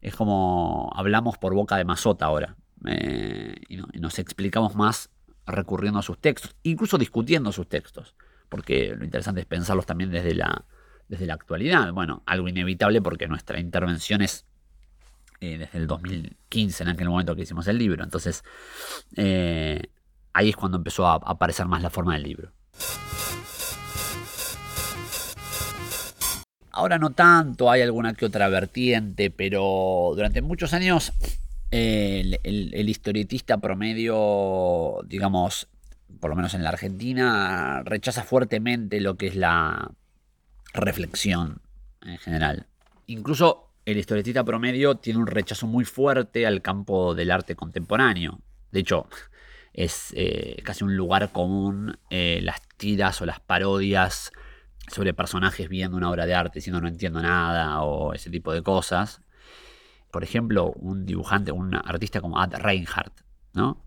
Es 0.01 0.15
como 0.17 0.91
hablamos 0.95 1.37
por 1.37 1.55
boca 1.55 1.77
de 1.77 1.85
Masota 1.85 2.27
ahora. 2.27 2.57
Eh, 2.87 3.55
y, 3.69 3.77
nos 3.77 4.19
explicamos 4.19 4.75
más 4.75 5.11
recurriendo 5.47 5.99
a 5.99 6.03
sus 6.03 6.19
textos, 6.19 6.57
incluso 6.63 6.97
discutiendo 6.97 7.53
sus 7.53 7.69
textos. 7.69 8.15
Porque 8.49 8.95
lo 8.97 9.05
interesante 9.05 9.41
es 9.41 9.47
pensarlos 9.47 9.87
también 9.87 10.11
desde 10.11 10.35
la, 10.35 10.65
desde 11.09 11.27
la 11.27 11.35
actualidad. 11.35 11.93
Bueno, 11.93 12.23
algo 12.27 12.49
inevitable 12.49 13.03
porque 13.03 13.29
nuestra 13.29 13.61
intervención 13.61 14.23
es 14.23 14.47
eh, 15.41 15.59
desde 15.59 15.79
el 15.79 15.87
2015, 15.87 16.83
en 16.83 16.89
aquel 16.89 17.09
momento 17.09 17.37
que 17.37 17.43
hicimos 17.43 17.67
el 17.69 17.79
libro. 17.79 18.03
Entonces, 18.03 18.43
eh, 19.17 19.83
ahí 20.33 20.51
es 20.51 20.57
cuando 20.57 20.79
empezó 20.79 21.07
a 21.07 21.15
aparecer 21.15 21.67
más 21.67 21.83
la 21.83 21.91
forma 21.91 22.15
del 22.15 22.23
libro. 22.23 22.53
Ahora 26.71 26.99
no 26.99 27.11
tanto, 27.11 27.71
hay 27.71 27.81
alguna 27.81 28.15
que 28.15 28.27
otra 28.27 28.49
vertiente, 28.49 29.31
pero 29.31 30.13
durante 30.15 30.43
muchos 30.43 30.75
años 30.75 31.13
el, 31.71 32.39
el, 32.43 32.89
historietista 32.89 33.59
promedio, 33.59 34.99
digamos, 35.07 35.69
por 36.21 36.31
lo 36.31 36.37
menos 36.37 36.55
en 36.55 36.63
la 36.63 36.71
Argentina, 36.71 37.83
rechaza 37.85 38.25
fuertemente 38.25 39.01
lo 39.01 39.17
que 39.17 39.29
es 39.29 39.37
la 39.37 39.91
reflexión 40.75 41.61
en 42.03 42.19
general. 42.19 42.67
Incluso 43.07 43.66
el 43.87 43.99
historietista 43.99 44.45
promedio 44.45 44.97
tiene 44.97 45.21
un 45.21 45.29
rechazo 45.29 45.67
muy 45.67 45.85
fuerte 45.85 46.45
al 46.45 46.61
campo 46.61 47.15
del 47.15 47.31
arte 47.31 47.55
contemporáneo. 47.55 48.41
De 48.73 48.81
hecho, 48.81 49.09
es 49.73 50.13
eh, 50.17 50.61
casi 50.65 50.83
un 50.85 50.97
lugar 50.97 51.31
común 51.31 51.97
eh, 52.11 52.41
las 52.43 52.61
tiras 52.77 53.23
o 53.23 53.27
las 53.27 53.39
parodias 53.41 54.33
sobre 54.89 55.15
personajes 55.15 55.69
viendo 55.69 55.97
una 55.97 56.11
obra 56.11 56.27
de 56.27 56.35
arte 56.35 56.59
diciendo 56.59 56.81
no 56.81 56.89
entiendo 56.89 57.23
nada 57.23 57.83
o 57.83 58.13
ese 58.13 58.29
tipo 58.29 58.53
de 58.53 58.63
cosas. 58.63 59.23
por 60.11 60.25
ejemplo, 60.25 60.73
un 60.73 61.05
dibujante, 61.05 61.53
un 61.53 61.75
artista 61.75 62.21
como 62.21 62.41
Ad 62.41 62.55
Reinhardt, 62.55 63.21
¿no? 63.53 63.83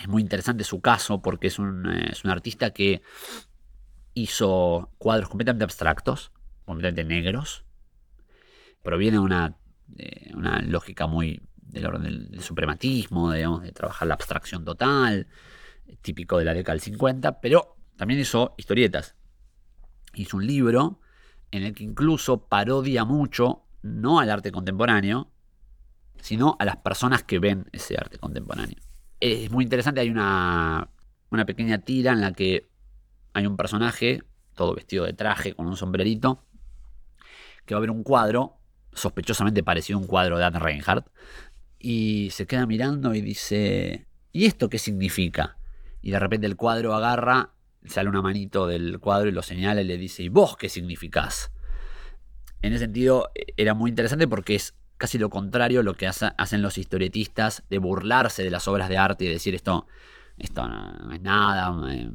Es 0.00 0.06
muy 0.08 0.22
interesante 0.22 0.64
su 0.64 0.80
caso 0.80 1.20
porque 1.22 1.48
es 1.48 1.58
un, 1.58 1.86
eh, 1.90 2.10
es 2.12 2.24
un 2.24 2.30
artista 2.30 2.70
que 2.70 3.02
hizo 4.14 4.90
cuadros 4.98 5.28
completamente 5.28 5.64
abstractos, 5.64 6.32
completamente 6.64 7.04
negros. 7.04 7.64
Proviene 8.82 9.18
de 9.18 9.22
una, 9.22 10.62
lógica 10.62 11.06
muy 11.06 11.42
del 11.56 11.86
orden 11.86 12.02
del, 12.02 12.30
del 12.30 12.40
suprematismo, 12.42 13.32
digamos, 13.32 13.62
de 13.62 13.72
trabajar 13.72 14.08
la 14.08 14.14
abstracción 14.14 14.64
total, 14.64 15.28
típico 16.02 16.38
de 16.38 16.44
la 16.44 16.54
década 16.54 16.74
del 16.74 16.80
50, 16.80 17.40
pero 17.40 17.76
también 17.96 18.20
hizo 18.20 18.54
historietas. 18.56 19.16
Hizo 20.14 20.36
un 20.36 20.46
libro 20.46 21.00
en 21.50 21.64
el 21.64 21.74
que 21.74 21.84
incluso 21.84 22.46
parodia 22.46 23.04
mucho, 23.04 23.64
no 23.82 24.20
al 24.20 24.30
arte 24.30 24.52
contemporáneo, 24.52 25.30
sino 26.20 26.56
a 26.58 26.64
las 26.64 26.76
personas 26.76 27.22
que 27.22 27.38
ven 27.38 27.66
ese 27.72 27.96
arte 27.96 28.18
contemporáneo. 28.18 28.78
Es 29.20 29.50
muy 29.50 29.64
interesante, 29.64 30.00
hay 30.00 30.10
una, 30.10 30.90
una 31.30 31.44
pequeña 31.44 31.78
tira 31.78 32.12
en 32.12 32.20
la 32.20 32.32
que 32.32 32.70
hay 33.32 33.46
un 33.46 33.56
personaje, 33.56 34.22
todo 34.54 34.74
vestido 34.74 35.04
de 35.04 35.12
traje, 35.12 35.54
con 35.54 35.66
un 35.66 35.76
sombrerito, 35.76 36.44
que 37.64 37.74
va 37.74 37.78
a 37.78 37.80
ver 37.80 37.90
un 37.90 38.02
cuadro, 38.02 38.59
sospechosamente 38.92 39.62
parecido 39.62 39.98
a 39.98 40.02
un 40.02 40.06
cuadro 40.06 40.38
de 40.38 40.44
Anne 40.44 40.58
Reinhardt, 40.58 41.06
y 41.78 42.28
se 42.30 42.46
queda 42.46 42.66
mirando 42.66 43.14
y 43.14 43.20
dice, 43.22 44.06
¿y 44.32 44.46
esto 44.46 44.68
qué 44.68 44.78
significa? 44.78 45.56
Y 46.02 46.10
de 46.10 46.18
repente 46.18 46.46
el 46.46 46.56
cuadro 46.56 46.94
agarra, 46.94 47.50
sale 47.86 48.08
una 48.08 48.22
manito 48.22 48.66
del 48.66 48.98
cuadro 48.98 49.28
y 49.28 49.32
lo 49.32 49.42
señala 49.42 49.80
y 49.80 49.84
le 49.84 49.96
dice, 49.96 50.22
¿y 50.22 50.28
vos 50.28 50.56
qué 50.56 50.68
significás? 50.68 51.52
En 52.62 52.72
ese 52.72 52.84
sentido 52.84 53.30
era 53.56 53.72
muy 53.74 53.90
interesante 53.90 54.28
porque 54.28 54.54
es 54.54 54.74
casi 54.98 55.16
lo 55.16 55.30
contrario 55.30 55.80
a 55.80 55.82
lo 55.82 55.94
que 55.94 56.06
hace- 56.06 56.32
hacen 56.36 56.60
los 56.60 56.76
historietistas 56.76 57.62
de 57.70 57.78
burlarse 57.78 58.42
de 58.44 58.50
las 58.50 58.68
obras 58.68 58.90
de 58.90 58.98
arte 58.98 59.24
y 59.24 59.28
decir 59.28 59.54
esto, 59.54 59.86
esto 60.36 60.68
no, 60.68 61.12
es 61.14 61.20
nada. 61.22 61.74
eh, 61.90 62.10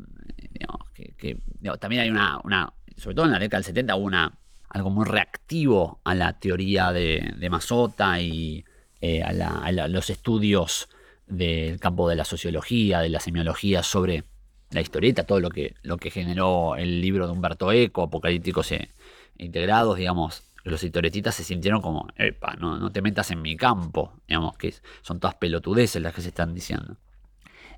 digo, 1.60 1.78
también 1.78 2.04
hay 2.04 2.10
una, 2.10 2.40
una, 2.44 2.74
sobre 2.96 3.16
todo 3.16 3.26
en 3.26 3.32
la 3.32 3.40
década 3.40 3.60
del 3.60 3.66
70, 3.66 3.96
hubo 3.96 4.06
una, 4.06 4.38
algo 4.76 4.90
muy 4.90 5.06
reactivo 5.06 6.02
a 6.04 6.14
la 6.16 6.38
teoría 6.38 6.92
de, 6.92 7.34
de 7.38 7.50
Mazota 7.50 8.20
y 8.20 8.66
eh, 9.00 9.24
a, 9.24 9.72
los 9.88 10.10
estudios 10.10 10.90
del 11.28 11.80
campo 11.80 12.10
de 12.10 12.18
la 12.18 12.26
sociología, 12.26 13.00
de 13.00 13.08
la 13.08 13.22
semiología 13.22 13.84
sobre 13.84 14.26
la 14.72 14.82
historieta, 14.82 15.24
todo 15.24 15.40
lo 15.40 15.50
que, 15.50 15.76
lo 15.82 15.96
que 15.96 16.12
generó 16.12 16.76
el 16.76 17.00
libro 17.00 17.26
de 17.26 17.32
Humberto 17.32 17.72
Eco, 17.72 18.04
Apocalípticos 18.04 18.70
e 18.74 18.90
Integrados, 19.38 19.98
digamos, 19.98 20.44
los 20.66 20.84
historietistas 20.84 21.36
se 21.36 21.46
sintieron 21.46 21.82
como, 21.82 22.10
epa, 22.18 22.56
no, 22.58 22.78
no 22.78 22.92
te 22.92 23.02
metas 23.02 23.32
en 23.32 23.42
mi 23.42 23.56
campo, 23.56 24.12
digamos, 24.28 24.58
que 24.58 24.74
son 25.04 25.22
todas 25.22 25.36
pelotudeces 25.36 26.02
las 26.02 26.14
que 26.14 26.22
se 26.22 26.30
están 26.30 26.54
diciendo. 26.54 26.98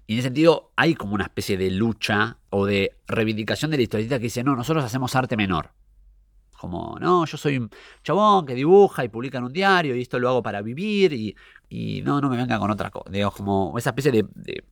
Y 0.08 0.14
en 0.14 0.20
ese 0.20 0.30
sentido 0.30 0.72
hay 0.76 0.96
como 0.96 1.14
una 1.14 1.26
especie 1.26 1.58
de 1.58 1.70
lucha 1.70 2.38
o 2.50 2.66
de 2.66 2.96
reivindicación 3.08 3.70
de 3.70 3.78
la 3.78 3.84
historieta 3.84 4.18
que 4.18 4.24
dice, 4.24 4.44
no, 4.44 4.56
nosotros 4.56 4.84
hacemos 4.84 5.16
arte 5.16 5.38
menor. 5.38 5.78
Como, 6.58 6.98
no, 7.00 7.26
yo 7.26 7.38
soy 7.38 7.58
un 7.58 7.70
chabón 8.04 8.46
que 8.46 8.54
dibuja 8.56 9.04
y 9.04 9.10
publica 9.10 9.38
en 9.38 9.46
un 9.46 9.54
diario 9.54 9.96
y 9.96 10.02
esto 10.02 10.20
lo 10.20 10.30
hago 10.30 10.44
para 10.44 10.62
vivir 10.62 11.14
y, 11.14 11.36
y 11.70 12.02
no, 12.02 12.20
no 12.22 12.30
me 12.30 12.38
venga 12.38 12.60
con 12.60 12.72
otra 12.72 12.90
cosa. 12.90 13.10
Digo, 13.12 13.32
como 13.32 13.78
esa 13.78 13.92
especie 13.92 14.12
de, 14.12 14.26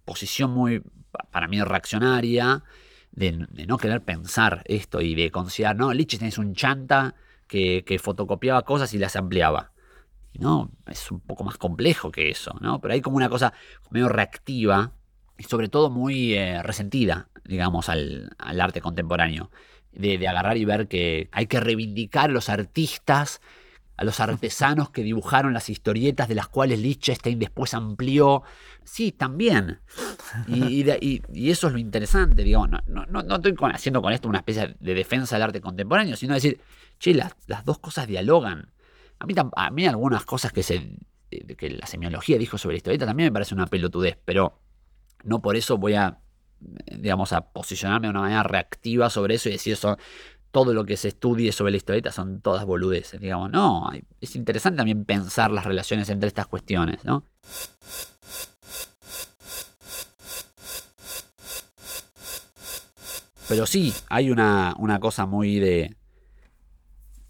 posición 0.04 0.52
muy, 0.52 0.80
pa- 1.12 1.28
para 1.32 1.48
mí, 1.48 1.62
reaccionaria, 1.62 2.64
de, 3.12 3.32
no 3.68 3.78
querer 3.78 4.02
pensar 4.04 4.62
esto 4.66 5.02
y 5.02 5.16
de 5.16 5.32
considerar, 5.32 5.76
no, 5.76 5.94
Lichtenstein 5.94 6.30
es 6.30 6.38
un 6.38 6.54
chanta 6.56 7.16
que, 7.48 7.84
que 7.86 8.00
fotocopiaba 8.00 8.64
cosas 8.64 8.94
y 8.94 8.98
las 8.98 9.16
ampliaba. 9.16 9.72
No, 10.38 10.70
es 10.88 11.12
un 11.12 11.22
poco 11.22 11.46
más 11.46 11.58
complejo 11.58 12.12
que 12.12 12.30
eso, 12.30 12.56
¿no? 12.60 12.82
Pero 12.82 12.94
hay 12.94 13.02
como 13.02 13.16
una 13.18 13.30
cosa 13.30 13.54
medio 13.90 14.10
reactiva 14.10 14.92
y 15.38 15.44
sobre 15.44 15.70
todo 15.70 15.90
muy 15.90 16.34
eh, 16.34 16.62
resentida, 16.62 17.30
digamos, 17.46 17.88
al, 17.88 18.32
al 18.38 18.60
arte 18.60 18.82
contemporáneo. 18.82 19.50
De, 19.96 20.28
agarrar 20.28 20.58
y 20.58 20.66
ver 20.66 20.88
que 20.88 21.30
hay 21.32 21.48
que 21.48 21.60
reivindicar 21.60 22.30
a 22.30 22.34
los 22.34 22.50
artistas, 22.50 23.42
a 23.98 24.04
los 24.04 24.20
artesanos 24.20 24.90
que 24.90 25.04
dibujaron 25.04 25.54
las 25.54 25.70
historietas 25.70 26.28
de 26.28 26.36
las 26.36 26.48
cuales 26.48 26.80
Lichtenstein 26.80 27.40
después 27.40 27.74
amplió. 27.74 28.44
Sí, 28.84 29.12
también. 29.12 29.80
Y, 30.48 30.84
eso 31.50 31.68
es 31.68 31.74
lo 31.74 31.80
interesante, 31.80 32.44
digamos. 32.44 32.70
No, 32.88 33.06
no- 33.06 33.24
no- 33.24 33.36
estoy 33.36 33.56
haciendo 33.74 34.02
con 34.02 34.12
esto 34.12 34.28
una 34.28 34.40
especie 34.40 34.76
de 34.80 34.94
defensa 34.94 35.36
del 35.36 35.44
arte 35.44 35.62
contemporáneo, 35.62 36.16
sino 36.16 36.34
decir, 36.34 36.60
che, 37.00 37.14
las, 37.14 37.36
dos 37.64 37.80
cosas 37.80 38.08
dialogan. 38.08 38.72
A 39.20 39.26
mí, 39.26 39.34
a 39.56 39.72
mí 39.72 39.88
algunas 39.88 40.26
cosas 40.26 40.52
que, 40.52 40.62
se, 40.62 40.98
que 41.58 41.70
la 41.70 41.88
semiología 41.88 42.38
dijo 42.38 42.58
sobre 42.58 42.74
la 42.74 42.78
historieta 42.78 43.06
también 43.06 43.28
me 43.28 43.34
parece 43.34 43.56
una 43.56 43.68
pelotudez, 43.68 44.18
pero 44.26 44.60
no 45.24 45.42
por 45.42 45.56
eso 45.56 45.78
voy 45.78 45.94
a, 45.94 46.20
digamos, 46.98 47.34
a 47.34 47.42
posicionarme 47.42 48.08
de 48.08 48.12
una 48.12 48.22
manera 48.22 48.44
reactiva 48.44 49.10
sobre 49.10 49.36
eso 49.36 49.50
y 49.50 49.54
decir 49.54 49.74
eso, 49.74 49.98
todo 50.52 50.74
lo 50.74 50.86
que 50.86 50.96
se 50.96 51.10
estudie 51.10 51.52
sobre 51.52 51.72
la 51.72 51.78
historieta 51.78 52.12
son 52.12 52.40
todas 52.42 52.66
boludeces. 52.66 53.20
Digamos, 53.20 53.52
no, 53.52 53.92
es 54.22 54.36
interesante 54.36 54.78
también 54.78 55.04
pensar 55.06 55.52
las 55.52 55.66
relaciones 55.66 56.10
entre 56.10 56.28
estas 56.28 56.48
cuestiones, 56.48 57.04
¿no? 57.04 57.26
Pero 63.48 63.66
sí, 63.66 63.94
hay 64.10 64.32
una, 64.32 64.76
una 64.80 65.00
cosa 65.00 65.26
muy 65.26 65.60
de. 65.60 65.96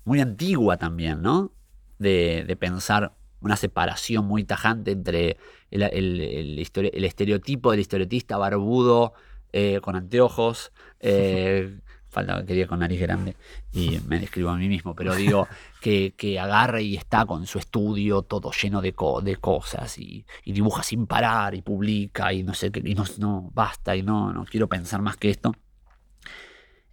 muy 0.06 0.22
antigua 0.22 0.78
también, 0.78 1.22
¿no? 1.22 1.52
De, 1.98 2.46
de 2.48 2.56
pensar 2.56 3.16
una 3.46 3.56
separación 3.56 4.26
muy 4.26 4.44
tajante 4.44 4.92
entre 4.92 5.38
el, 5.72 5.84
el- 5.84 6.22
el 6.22 6.60
histori- 6.60 6.92
el 6.94 7.06
estereotipo 7.06 7.72
del 7.72 7.80
historietista 7.80 8.38
barbudo 8.38 9.14
eh, 9.54 9.80
con 9.82 9.96
anteojos. 9.96 10.72
eh, 11.00 11.80
falta 12.16 12.46
quería 12.46 12.66
con 12.66 12.80
nariz 12.80 13.02
grande 13.02 13.36
y 13.74 14.00
me 14.08 14.20
describo 14.22 14.50
a 14.50 14.56
mí 14.56 14.70
mismo, 14.70 14.96
pero 14.96 15.14
digo 15.16 15.50
que, 15.82 16.14
que 16.16 16.40
agarra 16.40 16.80
y 16.80 16.96
está 16.96 17.26
con 17.26 17.46
su 17.46 17.60
estudio 17.60 18.22
todo 18.22 18.52
lleno 18.52 18.82
de, 18.82 18.94
co- 18.94 19.20
de 19.22 19.36
cosas 19.36 19.98
y, 19.98 20.26
y 20.46 20.54
dibuja 20.54 20.82
sin 20.82 21.08
parar 21.08 21.56
y 21.56 21.62
publica 21.62 22.32
y 22.32 22.44
no 22.44 22.54
sé 22.54 22.72
qué, 22.72 22.82
y 22.86 22.96
no, 22.96 23.04
no 23.18 23.50
basta 23.54 23.98
y 23.98 24.02
no, 24.02 24.32
no 24.32 24.46
quiero 24.46 24.70
pensar 24.70 25.02
más 25.02 25.18
que 25.18 25.30
esto 25.30 25.54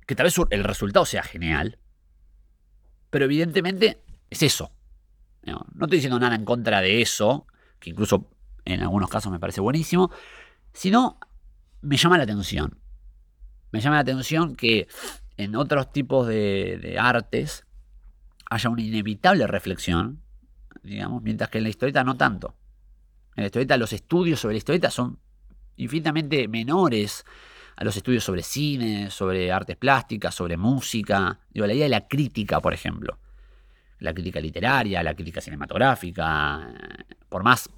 que 0.06 0.16
tal 0.16 0.24
vez 0.24 0.34
el 0.50 0.64
resultado 0.64 1.06
sea 1.06 1.22
genial, 1.22 1.78
pero 3.10 3.24
evidentemente 3.26 4.02
es 4.28 4.42
eso. 4.42 4.72
No, 5.44 5.66
estoy 5.72 5.98
diciendo 5.98 6.18
nada 6.18 6.34
en 6.34 6.44
contra 6.44 6.80
de 6.80 7.02
eso, 7.02 7.46
que 7.80 7.90
incluso 7.90 8.30
en 8.64 8.80
algunos 8.80 9.10
casos 9.10 9.32
me 9.32 9.40
parece 9.40 9.60
buenísimo, 9.60 10.10
sino 10.72 11.18
me 11.80 11.96
llama 11.96 12.16
la 12.16 12.24
atención. 12.24 12.78
Me 13.72 13.80
llama 13.80 13.96
la 13.96 14.02
atención 14.02 14.54
que 14.54 14.86
en 15.36 15.56
otros 15.56 15.92
tipos 15.92 16.28
de, 16.28 16.78
de 16.80 16.98
artes 16.98 17.66
haya 18.48 18.70
una 18.70 18.82
inevitable 18.82 19.46
reflexión, 19.46 20.22
digamos, 20.82 21.22
mientras 21.22 21.50
que 21.50 21.58
en 21.58 21.64
la 21.64 21.70
historieta 21.70 22.04
no 22.04 22.16
tanto. 22.16 22.54
En 23.34 23.42
la 23.42 23.46
historieta 23.46 23.76
los 23.76 23.92
estudios 23.92 24.40
sobre 24.40 24.54
la 24.54 24.58
historieta 24.58 24.90
son 24.90 25.18
infinitamente 25.76 26.46
menores 26.48 27.24
a 27.76 27.84
los 27.84 27.96
estudios 27.96 28.24
sobre 28.24 28.42
cine, 28.42 29.10
sobre 29.10 29.50
artes 29.50 29.76
plásticas, 29.76 30.34
sobre 30.34 30.56
música. 30.56 31.40
Digo, 31.50 31.66
la 31.66 31.74
idea 31.74 31.86
de 31.86 31.90
la 31.90 32.06
crítica, 32.06 32.60
por 32.60 32.74
ejemplo. 32.74 33.18
La 34.02 34.12
crítica 34.12 34.40
literaria, 34.40 35.02
la 35.02 35.14
crítica 35.14 35.40
cinematográfica, 35.40 36.74
por 37.28 37.42
más 37.42 37.70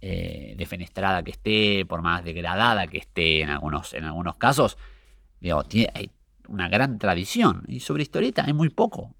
eh, 0.00 0.54
defenestrada 0.56 1.22
que 1.22 1.30
esté, 1.30 1.86
por 1.86 2.02
más 2.02 2.24
degradada 2.24 2.86
que 2.86 2.98
esté 2.98 3.42
en 3.42 3.50
algunos, 3.50 3.94
en 3.94 4.04
algunos 4.04 4.36
casos, 4.36 4.78
digo, 5.40 5.62
tiene, 5.64 5.90
hay 5.94 6.10
una 6.48 6.68
gran 6.68 6.98
tradición. 6.98 7.64
Y 7.68 7.80
sobre 7.80 8.02
historieta 8.02 8.44
hay 8.46 8.52
muy 8.52 8.68
poco. 8.68 9.14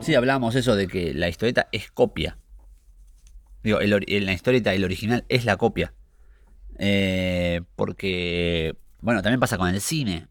Sí, 0.00 0.14
hablamos 0.14 0.54
eso 0.54 0.76
de 0.76 0.86
que 0.86 1.14
la 1.14 1.28
historieta 1.28 1.68
es 1.72 1.90
copia. 1.90 2.38
Digo, 3.62 3.80
el, 3.80 3.90
la 3.90 4.32
historieta 4.32 4.74
el 4.74 4.84
original 4.84 5.24
es 5.28 5.44
la 5.44 5.56
copia. 5.56 5.94
Eh, 6.78 7.62
porque, 7.74 8.76
bueno, 9.00 9.22
también 9.22 9.40
pasa 9.40 9.56
con 9.56 9.68
el 9.68 9.80
cine. 9.80 10.28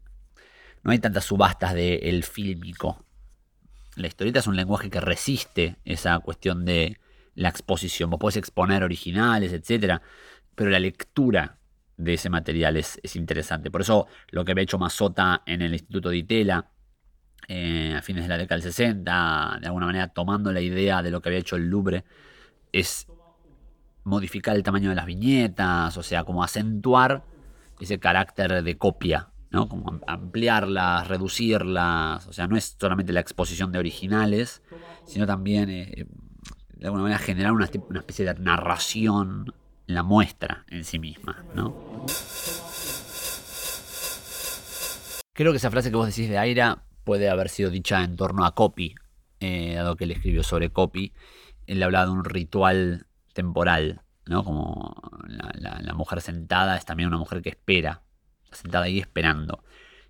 No 0.86 0.92
hay 0.92 1.00
tantas 1.00 1.24
subastas 1.24 1.74
del 1.74 2.22
fílmico. 2.22 3.04
La 3.96 4.06
historieta 4.06 4.38
es 4.38 4.46
un 4.46 4.54
lenguaje 4.54 4.88
que 4.88 5.00
resiste 5.00 5.78
esa 5.84 6.16
cuestión 6.20 6.64
de 6.64 7.00
la 7.34 7.48
exposición. 7.48 8.08
Vos 8.08 8.20
podés 8.20 8.36
exponer 8.36 8.84
originales, 8.84 9.52
etcétera, 9.52 10.00
pero 10.54 10.70
la 10.70 10.78
lectura 10.78 11.58
de 11.96 12.14
ese 12.14 12.30
material 12.30 12.76
es, 12.76 13.00
es 13.02 13.16
interesante. 13.16 13.68
Por 13.68 13.80
eso 13.80 14.06
lo 14.30 14.44
que 14.44 14.52
había 14.52 14.62
hecho 14.62 14.78
Mazota 14.78 15.42
en 15.44 15.60
el 15.60 15.72
Instituto 15.72 16.10
de 16.10 16.18
Itela 16.18 16.70
eh, 17.48 17.96
a 17.98 18.00
fines 18.00 18.22
de 18.22 18.28
la 18.28 18.38
década 18.38 18.60
del 18.60 18.72
60, 18.72 19.58
de 19.60 19.66
alguna 19.66 19.86
manera 19.86 20.06
tomando 20.06 20.52
la 20.52 20.60
idea 20.60 21.02
de 21.02 21.10
lo 21.10 21.20
que 21.20 21.30
había 21.30 21.40
hecho 21.40 21.56
el 21.56 21.68
Louvre, 21.68 22.04
es 22.70 23.08
modificar 24.04 24.54
el 24.54 24.62
tamaño 24.62 24.90
de 24.90 24.94
las 24.94 25.06
viñetas, 25.06 25.96
o 25.96 26.04
sea, 26.04 26.22
como 26.22 26.44
acentuar 26.44 27.24
ese 27.80 27.98
carácter 27.98 28.62
de 28.62 28.78
copia, 28.78 29.30
¿no? 29.56 29.70
Como 29.70 29.98
ampliarlas, 30.06 31.08
reducirlas, 31.08 32.26
o 32.26 32.32
sea, 32.34 32.46
no 32.46 32.58
es 32.58 32.76
solamente 32.78 33.14
la 33.14 33.20
exposición 33.20 33.72
de 33.72 33.78
originales, 33.78 34.62
sino 35.06 35.26
también 35.26 35.70
eh, 35.70 36.06
de 36.74 36.84
alguna 36.84 37.04
manera 37.04 37.18
generar 37.18 37.52
una, 37.52 37.64
especie 37.64 38.26
de 38.26 38.34
narración 38.34 39.54
la 39.86 40.02
muestra 40.02 40.66
en 40.68 40.84
sí 40.84 40.98
misma, 40.98 41.42
¿no? 41.54 41.74
Creo 45.32 45.52
que 45.52 45.56
esa 45.56 45.70
frase 45.70 45.88
que 45.88 45.96
vos 45.96 46.06
decís 46.06 46.28
de 46.28 46.36
Aira 46.36 46.82
puede 47.04 47.30
haber 47.30 47.48
sido 47.48 47.70
dicha 47.70 48.04
en 48.04 48.16
torno 48.16 48.44
a 48.44 48.54
Copy, 48.54 48.94
eh, 49.40 49.72
dado 49.76 49.96
que 49.96 50.04
él 50.04 50.10
escribió 50.10 50.42
sobre 50.42 50.68
Copy. 50.68 51.14
Él 51.66 51.82
hablaba 51.82 52.04
de 52.04 52.12
un 52.12 52.24
ritual 52.24 53.06
temporal, 53.32 54.02
¿no? 54.26 54.44
Como 54.44 54.94
la, 55.28 55.94
mujer 55.94 56.20
sentada 56.20 56.76
es 56.76 56.84
también 56.84 57.06
una 57.06 57.16
mujer 57.16 57.40
que 57.40 57.48
espera, 57.48 58.02
sentada 58.56 58.86
ahí 58.86 58.98
esperando. 58.98 59.62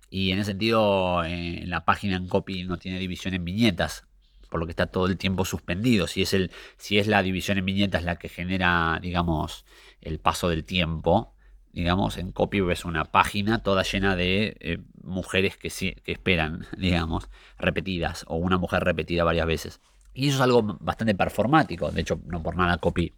Y 0.09 0.31
en 0.31 0.39
ese 0.39 0.51
sentido, 0.51 1.23
eh, 1.25 1.63
la 1.65 1.85
página 1.85 2.15
en 2.15 2.27
copy 2.27 2.63
no 2.63 2.77
tiene 2.77 2.99
división 2.99 3.33
en 3.33 3.45
viñetas, 3.45 4.05
por 4.49 4.59
lo 4.59 4.65
que 4.65 4.71
está 4.71 4.87
todo 4.87 5.07
el 5.07 5.17
tiempo 5.17 5.45
suspendido. 5.45 6.07
Si 6.07 6.21
es, 6.21 6.33
el, 6.33 6.51
si 6.77 6.97
es 6.97 7.07
la 7.07 7.21
división 7.23 7.57
en 7.57 7.65
viñetas 7.65 8.03
la 8.03 8.17
que 8.17 8.29
genera, 8.29 8.99
digamos, 9.01 9.65
el 10.01 10.19
paso 10.19 10.49
del 10.49 10.63
tiempo, 10.63 11.33
digamos, 11.73 12.17
en 12.17 12.31
copy 12.31 12.61
ves 12.61 12.85
una 12.85 13.05
página 13.05 13.61
toda 13.63 13.83
llena 13.83 14.15
de 14.15 14.57
eh, 14.59 14.79
mujeres 15.03 15.57
que, 15.57 15.69
que 15.69 16.11
esperan, 16.11 16.65
digamos, 16.77 17.29
repetidas, 17.59 18.25
o 18.27 18.37
una 18.37 18.57
mujer 18.57 18.83
repetida 18.83 19.23
varias 19.23 19.47
veces. 19.47 19.81
Y 20.13 20.29
eso 20.29 20.37
es 20.37 20.41
algo 20.41 20.63
bastante 20.79 21.13
performático. 21.15 21.91
De 21.91 22.01
hecho, 22.01 22.19
no 22.25 22.41
por 22.41 22.55
nada 22.55 22.77
copy 22.77 23.13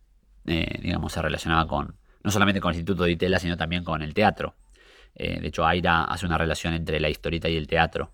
eh, 0.45 0.79
digamos, 0.81 1.13
se 1.13 1.21
relacionaba 1.21 1.67
con, 1.67 1.95
no 2.23 2.31
solamente 2.31 2.59
con 2.59 2.71
el 2.71 2.77
Instituto 2.77 3.03
de 3.03 3.11
Itela, 3.11 3.39
sino 3.39 3.57
también 3.57 3.83
con 3.83 4.01
el 4.01 4.13
teatro. 4.13 4.55
Eh, 5.15 5.39
de 5.39 5.47
hecho, 5.47 5.65
Aira 5.65 6.05
hace 6.05 6.25
una 6.25 6.37
relación 6.37 6.73
entre 6.73 6.99
la 6.99 7.09
historieta 7.09 7.49
y 7.49 7.57
el 7.57 7.67
teatro. 7.67 8.11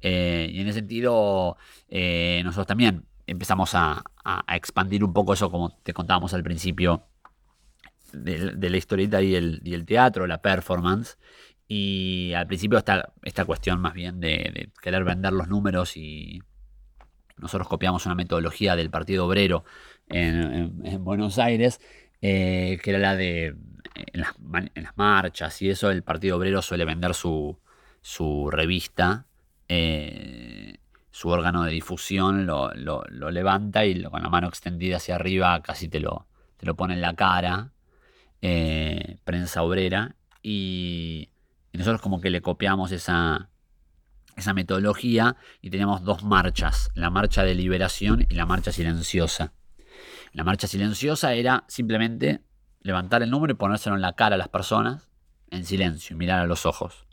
Eh, 0.00 0.48
y 0.52 0.60
en 0.60 0.68
ese 0.68 0.80
sentido, 0.80 1.56
nosotros 1.90 2.66
también 2.66 3.04
empezamos 3.26 3.74
a, 3.74 4.02
expandir 4.48 5.04
un 5.04 5.12
poco 5.12 5.32
eso, 5.32 5.50
como 5.50 5.70
te 5.82 5.92
contábamos 5.92 6.34
al 6.34 6.42
principio, 6.42 7.04
de, 8.12 8.70
la 8.70 8.76
historieta 8.76 9.22
y 9.22 9.34
el, 9.34 9.84
teatro, 9.86 10.26
la 10.26 10.42
performance. 10.42 11.18
Y 11.68 12.32
al 12.34 12.46
principio 12.46 12.78
esta, 12.78 13.12
esta 13.22 13.44
cuestión 13.44 13.80
más 13.80 13.94
bien 13.94 14.20
de 14.20 14.70
querer 14.82 15.04
vender 15.04 15.32
los 15.32 15.48
números 15.48 15.96
y 15.96 16.40
nosotros 17.40 17.68
copiamos 17.68 18.06
una 18.06 18.14
metodología 18.14 18.76
del 18.76 18.90
Partido 18.90 19.26
Obrero 19.26 19.64
en, 20.08 21.04
Buenos 21.04 21.38
Aires, 21.38 21.80
eh, 22.20 22.78
que 22.82 22.90
era 22.90 22.98
la 22.98 23.16
de 23.16 23.54
en 24.12 24.20
las, 24.20 24.96
marchas 24.96 25.60
y 25.62 25.70
eso, 25.70 25.90
el 25.90 26.02
Partido 26.02 26.36
Obrero 26.36 26.62
suele 26.62 26.84
vender 26.84 27.14
su, 27.14 27.58
revista, 28.50 29.26
eh, 29.68 30.78
su 31.10 31.28
órgano 31.28 31.64
de 31.64 31.72
difusión, 31.72 32.46
lo, 32.46 32.70
levanta 33.30 33.84
y 33.84 34.02
con 34.02 34.22
la 34.22 34.28
mano 34.28 34.48
extendida 34.48 34.96
hacia 34.96 35.16
arriba 35.16 35.60
casi 35.62 35.88
te 35.88 36.00
lo, 36.00 36.26
te 36.56 36.66
lo 36.66 36.74
pone 36.76 36.94
en 36.94 37.00
la 37.00 37.14
cara, 37.14 37.72
eh, 38.42 39.18
prensa 39.24 39.62
obrera, 39.62 40.16
y, 40.42 41.30
nosotros 41.72 42.00
como 42.00 42.20
que 42.20 42.30
le 42.30 42.42
copiamos 42.42 42.90
esa, 42.90 43.48
esa 44.36 44.54
metodología 44.54 45.36
y 45.60 45.70
teníamos 45.70 46.02
dos 46.02 46.24
marchas, 46.24 46.90
la 46.94 47.10
marcha 47.10 47.44
de 47.44 47.54
liberación 47.54 48.26
y 48.28 48.34
la 48.34 48.44
marcha 48.44 48.72
silenciosa. 48.72 49.52
La 50.32 50.44
marcha 50.44 50.66
silenciosa 50.66 51.34
era 51.34 51.64
simplemente 51.68 52.40
levantar 52.80 53.22
el 53.22 53.30
número 53.30 53.52
y 53.52 53.56
ponérselo 53.56 53.96
en 53.96 54.02
la 54.02 54.14
cara 54.14 54.34
a 54.34 54.38
las 54.38 54.48
personas 54.48 55.08
en 55.50 55.64
silencio 55.64 56.16
mirar 56.16 56.40
a 56.40 56.46
los 56.46 56.66
ojos. 56.66 57.06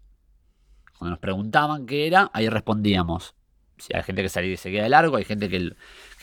Cuando 0.98 1.12
nos 1.12 1.20
preguntaban 1.20 1.86
qué 1.86 2.08
era, 2.08 2.30
ahí 2.34 2.50
respondíamos. 2.50 3.36
Si 3.78 3.96
hay 3.96 4.02
gente 4.04 4.24
que 4.24 4.30
salía 4.30 4.54
y 4.54 4.58
se 4.58 4.72
queda 4.72 4.84
de 4.84 4.90
largo, 4.90 5.18
hay 5.18 5.26
gente 5.26 5.50
que, 5.50 5.76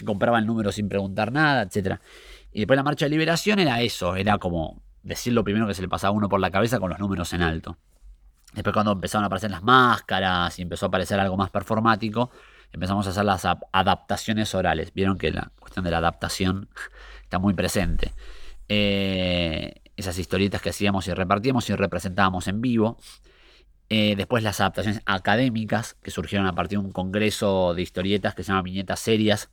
compraba 0.04 0.38
el 0.38 0.46
número 0.46 0.72
sin 0.72 0.88
preguntar 0.88 1.30
nada, 1.30 1.62
etc. 1.62 2.00
Y 2.52 2.60
después 2.60 2.76
la 2.76 2.82
marcha 2.82 3.06
de 3.06 3.10
liberación 3.10 3.60
era 3.60 3.80
eso, 3.80 4.16
era 4.16 4.38
como 4.38 4.82
decir 5.02 5.32
lo 5.32 5.44
primero 5.44 5.66
que 5.66 5.74
se 5.74 5.82
le 5.82 5.88
pasaba 5.88 6.10
a 6.10 6.16
uno 6.16 6.28
por 6.28 6.40
la 6.40 6.50
cabeza 6.50 6.80
con 6.80 6.90
los 6.90 6.98
números 6.98 7.32
en 7.32 7.42
alto. 7.42 7.78
Después 8.54 8.72
cuando 8.72 8.92
empezaron 8.92 9.24
a 9.24 9.26
aparecer 9.26 9.50
las 9.50 9.62
máscaras 9.62 10.58
y 10.58 10.62
empezó 10.62 10.86
a 10.86 10.88
aparecer 10.88 11.20
algo 11.20 11.36
más 11.36 11.50
performático, 11.50 12.30
empezamos 12.72 13.06
a 13.06 13.10
hacer 13.10 13.24
las 13.24 13.44
adaptaciones 13.44 14.54
orales. 14.54 14.92
Vieron 14.92 15.18
que 15.18 15.30
la 15.30 15.52
cuestión 15.60 15.84
de 15.84 15.90
la 15.92 15.98
adaptación 15.98 16.68
está 17.22 17.38
muy 17.38 17.54
presente. 17.54 18.12
Eh, 18.68 19.80
esas 19.96 20.18
historietas 20.18 20.60
que 20.60 20.70
hacíamos 20.70 21.06
y 21.08 21.14
repartíamos 21.14 21.68
y 21.70 21.74
representábamos 21.74 22.48
en 22.48 22.60
vivo. 22.60 22.98
Eh, 23.90 24.14
después 24.16 24.42
las 24.42 24.60
adaptaciones 24.60 25.02
académicas 25.04 25.96
que 26.02 26.10
surgieron 26.10 26.46
a 26.46 26.54
partir 26.54 26.78
de 26.78 26.84
un 26.84 26.92
congreso 26.92 27.74
de 27.74 27.82
historietas 27.82 28.34
que 28.34 28.42
se 28.42 28.48
llama 28.48 28.62
Viñetas 28.62 29.00
Serias 29.00 29.50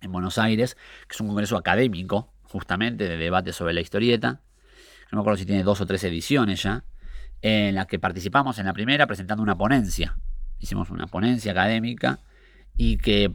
en 0.00 0.12
Buenos 0.12 0.36
Aires, 0.38 0.76
que 1.06 1.14
es 1.14 1.20
un 1.20 1.28
congreso 1.28 1.56
académico, 1.56 2.32
justamente, 2.42 3.08
de 3.08 3.16
debate 3.16 3.52
sobre 3.52 3.72
la 3.72 3.80
historieta. 3.80 4.40
No 5.10 5.16
me 5.16 5.20
acuerdo 5.20 5.38
si 5.38 5.46
tiene 5.46 5.62
dos 5.62 5.80
o 5.80 5.86
tres 5.86 6.02
ediciones 6.04 6.62
ya, 6.62 6.84
en 7.40 7.74
la 7.76 7.86
que 7.86 7.98
participamos 7.98 8.58
en 8.58 8.66
la 8.66 8.72
primera 8.72 9.06
presentando 9.06 9.42
una 9.42 9.56
ponencia. 9.56 10.18
Hicimos 10.58 10.90
una 10.90 11.06
ponencia 11.06 11.52
académica 11.52 12.20
y 12.76 12.98
que 12.98 13.32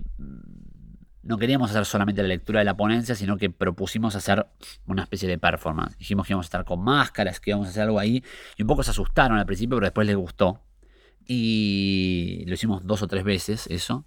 no 1.28 1.38
queríamos 1.38 1.72
hacer 1.72 1.86
solamente 1.86 2.22
la 2.22 2.30
lectura 2.30 2.60
de 2.60 2.66
la 2.66 2.78
ponencia, 2.78 3.14
sino 3.14 3.38
que 3.38 3.50
propusimos 3.50 4.16
hacer 4.16 4.48
una 4.86 5.04
especie 5.04 5.28
de 5.28 5.38
performance. 5.38 5.98
Dijimos 5.98 6.26
que 6.26 6.34
íbamos 6.34 6.46
a 6.46 6.48
estar 6.48 6.64
con 6.64 6.82
máscaras, 6.82 7.42
que 7.42 7.52
íbamos 7.52 7.68
a 7.68 7.70
hacer 7.72 7.84
algo 7.84 8.00
ahí, 8.00 8.24
y 8.56 8.62
un 8.62 8.68
poco 8.68 8.82
se 8.82 8.92
asustaron 8.92 9.38
al 9.38 9.46
principio, 9.46 9.76
pero 9.76 9.88
después 9.88 10.08
les 10.08 10.16
gustó. 10.16 10.64
Y 11.26 12.46
lo 12.48 12.54
hicimos 12.54 12.88
dos 12.88 13.02
o 13.02 13.08
tres 13.08 13.26
veces, 13.26 13.68
eso. 13.68 14.06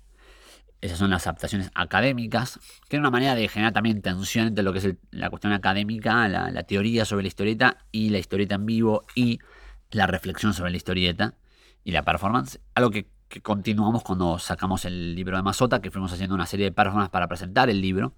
Esas 0.80 0.98
son 0.98 1.10
las 1.10 1.26
adaptaciones 1.26 1.70
académicas, 1.74 2.58
que 2.88 2.96
es 2.96 3.00
una 3.00 3.10
manera 3.10 3.34
de 3.34 3.48
generar 3.48 3.74
también 3.74 4.00
tensión 4.00 4.46
entre 4.46 4.64
lo 4.64 4.72
que 4.72 4.78
es 4.78 4.94
la 5.10 5.28
cuestión 5.28 5.52
académica, 5.52 6.26
la, 6.26 6.50
la, 6.50 6.62
teoría 6.62 7.04
sobre 7.04 7.24
la 7.24 7.28
historieta 7.28 7.84
y 7.92 8.08
la 8.08 8.18
historieta 8.18 8.54
en 8.54 8.64
vivo 8.64 9.04
y 9.14 9.40
la 9.90 10.06
reflexión 10.06 10.54
sobre 10.54 10.70
la 10.70 10.78
historieta 10.78 11.34
y 11.84 11.90
la 11.90 12.02
performance. 12.02 12.60
Algo 12.74 12.90
que 12.90 13.10
que 13.30 13.40
continuamos 13.40 14.02
cuando 14.02 14.38
sacamos 14.40 14.84
el 14.84 15.14
libro 15.14 15.36
de 15.36 15.42
Mazota, 15.44 15.80
que 15.80 15.92
fuimos 15.92 16.12
haciendo 16.12 16.34
una 16.34 16.46
serie 16.46 16.66
de 16.66 16.72
personas 16.72 17.10
para 17.10 17.28
presentar 17.28 17.70
el 17.70 17.80
libro, 17.80 18.12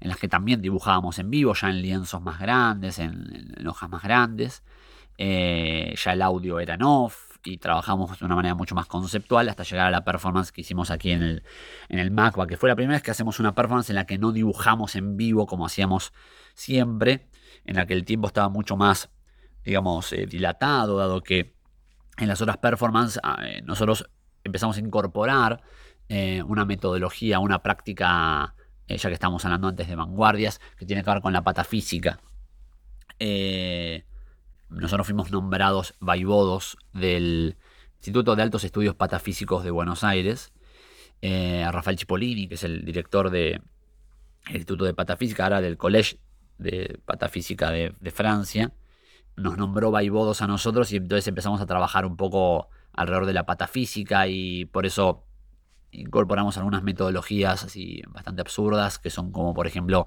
en 0.00 0.08
las 0.10 0.18
que 0.18 0.28
también 0.28 0.60
dibujábamos 0.60 1.18
en 1.18 1.30
vivo, 1.30 1.54
ya 1.54 1.70
en 1.70 1.80
lienzos 1.80 2.20
más 2.20 2.38
grandes, 2.38 2.98
en, 2.98 3.66
hojas 3.66 3.88
más 3.88 4.02
grandes. 4.02 4.62
Eh, 5.16 5.94
ya 5.96 6.12
el 6.12 6.22
audio 6.22 6.60
era 6.60 6.74
en 6.74 6.82
off 6.82 7.38
y 7.42 7.56
trabajamos 7.56 8.18
de 8.18 8.24
una 8.24 8.36
manera 8.36 8.54
mucho 8.54 8.74
más 8.74 8.86
conceptual 8.86 9.48
hasta 9.48 9.62
llegar 9.62 9.86
a 9.86 9.90
la 9.90 10.04
performance 10.04 10.52
que 10.52 10.60
hicimos 10.60 10.90
aquí 10.90 11.10
en 11.10 11.22
el, 11.22 11.42
en 11.88 11.98
el 11.98 12.10
MACBA, 12.10 12.46
que 12.46 12.58
fue 12.58 12.68
la 12.68 12.76
primera 12.76 12.96
vez 12.96 13.02
que 13.02 13.10
hacemos 13.10 13.40
una 13.40 13.54
performance 13.54 13.88
en 13.88 13.96
la 13.96 14.04
que 14.04 14.18
no 14.18 14.30
dibujamos 14.30 14.94
en 14.94 15.16
vivo 15.16 15.46
como 15.46 15.64
hacíamos 15.64 16.12
siempre, 16.54 17.28
en 17.64 17.76
la 17.76 17.86
que 17.86 17.94
el 17.94 18.04
tiempo 18.04 18.26
estaba 18.26 18.50
mucho 18.50 18.76
más, 18.76 19.10
digamos, 19.64 20.12
eh, 20.12 20.26
dilatado, 20.26 20.98
dado 20.98 21.22
que 21.22 21.54
en 22.18 22.28
las 22.28 22.42
otras 22.42 22.58
performances 22.58 23.20
ah, 23.22 23.38
eh, 23.42 23.62
nosotros 23.64 24.10
empezamos 24.44 24.76
a 24.76 24.80
incorporar 24.80 25.62
eh, 26.08 26.42
una 26.42 26.64
metodología, 26.64 27.38
una 27.38 27.62
práctica, 27.62 28.54
eh, 28.88 28.98
ya 28.98 29.08
que 29.08 29.14
estamos 29.14 29.44
hablando 29.44 29.68
antes 29.68 29.86
de 29.86 29.94
vanguardias, 29.94 30.60
que 30.76 30.84
tiene 30.84 31.04
que 31.04 31.10
ver 31.10 31.20
con 31.20 31.32
la 31.32 31.44
patafísica. 31.44 32.20
Eh, 33.20 34.04
nosotros 34.68 35.06
fuimos 35.06 35.30
nombrados 35.30 35.94
vaivodos 36.00 36.76
del 36.92 37.56
Instituto 37.96 38.34
de 38.34 38.42
Altos 38.42 38.64
Estudios 38.64 38.96
Patafísicos 38.96 39.62
de 39.62 39.70
Buenos 39.70 40.02
Aires. 40.02 40.52
Rafael 41.22 41.98
Cipollini, 41.98 42.48
que 42.48 42.54
es 42.54 42.64
el 42.64 42.84
director 42.84 43.30
del 43.30 43.62
Instituto 44.48 44.86
de 44.86 44.94
Patafísica, 44.94 45.44
ahora 45.44 45.60
del 45.60 45.76
Collège 45.76 46.18
de 46.58 46.98
Patafísica 47.04 47.70
de, 47.70 47.94
de 48.00 48.10
Francia, 48.10 48.72
nos 49.36 49.58
nombró 49.58 49.90
vaivodos 49.90 50.42
a 50.42 50.46
nosotros 50.46 50.90
y 50.92 50.96
entonces 50.96 51.28
empezamos 51.28 51.60
a 51.60 51.66
trabajar 51.66 52.06
un 52.06 52.16
poco 52.16 52.68
alrededor 52.92 53.26
de 53.26 53.32
la 53.32 53.46
patafísica 53.46 54.26
y 54.26 54.64
por 54.66 54.86
eso 54.86 55.24
incorporamos 55.92 56.56
algunas 56.56 56.82
metodologías 56.82 57.64
así 57.64 58.02
bastante 58.08 58.42
absurdas 58.42 58.98
que 58.98 59.10
son 59.10 59.32
como 59.32 59.54
por 59.54 59.66
ejemplo 59.66 60.06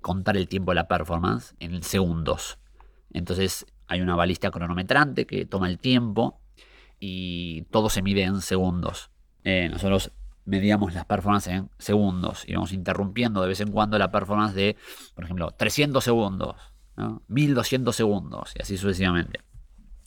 contar 0.00 0.36
el 0.36 0.48
tiempo 0.48 0.72
de 0.72 0.76
la 0.76 0.88
performance 0.88 1.54
en 1.60 1.82
segundos. 1.82 2.58
Entonces 3.12 3.66
hay 3.86 4.00
una 4.00 4.16
balista 4.16 4.50
cronometrante 4.50 5.26
que 5.26 5.46
toma 5.46 5.68
el 5.68 5.78
tiempo 5.78 6.40
y 6.98 7.62
todo 7.70 7.88
se 7.88 8.02
mide 8.02 8.22
en 8.22 8.40
segundos. 8.40 9.10
Eh, 9.44 9.68
nosotros 9.70 10.12
medíamos 10.44 10.94
las 10.94 11.04
performances 11.04 11.52
en 11.52 11.70
segundos 11.78 12.44
y 12.46 12.54
vamos 12.54 12.72
interrumpiendo 12.72 13.42
de 13.42 13.48
vez 13.48 13.60
en 13.60 13.70
cuando 13.70 13.98
la 13.98 14.10
performance 14.10 14.54
de, 14.54 14.76
por 15.14 15.24
ejemplo, 15.24 15.50
300 15.50 16.02
segundos, 16.02 16.56
1200 17.28 17.94
segundos 17.94 18.52
y 18.56 18.62
así 18.62 18.76
sucesivamente, 18.76 19.40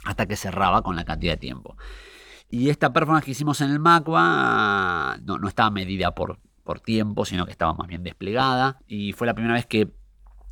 hasta 0.04 0.26
que 0.26 0.36
cerraba 0.36 0.82
con 0.82 0.96
la 0.96 1.06
cantidad 1.06 1.34
de 1.34 1.38
tiempo. 1.38 1.78
Y 2.50 2.70
esta 2.70 2.94
performance 2.94 3.26
que 3.26 3.32
hicimos 3.32 3.62
en 3.62 3.72
el 3.72 3.80
MACBA 3.80 5.18
no, 5.24 5.38
no 5.38 5.48
estaba 5.48 5.70
medida 5.72 6.14
por, 6.14 6.40
por 6.64 6.80
tiempo, 6.80 7.26
sino 7.26 7.46
que 7.46 7.52
estaba 7.52 7.74
más 7.74 7.88
bien 7.88 8.04
desplegada. 8.04 8.80
Y 8.88 9.14
fue 9.14 9.28
la 9.28 9.34
primera 9.34 9.56
vez 9.56 9.66
que 9.66 9.94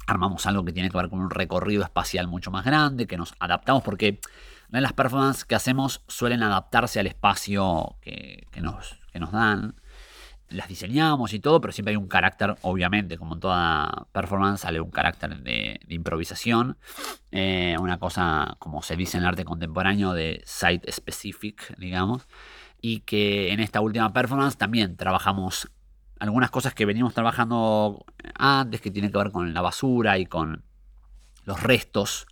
armamos 0.08 0.46
algo 0.46 0.66
que 0.66 0.74
tiene 0.74 0.90
que 0.90 0.98
ver 0.98 1.10
con 1.10 1.20
un 1.20 1.30
recorrido 1.30 1.84
espacial 1.84 2.28
mucho 2.28 2.52
más 2.52 2.66
grande, 2.66 3.08
que 3.08 3.18
nos 3.18 3.34
adaptamos 3.40 3.84
porque 3.84 4.20
las 4.70 4.94
performances 4.94 5.46
que 5.46 5.56
hacemos 5.56 6.04
suelen 6.08 6.42
adaptarse 6.42 7.00
al 7.00 7.08
espacio 7.08 7.98
que, 8.02 8.48
nos, 8.62 9.00
que 9.12 9.20
nos 9.20 9.32
dan. 9.32 9.76
Las 10.54 10.68
diseñamos 10.68 11.34
y 11.34 11.40
todo, 11.40 11.60
pero 11.60 11.74
siempre 11.74 11.92
hay 11.92 11.98
un 11.98 12.08
carácter, 12.08 12.56
obviamente, 12.62 13.18
como 13.18 13.34
en 13.34 13.40
toda 13.40 14.08
performance, 14.12 14.62
sale 14.62 14.80
un 14.80 14.92
carácter 14.92 15.42
de, 15.42 15.80
improvisación. 15.90 16.78
Eh, 17.32 17.76
una 17.80 18.00
cosa, 18.00 18.56
como 18.60 18.82
se 18.82 18.96
dice 18.96 19.18
en 19.18 19.24
el 19.24 19.30
arte 19.30 19.46
contemporáneo, 19.46 20.14
de 20.14 20.44
site 20.46 20.92
specific, 20.92 21.76
digamos. 21.78 22.28
Y 22.82 23.02
que 23.02 23.52
en 23.52 23.60
esta 23.60 23.82
última 23.82 24.14
performance 24.14 24.58
también 24.58 24.96
trabajamos 24.96 25.70
algunas 26.20 26.52
cosas 26.52 26.74
que 26.74 26.86
venimos 26.86 27.14
trabajando 27.14 28.06
antes, 28.36 28.80
que 28.80 28.92
tienen 28.92 29.12
que 29.12 29.18
ver 29.18 29.32
con 29.32 29.54
la 29.54 29.62
basura 29.62 30.18
y 30.18 30.26
con 30.26 30.64
los 31.46 31.62
restos, 31.62 32.28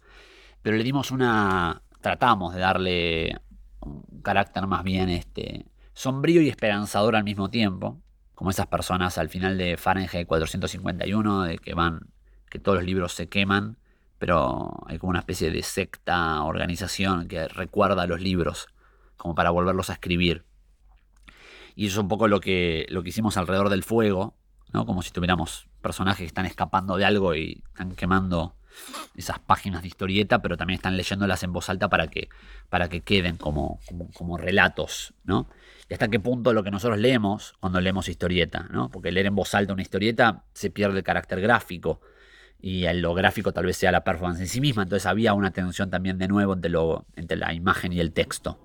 pero 0.61 0.77
le 0.77 0.83
dimos 0.83 1.11
una, 1.11 1.81
tratamos 2.01 2.53
de 2.53 2.59
darle 2.61 3.41
un 3.81 4.21
carácter 4.21 4.67
más 4.67 4.83
bien 4.83 5.09
este, 5.09 5.65
sombrío 5.93 6.41
y 6.41 6.49
esperanzador 6.49 7.15
al 7.15 7.23
mismo 7.23 7.49
tiempo, 7.49 7.99
como 8.41 8.49
esas 8.49 8.65
personas 8.65 9.19
al 9.19 9.29
final 9.29 9.55
de 9.55 9.77
Fahrenheit 9.77 10.25
451, 10.25 11.43
de 11.43 11.59
que 11.59 11.75
van, 11.75 12.07
que 12.49 12.57
todos 12.57 12.79
los 12.79 12.87
libros 12.87 13.13
se 13.13 13.29
queman, 13.29 13.77
pero 14.17 14.81
hay 14.87 14.97
como 14.97 15.11
una 15.11 15.19
especie 15.19 15.51
de 15.51 15.61
secta, 15.61 16.41
organización 16.41 17.27
que 17.27 17.47
recuerda 17.47 18.07
los 18.07 18.19
libros, 18.19 18.65
como 19.15 19.35
para 19.35 19.51
volverlos 19.51 19.91
a 19.91 19.93
escribir. 19.93 20.43
Y 21.75 21.85
eso 21.85 21.99
es 21.99 22.01
un 22.01 22.07
poco 22.07 22.27
lo 22.27 22.39
que, 22.39 22.87
lo 22.89 23.03
que 23.03 23.09
hicimos 23.09 23.37
alrededor 23.37 23.69
del 23.69 23.83
fuego, 23.83 24.35
¿no? 24.73 24.87
Como 24.87 25.03
si 25.03 25.11
tuviéramos 25.11 25.67
personajes 25.83 26.21
que 26.21 26.25
están 26.25 26.47
escapando 26.47 26.97
de 26.97 27.05
algo 27.05 27.35
y 27.35 27.61
están 27.67 27.91
quemando 27.91 28.55
esas 29.15 29.39
páginas 29.39 29.81
de 29.81 29.89
historieta, 29.89 30.41
pero 30.41 30.57
también 30.57 30.75
están 30.75 30.97
leyéndolas 30.97 31.43
en 31.43 31.53
voz 31.53 31.69
alta 31.69 31.89
para 31.89 32.07
que, 32.07 32.29
para 32.69 32.89
que 32.89 33.01
queden 33.01 33.37
como, 33.37 33.79
como, 34.13 34.37
relatos, 34.37 35.13
¿no? 35.23 35.47
Y 35.89 35.93
hasta 35.93 36.07
qué 36.07 36.19
punto 36.19 36.53
lo 36.53 36.63
que 36.63 36.71
nosotros 36.71 36.99
leemos 36.99 37.53
cuando 37.59 37.81
leemos 37.81 38.07
historieta, 38.07 38.67
¿no? 38.71 38.89
Porque 38.89 39.11
leer 39.11 39.27
en 39.27 39.35
voz 39.35 39.53
alta 39.55 39.73
una 39.73 39.81
historieta 39.81 40.43
se 40.53 40.69
pierde 40.69 40.99
el 40.99 41.03
carácter 41.03 41.41
gráfico 41.41 42.01
y 42.61 42.85
lo 42.93 43.13
gráfico 43.13 43.51
tal 43.51 43.65
vez 43.65 43.77
sea 43.77 43.91
la 43.91 44.03
performance 44.03 44.41
en 44.41 44.47
sí 44.47 44.61
misma, 44.61 44.83
entonces 44.83 45.05
había 45.07 45.33
una 45.33 45.51
tensión 45.51 45.89
también 45.89 46.17
de 46.17 46.27
nuevo 46.27 46.53
entre, 46.53 46.69
lo, 46.69 47.05
entre 47.15 47.37
la 47.37 47.53
imagen 47.53 47.91
y 47.91 47.99
el 47.99 48.13
texto. 48.13 48.59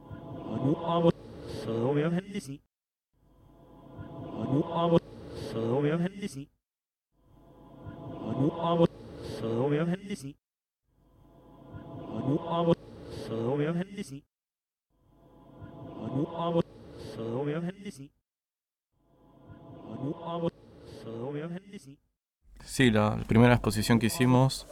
Sí, 22.65 22.91
la 22.91 23.17
primera 23.27 23.55
exposición 23.55 23.99
que 23.99 24.07
hicimos 24.07 24.67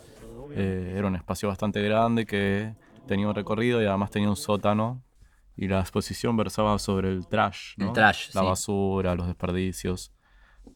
eh, 0.52 0.94
era 0.96 1.06
un 1.06 1.16
espacio 1.16 1.48
bastante 1.48 1.80
grande 1.82 2.26
que 2.26 2.74
tenía 3.06 3.28
un 3.28 3.34
recorrido 3.34 3.82
y 3.82 3.86
además 3.86 4.10
tenía 4.10 4.28
un 4.28 4.36
sótano. 4.36 5.02
Y 5.56 5.68
la 5.68 5.80
exposición 5.80 6.36
versaba 6.36 6.78
sobre 6.80 7.10
el 7.10 7.28
trash, 7.28 7.74
¿no? 7.76 7.92
la 7.94 8.42
basura, 8.42 9.14
los 9.14 9.28
desperdicios. 9.28 10.12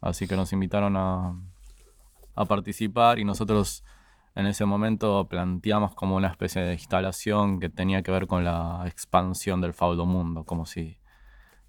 Así 0.01 0.29
que 0.29 0.37
nos 0.37 0.53
invitaron 0.53 0.97
a, 0.97 1.35
a 2.39 2.45
participar 2.45 3.19
y 3.19 3.25
nosotros 3.25 3.85
en 4.37 4.47
ese 4.47 4.65
momento 4.65 5.27
planteamos 5.29 5.97
como 5.97 6.15
una 6.15 6.29
especie 6.29 6.63
de 6.63 6.75
instalación 6.75 7.59
que 7.59 7.69
tenía 7.69 8.03
que 8.03 8.13
ver 8.13 8.29
con 8.29 8.45
la 8.45 8.85
expansión 8.87 9.61
del 9.61 9.75
faudo 9.75 10.07
mundo, 10.07 10.45
como 10.45 10.65
si, 10.65 10.99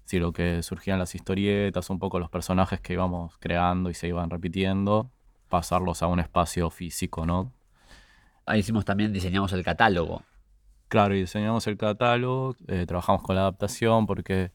si 0.04 0.20
lo 0.20 0.32
que 0.32 0.62
surgían 0.62 1.00
las 1.00 1.16
historietas, 1.16 1.90
un 1.90 1.98
poco 1.98 2.20
los 2.20 2.30
personajes 2.30 2.80
que 2.80 2.92
íbamos 2.92 3.36
creando 3.38 3.90
y 3.90 3.94
se 3.94 4.06
iban 4.06 4.30
repitiendo, 4.30 5.10
pasarlos 5.48 6.04
a 6.04 6.06
un 6.06 6.20
espacio 6.20 6.70
físico, 6.70 7.26
¿no? 7.26 7.52
Ahí 8.46 8.60
hicimos 8.60 8.84
también, 8.84 9.12
diseñamos 9.12 9.52
el 9.52 9.64
catálogo. 9.64 10.22
Claro, 10.86 11.16
y 11.16 11.20
diseñamos 11.20 11.66
el 11.66 11.76
catálogo, 11.76 12.54
eh, 12.68 12.86
trabajamos 12.86 13.22
con 13.24 13.34
la 13.34 13.42
adaptación 13.42 14.06
porque 14.06 14.52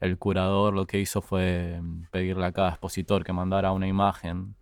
el 0.00 0.18
curador 0.18 0.74
lo 0.74 0.86
que 0.86 1.00
hizo 1.00 1.22
fue 1.22 1.80
pedirle 2.10 2.44
a 2.44 2.52
cada 2.52 2.68
expositor 2.68 3.24
que 3.24 3.32
mandara 3.32 3.72
una 3.72 3.86
imagen 3.86 4.57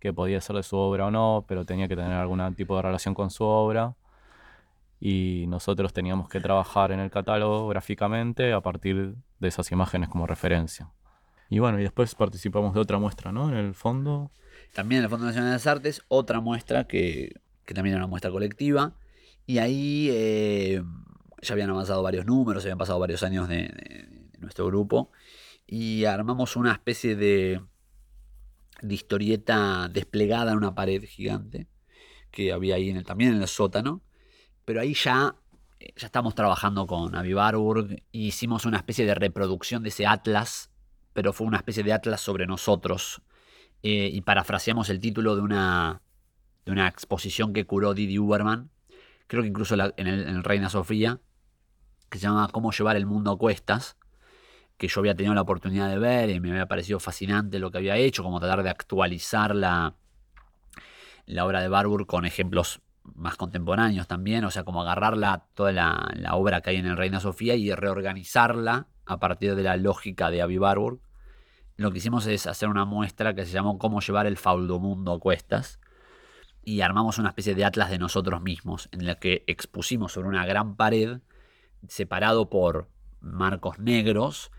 que 0.00 0.12
podía 0.12 0.40
ser 0.40 0.56
de 0.56 0.62
su 0.62 0.76
obra 0.76 1.06
o 1.06 1.10
no, 1.10 1.44
pero 1.46 1.64
tenía 1.64 1.86
que 1.86 1.94
tener 1.94 2.12
algún 2.12 2.54
tipo 2.54 2.76
de 2.76 2.82
relación 2.82 3.14
con 3.14 3.30
su 3.30 3.44
obra. 3.44 3.94
Y 4.98 5.44
nosotros 5.48 5.92
teníamos 5.92 6.28
que 6.28 6.40
trabajar 6.40 6.90
en 6.92 7.00
el 7.00 7.10
catálogo 7.10 7.68
gráficamente 7.68 8.52
a 8.52 8.60
partir 8.60 9.14
de 9.38 9.48
esas 9.48 9.70
imágenes 9.72 10.08
como 10.08 10.26
referencia. 10.26 10.90
Y 11.48 11.58
bueno, 11.58 11.78
y 11.78 11.82
después 11.82 12.14
participamos 12.14 12.74
de 12.74 12.80
otra 12.80 12.98
muestra, 12.98 13.32
¿no? 13.32 13.48
En 13.48 13.56
el 13.56 13.74
fondo. 13.74 14.30
También 14.72 15.00
en 15.00 15.04
el 15.04 15.10
Fondo 15.10 15.26
Nacional 15.26 15.50
de 15.50 15.54
las 15.54 15.66
Artes, 15.66 16.02
otra 16.08 16.40
muestra 16.40 16.84
que, 16.84 17.34
también 17.74 17.94
era 17.94 18.04
una 18.04 18.10
muestra 18.10 18.30
colectiva. 18.30 18.94
Y 19.46 19.58
ahí 19.58 20.08
eh, 20.12 20.82
ya 21.42 21.54
habían 21.54 21.70
avanzado 21.70 22.02
varios 22.02 22.24
números, 22.24 22.64
habían 22.64 22.78
pasado 22.78 22.98
varios 22.98 23.22
años 23.22 23.48
de 23.48 24.28
nuestro 24.38 24.66
grupo. 24.66 25.10
Y 25.66 26.04
armamos 26.04 26.56
una 26.56 26.72
especie 26.72 27.16
de 27.16 27.60
de 28.82 28.94
historieta 28.94 29.88
desplegada 29.88 30.52
en 30.52 30.58
una 30.58 30.74
pared 30.74 31.02
gigante 31.04 31.68
que 32.30 32.52
había 32.52 32.76
ahí 32.76 33.02
también 33.02 33.34
en 33.34 33.42
el 33.42 33.48
sótano. 33.48 34.02
Pero 34.64 34.80
ahí 34.80 34.94
ya, 34.94 35.36
eh, 35.80 35.92
ya 35.96 36.06
estamos 36.06 36.34
trabajando 36.34 36.86
con 36.86 37.14
Avi 37.14 37.32
Barburg 37.32 38.02
y 38.12 38.28
hicimos 38.28 38.66
una 38.66 38.78
especie 38.78 39.04
de 39.04 39.14
reproducción 39.14 39.82
de 39.82 39.88
ese 39.88 40.06
atlas, 40.06 40.70
pero 41.12 41.32
fue 41.32 41.46
una 41.46 41.56
especie 41.58 41.82
de 41.82 41.92
atlas 41.92 42.20
sobre 42.20 42.46
nosotros. 42.46 43.22
Eh, 43.82 44.10
y 44.12 44.20
parafraseamos 44.20 44.90
el 44.90 45.00
título 45.00 45.36
de 45.36 45.42
una, 45.42 46.02
de 46.64 46.72
una 46.72 46.86
exposición 46.86 47.52
que 47.52 47.64
curó 47.64 47.94
Didi 47.94 48.18
Uberman, 48.18 48.70
creo 49.26 49.42
que 49.42 49.48
incluso 49.48 49.74
en, 49.74 50.06
el, 50.06 50.22
en 50.28 50.36
el 50.36 50.44
Reina 50.44 50.68
Sofía, 50.68 51.20
que 52.10 52.18
se 52.18 52.24
llama 52.24 52.48
Cómo 52.52 52.72
llevar 52.72 52.96
el 52.96 53.06
mundo 53.06 53.30
a 53.30 53.38
cuestas 53.38 53.96
que 54.80 54.88
yo 54.88 55.00
había 55.00 55.14
tenido 55.14 55.34
la 55.34 55.42
oportunidad 55.42 55.90
de 55.90 55.98
ver 55.98 56.30
y 56.30 56.40
me 56.40 56.52
había 56.52 56.64
parecido 56.64 56.98
fascinante 56.98 57.58
lo 57.58 57.70
que 57.70 57.76
había 57.76 57.96
hecho, 57.96 58.22
como 58.22 58.40
tratar 58.40 58.62
de 58.62 58.70
actualizar 58.70 59.54
la, 59.54 59.94
la 61.26 61.44
obra 61.44 61.60
de 61.60 61.68
Barbour 61.68 62.06
con 62.06 62.24
ejemplos 62.24 62.80
más 63.14 63.36
contemporáneos 63.36 64.08
también, 64.08 64.42
o 64.46 64.50
sea, 64.50 64.64
como 64.64 64.80
agarrarla 64.80 65.44
toda 65.52 65.72
la, 65.72 66.30
obra 66.32 66.62
que 66.62 66.70
hay 66.70 66.76
en 66.76 66.86
el 66.86 66.96
Reina 66.96 67.20
Sofía 67.20 67.56
y 67.56 67.70
reorganizarla 67.74 68.86
a 69.04 69.20
partir 69.20 69.54
de 69.54 69.62
la 69.64 69.76
lógica 69.76 70.30
de 70.30 70.40
Avi 70.40 70.56
Barbour. 70.56 71.00
Lo 71.76 71.92
que 71.92 71.98
hicimos 71.98 72.26
es 72.26 72.46
hacer 72.46 72.70
una 72.70 72.86
muestra 72.86 73.34
que 73.34 73.44
se 73.44 73.52
llamó 73.52 73.78
Cómo 73.78 74.00
llevar 74.00 74.26
el 74.26 74.38
mundo 74.80 75.12
a 75.12 75.20
cuestas 75.20 75.78
y 76.64 76.80
armamos 76.80 77.18
una 77.18 77.28
especie 77.28 77.54
de 77.54 77.66
atlas 77.66 77.90
de 77.90 77.98
nosotros 77.98 78.40
mismos 78.40 78.88
en 78.92 79.04
la 79.04 79.16
que 79.16 79.44
expusimos 79.46 80.12
sobre 80.12 80.28
una 80.28 80.46
gran 80.46 80.76
pared 80.76 81.18
separado 81.86 82.48
por 82.48 82.88
marcos 83.20 83.78
negros 83.78 84.50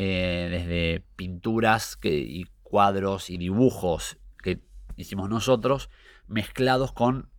eh, 0.00 0.46
desde 0.48 1.04
pinturas 1.16 1.98
y 2.04 2.46
cuadros 2.62 3.30
y 3.30 3.36
dibujos 3.36 4.16
que 4.42 4.60
hicimos 4.96 5.28
nosotros, 5.28 5.90
mezclados 6.28 6.92
con 6.92 7.30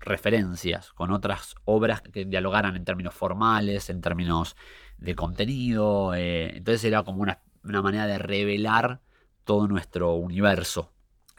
referencias, 0.00 0.92
con 0.94 1.12
otras 1.12 1.54
obras 1.64 2.02
que 2.02 2.24
dialogaran 2.24 2.74
en 2.74 2.84
términos 2.84 3.14
formales, 3.14 3.88
en 3.88 4.00
términos 4.00 4.56
de 4.96 5.14
contenido. 5.14 6.12
Eh, 6.14 6.56
entonces 6.56 6.82
era 6.84 7.04
como 7.04 7.22
una, 7.22 7.40
manera 7.62 8.06
de 8.08 8.18
revelar 8.18 9.00
todo 9.44 9.68
nuestro 9.68 10.14
universo. 10.14 10.90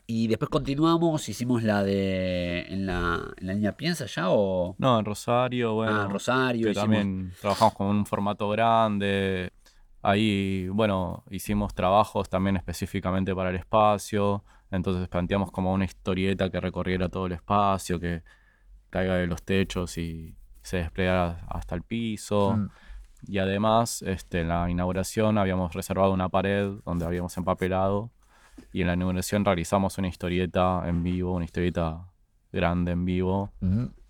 Y 0.07 0.27
después 0.27 0.49
continuamos, 0.49 1.27
hicimos 1.27 1.61
la 1.61 1.83
de. 1.83 2.61
¿En 2.69 2.85
la, 2.85 3.33
en 3.37 3.47
la 3.47 3.53
línea 3.53 3.75
Piensa 3.75 4.05
ya 4.05 4.29
o.? 4.29 4.75
No, 4.79 4.97
en 4.97 5.05
Rosario, 5.05 5.73
bueno. 5.73 5.99
Ah, 5.99 6.05
en 6.05 6.09
Rosario. 6.09 6.73
también 6.73 7.33
trabajamos 7.39 7.75
con 7.75 7.87
un 7.87 8.05
formato 8.05 8.49
grande. 8.49 9.51
Ahí, 10.01 10.69
bueno, 10.69 11.23
hicimos 11.29 11.73
trabajos 11.73 12.29
también 12.29 12.55
específicamente 12.55 13.35
para 13.35 13.49
el 13.49 13.57
espacio, 13.57 14.43
entonces 14.71 15.07
planteamos 15.09 15.51
como 15.51 15.73
una 15.73 15.85
historieta 15.85 16.49
que 16.49 16.59
recorriera 16.59 17.09
todo 17.09 17.25
el 17.25 17.33
espacio, 17.33 17.99
que 17.99 18.23
caiga 18.89 19.15
de 19.15 19.27
los 19.27 19.43
techos 19.43 19.97
y 19.97 20.35
se 20.61 20.77
desplegara 20.77 21.45
hasta 21.49 21.75
el 21.75 21.83
piso. 21.83 22.55
Mm. 22.55 22.69
Y 23.27 23.37
además, 23.39 24.01
este, 24.03 24.41
en 24.41 24.47
la 24.47 24.69
inauguración 24.69 25.37
habíamos 25.37 25.73
reservado 25.73 26.13
una 26.13 26.29
pared 26.29 26.71
donde 26.85 27.05
habíamos 27.05 27.35
empapelado 27.37 28.11
y 28.71 28.81
en 28.81 28.87
la 28.87 28.93
inauguración 28.93 29.43
realizamos 29.43 29.97
una 29.97 30.07
historieta 30.07 30.83
en 30.85 31.03
vivo, 31.03 31.33
una 31.33 31.45
historieta 31.45 32.05
grande 32.51 32.93
en 32.93 33.05
vivo, 33.05 33.51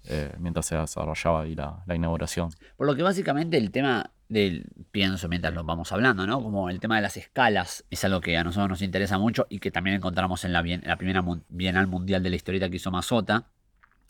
eh, 0.05 0.33
mientras 0.37 0.67
se 0.67 0.77
desarrollaba 0.77 1.41
ahí 1.41 1.55
la, 1.55 1.83
la 1.87 1.95
inauguración. 1.95 2.51
Por 2.77 2.85
lo 2.87 2.95
que 2.95 3.03
básicamente 3.03 3.57
el 3.57 3.71
tema 3.71 4.11
del, 4.29 4.67
pienso 4.91 5.27
mientras 5.27 5.53
lo 5.53 5.63
vamos 5.63 5.91
hablando, 5.91 6.25
¿no? 6.25 6.41
Como 6.41 6.69
el 6.69 6.79
tema 6.79 6.95
de 6.95 7.01
las 7.01 7.17
escalas 7.17 7.83
es 7.89 8.03
algo 8.05 8.21
que 8.21 8.37
a 8.37 8.43
nosotros 8.43 8.69
nos 8.69 8.81
interesa 8.81 9.17
mucho 9.17 9.47
y 9.49 9.59
que 9.59 9.71
también 9.71 9.97
encontramos 9.97 10.45
en 10.45 10.53
la, 10.53 10.61
primera 10.97 11.23
Bienal 11.49 11.87
Mundial 11.87 12.23
de 12.23 12.29
la 12.29 12.35
Historieta 12.35 12.69
que 12.69 12.77
hizo 12.77 12.91
Mazota, 12.91 13.47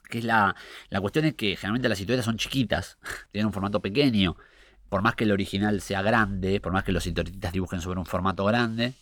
que 0.10 0.20
es 0.20 0.26
la, 0.26 0.56
la 0.90 1.02
cuestión 1.02 1.26
es 1.26 1.36
que 1.36 1.56
generalmente 1.56 1.90
las 1.90 2.00
historietas 2.00 2.26
son 2.26 2.38
chiquitas, 2.38 3.00
tienen 3.32 3.48
un 3.48 3.54
formato 3.54 3.80
pequeño, 3.82 4.36
por 4.90 5.02
más 5.02 5.16
que 5.16 5.24
el 5.24 5.32
original 5.32 5.82
sea 5.82 6.02
grande, 6.02 6.60
por 6.60 6.74
más 6.74 6.84
que 6.84 6.92
los 6.92 7.06
historietistas 7.06 7.54
dibujen 7.54 7.80
sobre 7.80 8.00
un 8.00 8.06
formato 8.06 8.44
grande, 8.44 8.94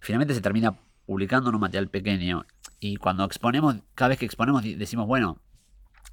finalmente 0.00 0.34
se 0.34 0.40
termina 0.40 0.76
publicando 1.06 1.50
en 1.50 1.54
un 1.54 1.60
material 1.60 1.88
pequeño. 1.88 2.44
Y 2.80 2.96
cuando 2.96 3.24
exponemos, 3.24 3.76
cada 3.94 4.08
vez 4.08 4.18
que 4.18 4.26
exponemos, 4.26 4.62
decimos, 4.62 5.06
bueno, 5.06 5.38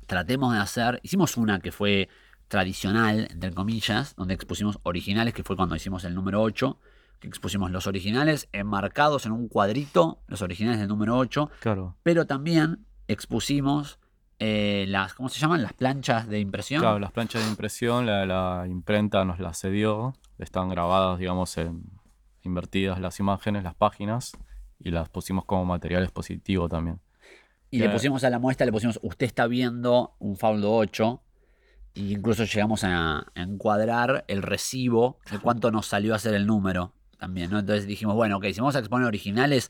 tratemos 0.05 0.53
de 0.53 0.59
hacer. 0.59 0.99
Hicimos 1.03 1.37
una 1.37 1.59
que 1.59 1.71
fue 1.71 2.09
tradicional, 2.57 3.27
entre 3.31 3.51
comillas, 3.51 4.15
donde 4.15 4.35
expusimos 4.35 4.77
originales, 4.83 5.33
que 5.33 5.41
fue 5.43 5.55
cuando 5.55 5.75
hicimos 5.75 6.03
el 6.03 6.13
número 6.13 6.39
8, 6.43 6.77
que 7.19 7.27
expusimos 7.27 7.71
los 7.71 7.87
originales 7.87 8.47
enmarcados 8.51 9.25
en 9.25 9.31
un 9.31 9.47
cuadrito, 9.47 10.19
los 10.27 10.43
originales 10.43 10.79
del 10.79 10.87
número 10.87 11.17
8, 11.17 11.49
Claro. 11.61 11.95
pero 12.03 12.27
también 12.27 12.85
expusimos 13.07 13.97
eh, 14.37 14.85
las, 14.87 15.15
¿cómo 15.15 15.29
se 15.29 15.39
llaman? 15.39 15.63
Las 15.63 15.73
planchas 15.73 16.27
de 16.27 16.39
impresión. 16.39 16.81
Claro, 16.81 16.99
las 16.99 17.11
planchas 17.11 17.43
de 17.43 17.49
impresión, 17.49 18.05
la, 18.05 18.25
la 18.27 18.65
imprenta 18.67 19.25
nos 19.25 19.39
las 19.39 19.59
cedió. 19.59 20.13
Están 20.37 20.69
grabadas, 20.69 21.17
digamos, 21.17 21.57
en, 21.57 21.83
invertidas 22.43 22.99
las 22.99 23.19
imágenes, 23.19 23.63
las 23.63 23.73
páginas, 23.73 24.33
y 24.79 24.91
las 24.91 25.09
pusimos 25.09 25.45
como 25.45 25.65
material 25.65 26.03
expositivo 26.03 26.69
también. 26.69 26.99
Y 27.71 27.77
le 27.79 27.85
Claro. 27.85 27.97
pusimos 27.97 28.23
a 28.23 28.29
la 28.29 28.37
muestra, 28.37 28.65
le 28.67 28.71
pusimos, 28.71 28.99
usted 29.01 29.25
está 29.25 29.47
viendo 29.47 30.13
un 30.19 30.35
Faulo 30.37 30.75
8. 30.75 31.21
E 31.95 32.01
incluso 32.01 32.43
llegamos 32.45 32.83
a, 32.83 33.27
encuadrar 33.35 34.25
el 34.27 34.41
recibo 34.41 35.19
de 35.31 35.39
cuánto 35.39 35.71
nos 35.71 35.87
salió 35.87 36.13
a 36.13 36.15
hacer 36.17 36.33
el 36.33 36.47
número 36.47 36.93
también, 37.19 37.51
¿no? 37.51 37.59
Entonces 37.59 37.87
dijimos, 37.87 38.15
bueno, 38.15 38.37
ok, 38.37 38.45
si 38.51 38.59
vamos 38.59 38.75
a 38.75 38.79
exponer 38.79 39.07
originales, 39.07 39.69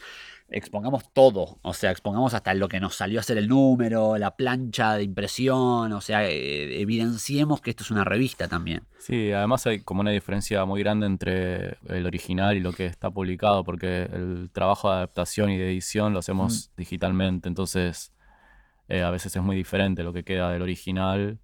expongamos 0.49 1.11
todo. 1.13 1.59
O 1.61 1.73
sea, 1.73 1.91
expongamos 1.91 2.33
hasta 2.33 2.53
lo 2.53 2.67
que 2.67 2.79
nos 2.79 2.95
salió 2.95 3.19
a 3.19 3.21
hacer 3.21 3.37
el 3.37 3.47
número, 3.47 4.17
la 4.17 4.35
plancha 4.35 4.95
de 4.95 5.03
impresión. 5.03 5.91
O 5.91 6.01
sea, 6.01 6.27
eh, 6.27 6.81
evidenciemos 6.81 7.61
que 7.61 7.71
esto 7.71 7.83
es 7.83 7.91
una 7.91 8.03
revista 8.03 8.47
también. 8.47 8.83
Sí, 8.97 9.31
además 9.31 9.67
hay 9.67 9.81
como 9.81 10.01
una 10.01 10.11
diferencia 10.11 10.65
muy 10.65 10.81
grande 10.81 11.05
entre 11.05 11.77
el 11.89 12.05
original 12.05 12.55
y 12.55 12.59
lo 12.59 12.71
que 12.71 12.85
está 12.85 13.11
publicado, 13.11 13.63
porque 13.63 14.03
el 14.03 14.49
trabajo 14.51 14.89
de 14.89 14.95
adaptación 14.95 15.49
y 15.49 15.57
de 15.57 15.67
edición 15.67 16.13
lo 16.13 16.19
hacemos 16.19 16.71
digitalmente, 16.77 17.49
entonces 17.49 18.13
eh, 18.87 19.01
a 19.01 19.11
veces 19.11 19.35
es 19.35 19.41
muy 19.41 19.55
diferente 19.55 20.03
lo 20.03 20.13
que 20.13 20.23
queda 20.23 20.51
del 20.51 20.61
original 20.61 21.39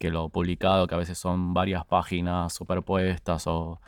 que 0.00 0.08
lo 0.10 0.30
publicado, 0.30 0.86
que 0.86 0.94
a 0.94 0.98
veces 0.98 1.18
son 1.18 1.52
varias 1.52 1.84
páginas 1.84 2.54
superpuestas 2.54 3.46
o, 3.46 3.80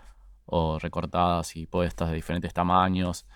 o 0.44 0.78
recortadas 0.78 1.56
y 1.56 1.66
puestas 1.66 2.10
de 2.10 2.14
diferentes 2.16 2.52
tamaños. 2.52 3.26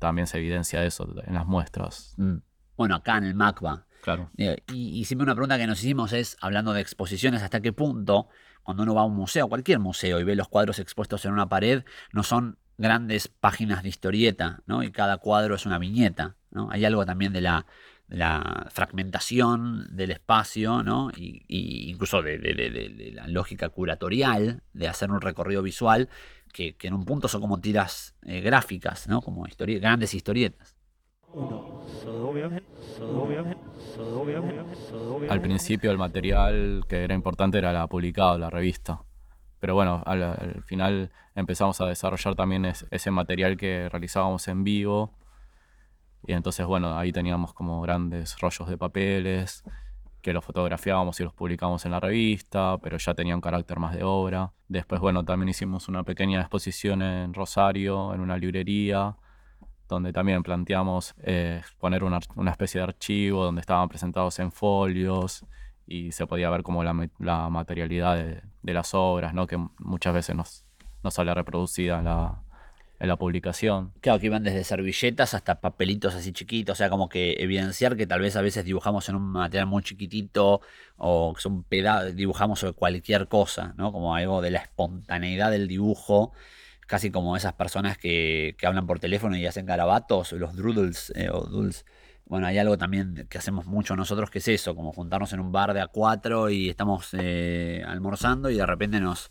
También 0.00 0.26
se 0.26 0.38
evidencia 0.38 0.84
eso 0.84 1.08
en 1.24 1.34
las 1.34 1.46
muestras. 1.46 2.14
Mm. 2.18 2.38
Bueno, 2.76 2.96
acá 2.96 3.16
en 3.18 3.24
el 3.24 3.34
MACBA. 3.34 3.86
Claro. 4.02 4.30
Eh, 4.36 4.56
Y, 4.72 4.98
y 4.98 5.04
siempre 5.04 5.22
una 5.22 5.34
pregunta 5.34 5.56
que 5.56 5.68
nos 5.68 5.78
hicimos 5.78 6.12
es, 6.12 6.36
hablando 6.40 6.72
de 6.72 6.80
exposiciones, 6.80 7.42
¿hasta 7.42 7.60
qué 7.60 7.72
punto, 7.72 8.28
cuando 8.64 8.82
uno 8.82 8.94
va 8.96 9.02
a 9.02 9.04
un 9.04 9.14
museo, 9.14 9.48
cualquier 9.48 9.78
museo, 9.78 10.18
y 10.18 10.24
ve 10.24 10.34
los 10.34 10.48
cuadros 10.48 10.80
expuestos 10.80 11.24
en 11.24 11.32
una 11.32 11.48
pared, 11.48 11.84
no 12.12 12.24
son 12.24 12.58
grandes 12.76 13.28
páginas 13.28 13.84
de 13.84 13.88
historieta, 13.88 14.62
¿no? 14.66 14.82
Y 14.82 14.90
cada 14.90 15.18
cuadro 15.18 15.54
es 15.54 15.64
una 15.64 15.78
viñeta, 15.78 16.34
¿no? 16.50 16.70
Hay 16.72 16.84
algo 16.84 17.06
también 17.06 17.32
de 17.32 17.40
la, 17.40 17.66
la 18.08 18.66
fragmentación 18.70 19.88
del 19.96 20.12
espacio, 20.12 20.82
¿no? 20.82 21.10
Y, 21.16 21.90
incluso 21.90 22.22
de, 22.22 23.12
la 23.14 23.26
lógica 23.28 23.68
curatorial 23.68 24.62
de 24.72 24.88
hacer 24.88 25.10
un 25.10 25.20
recorrido 25.20 25.62
visual, 25.62 26.08
que, 26.52 26.76
en 26.80 26.94
un 26.94 27.04
punto 27.04 27.28
son 27.28 27.40
como 27.40 27.60
tiras 27.60 28.16
eh, 28.22 28.40
gráficas, 28.40 29.08
¿no? 29.08 29.20
Como 29.20 29.44
histori- 29.46 29.80
grandes 29.80 30.14
historietas. 30.14 30.76
Al 35.28 35.40
principio 35.40 35.90
el 35.90 35.98
material 35.98 36.84
que 36.88 37.04
era 37.04 37.14
importante 37.14 37.58
era 37.58 37.72
la 37.72 37.86
publicado, 37.88 38.38
la 38.38 38.48
revista. 38.50 39.02
Pero 39.58 39.74
bueno, 39.74 40.02
al, 40.06 40.22
al 40.22 40.62
final 40.64 41.10
empezamos 41.34 41.80
a 41.80 41.86
desarrollar 41.86 42.34
también 42.36 42.64
es- 42.64 42.86
ese 42.90 43.10
material 43.10 43.56
que 43.56 43.88
realizábamos 43.88 44.46
en 44.48 44.64
vivo. 44.64 45.12
Y 46.26 46.32
entonces, 46.32 46.66
bueno, 46.66 46.98
ahí 46.98 47.12
teníamos 47.12 47.52
como 47.52 47.80
grandes 47.80 48.38
rollos 48.38 48.68
de 48.68 48.76
papeles 48.76 49.62
que 50.26 50.32
los 50.32 50.44
fotografiábamos 50.44 51.20
y 51.20 51.22
los 51.22 51.32
publicábamos 51.32 51.84
en 51.84 51.92
la 51.92 52.00
revista, 52.00 52.78
pero 52.82 52.98
ya 52.98 53.14
tenía 53.14 53.36
un 53.36 53.40
carácter 53.40 53.78
más 53.78 53.94
de 53.94 54.02
obra. 54.02 54.52
Después, 54.66 55.00
bueno, 55.00 55.24
también 55.24 55.50
hicimos 55.50 55.88
una 55.88 56.02
pequeña 56.02 56.40
exposición 56.40 57.00
en 57.00 57.32
Rosario, 57.32 58.12
en 58.12 58.20
una 58.20 58.36
librería, 58.36 59.14
donde 59.88 60.12
también 60.12 60.42
planteamos 60.42 61.14
eh, 61.22 61.62
poner 61.78 62.02
una, 62.02 62.18
especie 62.50 62.80
de 62.80 62.84
archivo 62.84 63.44
donde 63.44 63.60
estaban 63.60 63.88
presentados 63.88 64.40
en 64.40 64.50
folios 64.50 65.46
y 65.86 66.10
se 66.10 66.26
podía 66.26 66.50
ver 66.50 66.64
como 66.64 66.82
la, 66.82 66.92
materialidad 67.48 68.16
de, 68.16 68.74
las 68.74 68.94
obras, 68.94 69.32
¿no? 69.32 69.46
que 69.46 69.64
muchas 69.78 70.12
veces 70.12 70.34
nos, 70.34 70.66
no 71.04 71.12
sale 71.12 71.32
reproducida 71.34 72.02
la, 72.02 72.42
en 72.98 73.08
la 73.08 73.16
publicación. 73.16 73.92
Claro, 74.00 74.18
que 74.18 74.26
iban 74.26 74.42
desde 74.42 74.64
servilletas 74.64 75.34
hasta 75.34 75.60
papelitos 75.60 76.14
así 76.14 76.32
chiquitos, 76.32 76.74
o 76.74 76.76
sea, 76.76 76.90
como 76.90 77.08
que 77.08 77.36
evidenciar 77.38 77.96
que 77.96 78.06
tal 78.06 78.20
vez 78.20 78.36
a 78.36 78.42
veces 78.42 78.64
dibujamos 78.64 79.08
en 79.08 79.16
un 79.16 79.32
material 79.32 79.66
muy 79.66 79.82
chiquitito 79.82 80.60
o 80.96 81.34
que 81.34 81.40
son 81.40 81.66
dibujamos 82.14 82.60
sobre 82.60 82.72
cualquier 82.72 83.28
cosa, 83.28 83.74
¿no? 83.76 83.92
Como 83.92 84.14
algo 84.14 84.40
de 84.40 84.50
la 84.50 84.58
espontaneidad 84.60 85.50
del 85.50 85.68
dibujo, 85.68 86.32
casi 86.86 87.10
como 87.10 87.36
esas 87.36 87.52
personas 87.54 87.98
que, 87.98 88.56
que 88.58 88.66
hablan 88.66 88.86
por 88.86 88.98
teléfono 88.98 89.36
y 89.36 89.46
hacen 89.46 89.66
garabatos, 89.66 90.32
los 90.32 90.56
doodles 90.56 91.12
eh, 91.16 91.28
o 91.30 91.42
doodles. 91.46 91.84
Bueno, 92.24 92.46
hay 92.48 92.58
algo 92.58 92.76
también 92.76 93.26
que 93.30 93.38
hacemos 93.38 93.66
mucho 93.66 93.94
nosotros 93.94 94.30
que 94.30 94.38
es 94.38 94.48
eso, 94.48 94.74
como 94.74 94.92
juntarnos 94.92 95.32
en 95.32 95.40
un 95.40 95.52
bar 95.52 95.74
de 95.74 95.80
a 95.80 95.86
cuatro 95.86 96.50
y 96.50 96.68
estamos 96.68 97.10
eh, 97.12 97.84
almorzando 97.86 98.50
y 98.50 98.56
de 98.56 98.66
repente 98.66 99.00
nos, 99.00 99.30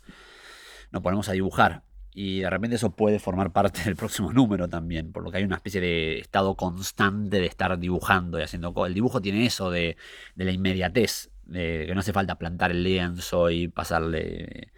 nos 0.92 1.02
ponemos 1.02 1.28
a 1.28 1.32
dibujar. 1.32 1.82
Y 2.18 2.40
de 2.40 2.48
repente 2.48 2.76
eso 2.76 2.96
puede 2.96 3.18
formar 3.18 3.52
parte 3.52 3.82
del 3.84 3.94
próximo 3.94 4.32
número 4.32 4.68
también, 4.68 5.12
por 5.12 5.22
lo 5.22 5.30
que 5.30 5.36
hay 5.36 5.44
una 5.44 5.56
especie 5.56 5.82
de 5.82 6.18
estado 6.18 6.54
constante 6.56 7.40
de 7.40 7.46
estar 7.46 7.78
dibujando 7.78 8.38
y 8.38 8.42
haciendo 8.42 8.72
cosas. 8.72 8.88
El 8.88 8.94
dibujo 8.94 9.20
tiene 9.20 9.44
eso 9.44 9.70
de, 9.70 9.98
de 10.34 10.44
la 10.46 10.52
inmediatez, 10.52 11.30
de 11.44 11.84
que 11.86 11.94
no 11.94 12.00
hace 12.00 12.14
falta 12.14 12.38
plantar 12.38 12.70
el 12.70 12.82
lienzo 12.82 13.50
y 13.50 13.68
pasarle, 13.68 14.72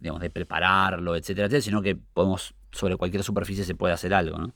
digamos, 0.00 0.22
de 0.22 0.30
prepararlo, 0.30 1.14
etcétera, 1.14 1.46
etcétera, 1.48 1.60
sino 1.62 1.82
que 1.82 1.94
podemos, 1.94 2.54
sobre 2.72 2.96
cualquier 2.96 3.22
superficie 3.22 3.64
se 3.64 3.74
puede 3.74 3.92
hacer 3.92 4.14
algo, 4.14 4.38
¿no? 4.38 4.54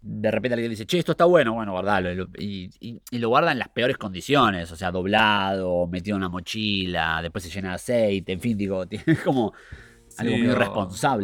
De 0.00 0.30
repente 0.30 0.54
alguien 0.54 0.70
dice, 0.70 0.86
che, 0.86 0.98
esto 0.98 1.12
está 1.12 1.24
bueno, 1.26 1.54
bueno, 1.54 1.72
guardalo. 1.72 2.26
Y, 2.38 3.00
lo- 3.18 3.28
guarda 3.28 3.52
en 3.52 3.58
las 3.58 3.68
peores 3.70 3.96
condiciones, 3.98 4.70
o 4.72 4.76
sea, 4.76 4.90
doblado, 4.90 5.86
metido 5.88 6.16
en 6.16 6.22
una 6.22 6.28
mochila, 6.30 7.20
después 7.22 7.44
se 7.44 7.50
llena 7.50 7.70
de 7.70 7.74
aceite, 7.76 8.32
en 8.32 8.40
fin, 8.40 8.56
digo, 8.56 8.86
tiene 8.88 9.16
como 9.24 9.52
algo 10.18 10.34
Sí, 10.34 10.42
muy 10.42 10.50
o- 10.50 10.56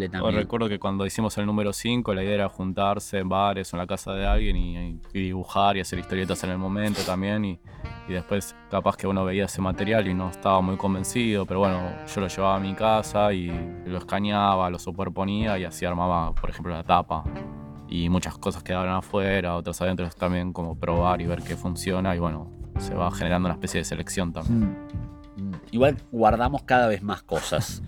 o 0.08 0.10
también. 0.10 0.34
recuerdo 0.42 0.68
que 0.68 0.78
cuando 0.78 1.06
hicimos 1.06 1.36
el 1.38 1.46
número 1.46 1.72
5, 1.72 2.12
la 2.14 2.22
idea 2.24 2.34
era 2.34 2.48
juntarse 2.48 3.18
en 3.18 3.28
bares 3.28 3.72
o 3.72 3.76
en 3.76 3.78
la 3.80 3.86
casa 3.86 4.12
de 4.12 4.26
alguien 4.26 4.56
y, 4.56 4.76
y 5.12 5.22
dibujar 5.22 5.76
y 5.76 5.80
hacer 5.80 5.98
historietas 5.98 6.42
en 6.44 6.50
el 6.50 6.58
momento 6.58 7.02
también. 7.02 7.44
Y, 7.44 7.60
y 8.08 8.12
después, 8.12 8.54
capaz 8.70 8.96
que 8.96 9.06
uno 9.06 9.24
veía 9.24 9.44
ese 9.44 9.60
material 9.60 10.08
y 10.08 10.14
no 10.14 10.30
estaba 10.30 10.60
muy 10.60 10.76
convencido, 10.76 11.46
pero 11.46 11.60
bueno, 11.60 11.80
yo 12.12 12.20
lo 12.20 12.26
llevaba 12.28 12.56
a 12.56 12.60
mi 12.60 12.74
casa 12.74 13.32
y 13.32 13.46
lo 13.86 13.98
escaneaba, 13.98 14.68
lo 14.70 14.78
superponía 14.78 15.58
y 15.58 15.64
así 15.64 15.84
armaba, 15.84 16.34
por 16.34 16.50
ejemplo, 16.50 16.72
la 16.74 16.82
tapa. 16.82 17.22
Y 17.88 18.08
muchas 18.08 18.38
cosas 18.38 18.62
quedaban 18.62 18.88
afuera, 18.90 19.56
otras 19.56 19.80
adentro 19.82 20.08
también, 20.10 20.52
como 20.52 20.78
probar 20.78 21.20
y 21.20 21.26
ver 21.26 21.42
qué 21.42 21.56
funciona. 21.56 22.14
Y 22.14 22.18
bueno, 22.20 22.50
se 22.78 22.94
va 22.94 23.10
generando 23.10 23.46
una 23.48 23.54
especie 23.54 23.78
de 23.80 23.84
selección 23.84 24.32
también. 24.32 24.76
Mm. 25.36 25.42
Mm. 25.42 25.52
Igual 25.72 25.96
guardamos 26.12 26.62
cada 26.62 26.86
vez 26.88 27.02
más 27.02 27.22
cosas. 27.22 27.82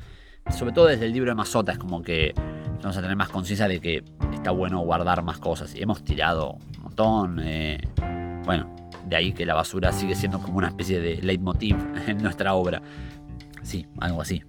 Sobre 0.51 0.73
todo 0.73 0.87
desde 0.87 1.07
el 1.07 1.13
libro 1.13 1.31
de 1.31 1.35
Mazota 1.35 1.73
es 1.73 1.79
como 1.79 2.03
que 2.03 2.35
vamos 2.83 2.97
a 2.97 3.01
tener 3.01 3.17
más 3.17 3.29
conciencia 3.29 3.69
de 3.69 3.81
que 3.81 4.05
está 4.33 4.51
bueno 4.51 4.81
guardar 4.81 5.23
más 5.23 5.39
cosas. 5.39 5.75
Y 5.75 5.83
hemos 5.83 6.03
tirado 6.05 6.59
un 6.77 6.83
montón. 6.83 7.41
eh, 7.43 7.81
bueno, 8.45 8.75
de 9.07 9.17
ahí 9.17 9.33
que 9.33 9.47
la 9.47 9.55
basura 9.55 9.93
sigue 9.93 10.15
siendo 10.15 10.41
como 10.41 10.59
una 10.59 10.69
especie 10.69 11.01
de 11.01 11.17
leitmotiv 11.23 11.77
en 12.07 12.19
nuestra 12.23 12.55
obra. 12.55 12.83
Sí, 13.63 13.87
algo 14.01 14.21
así. 14.21 14.43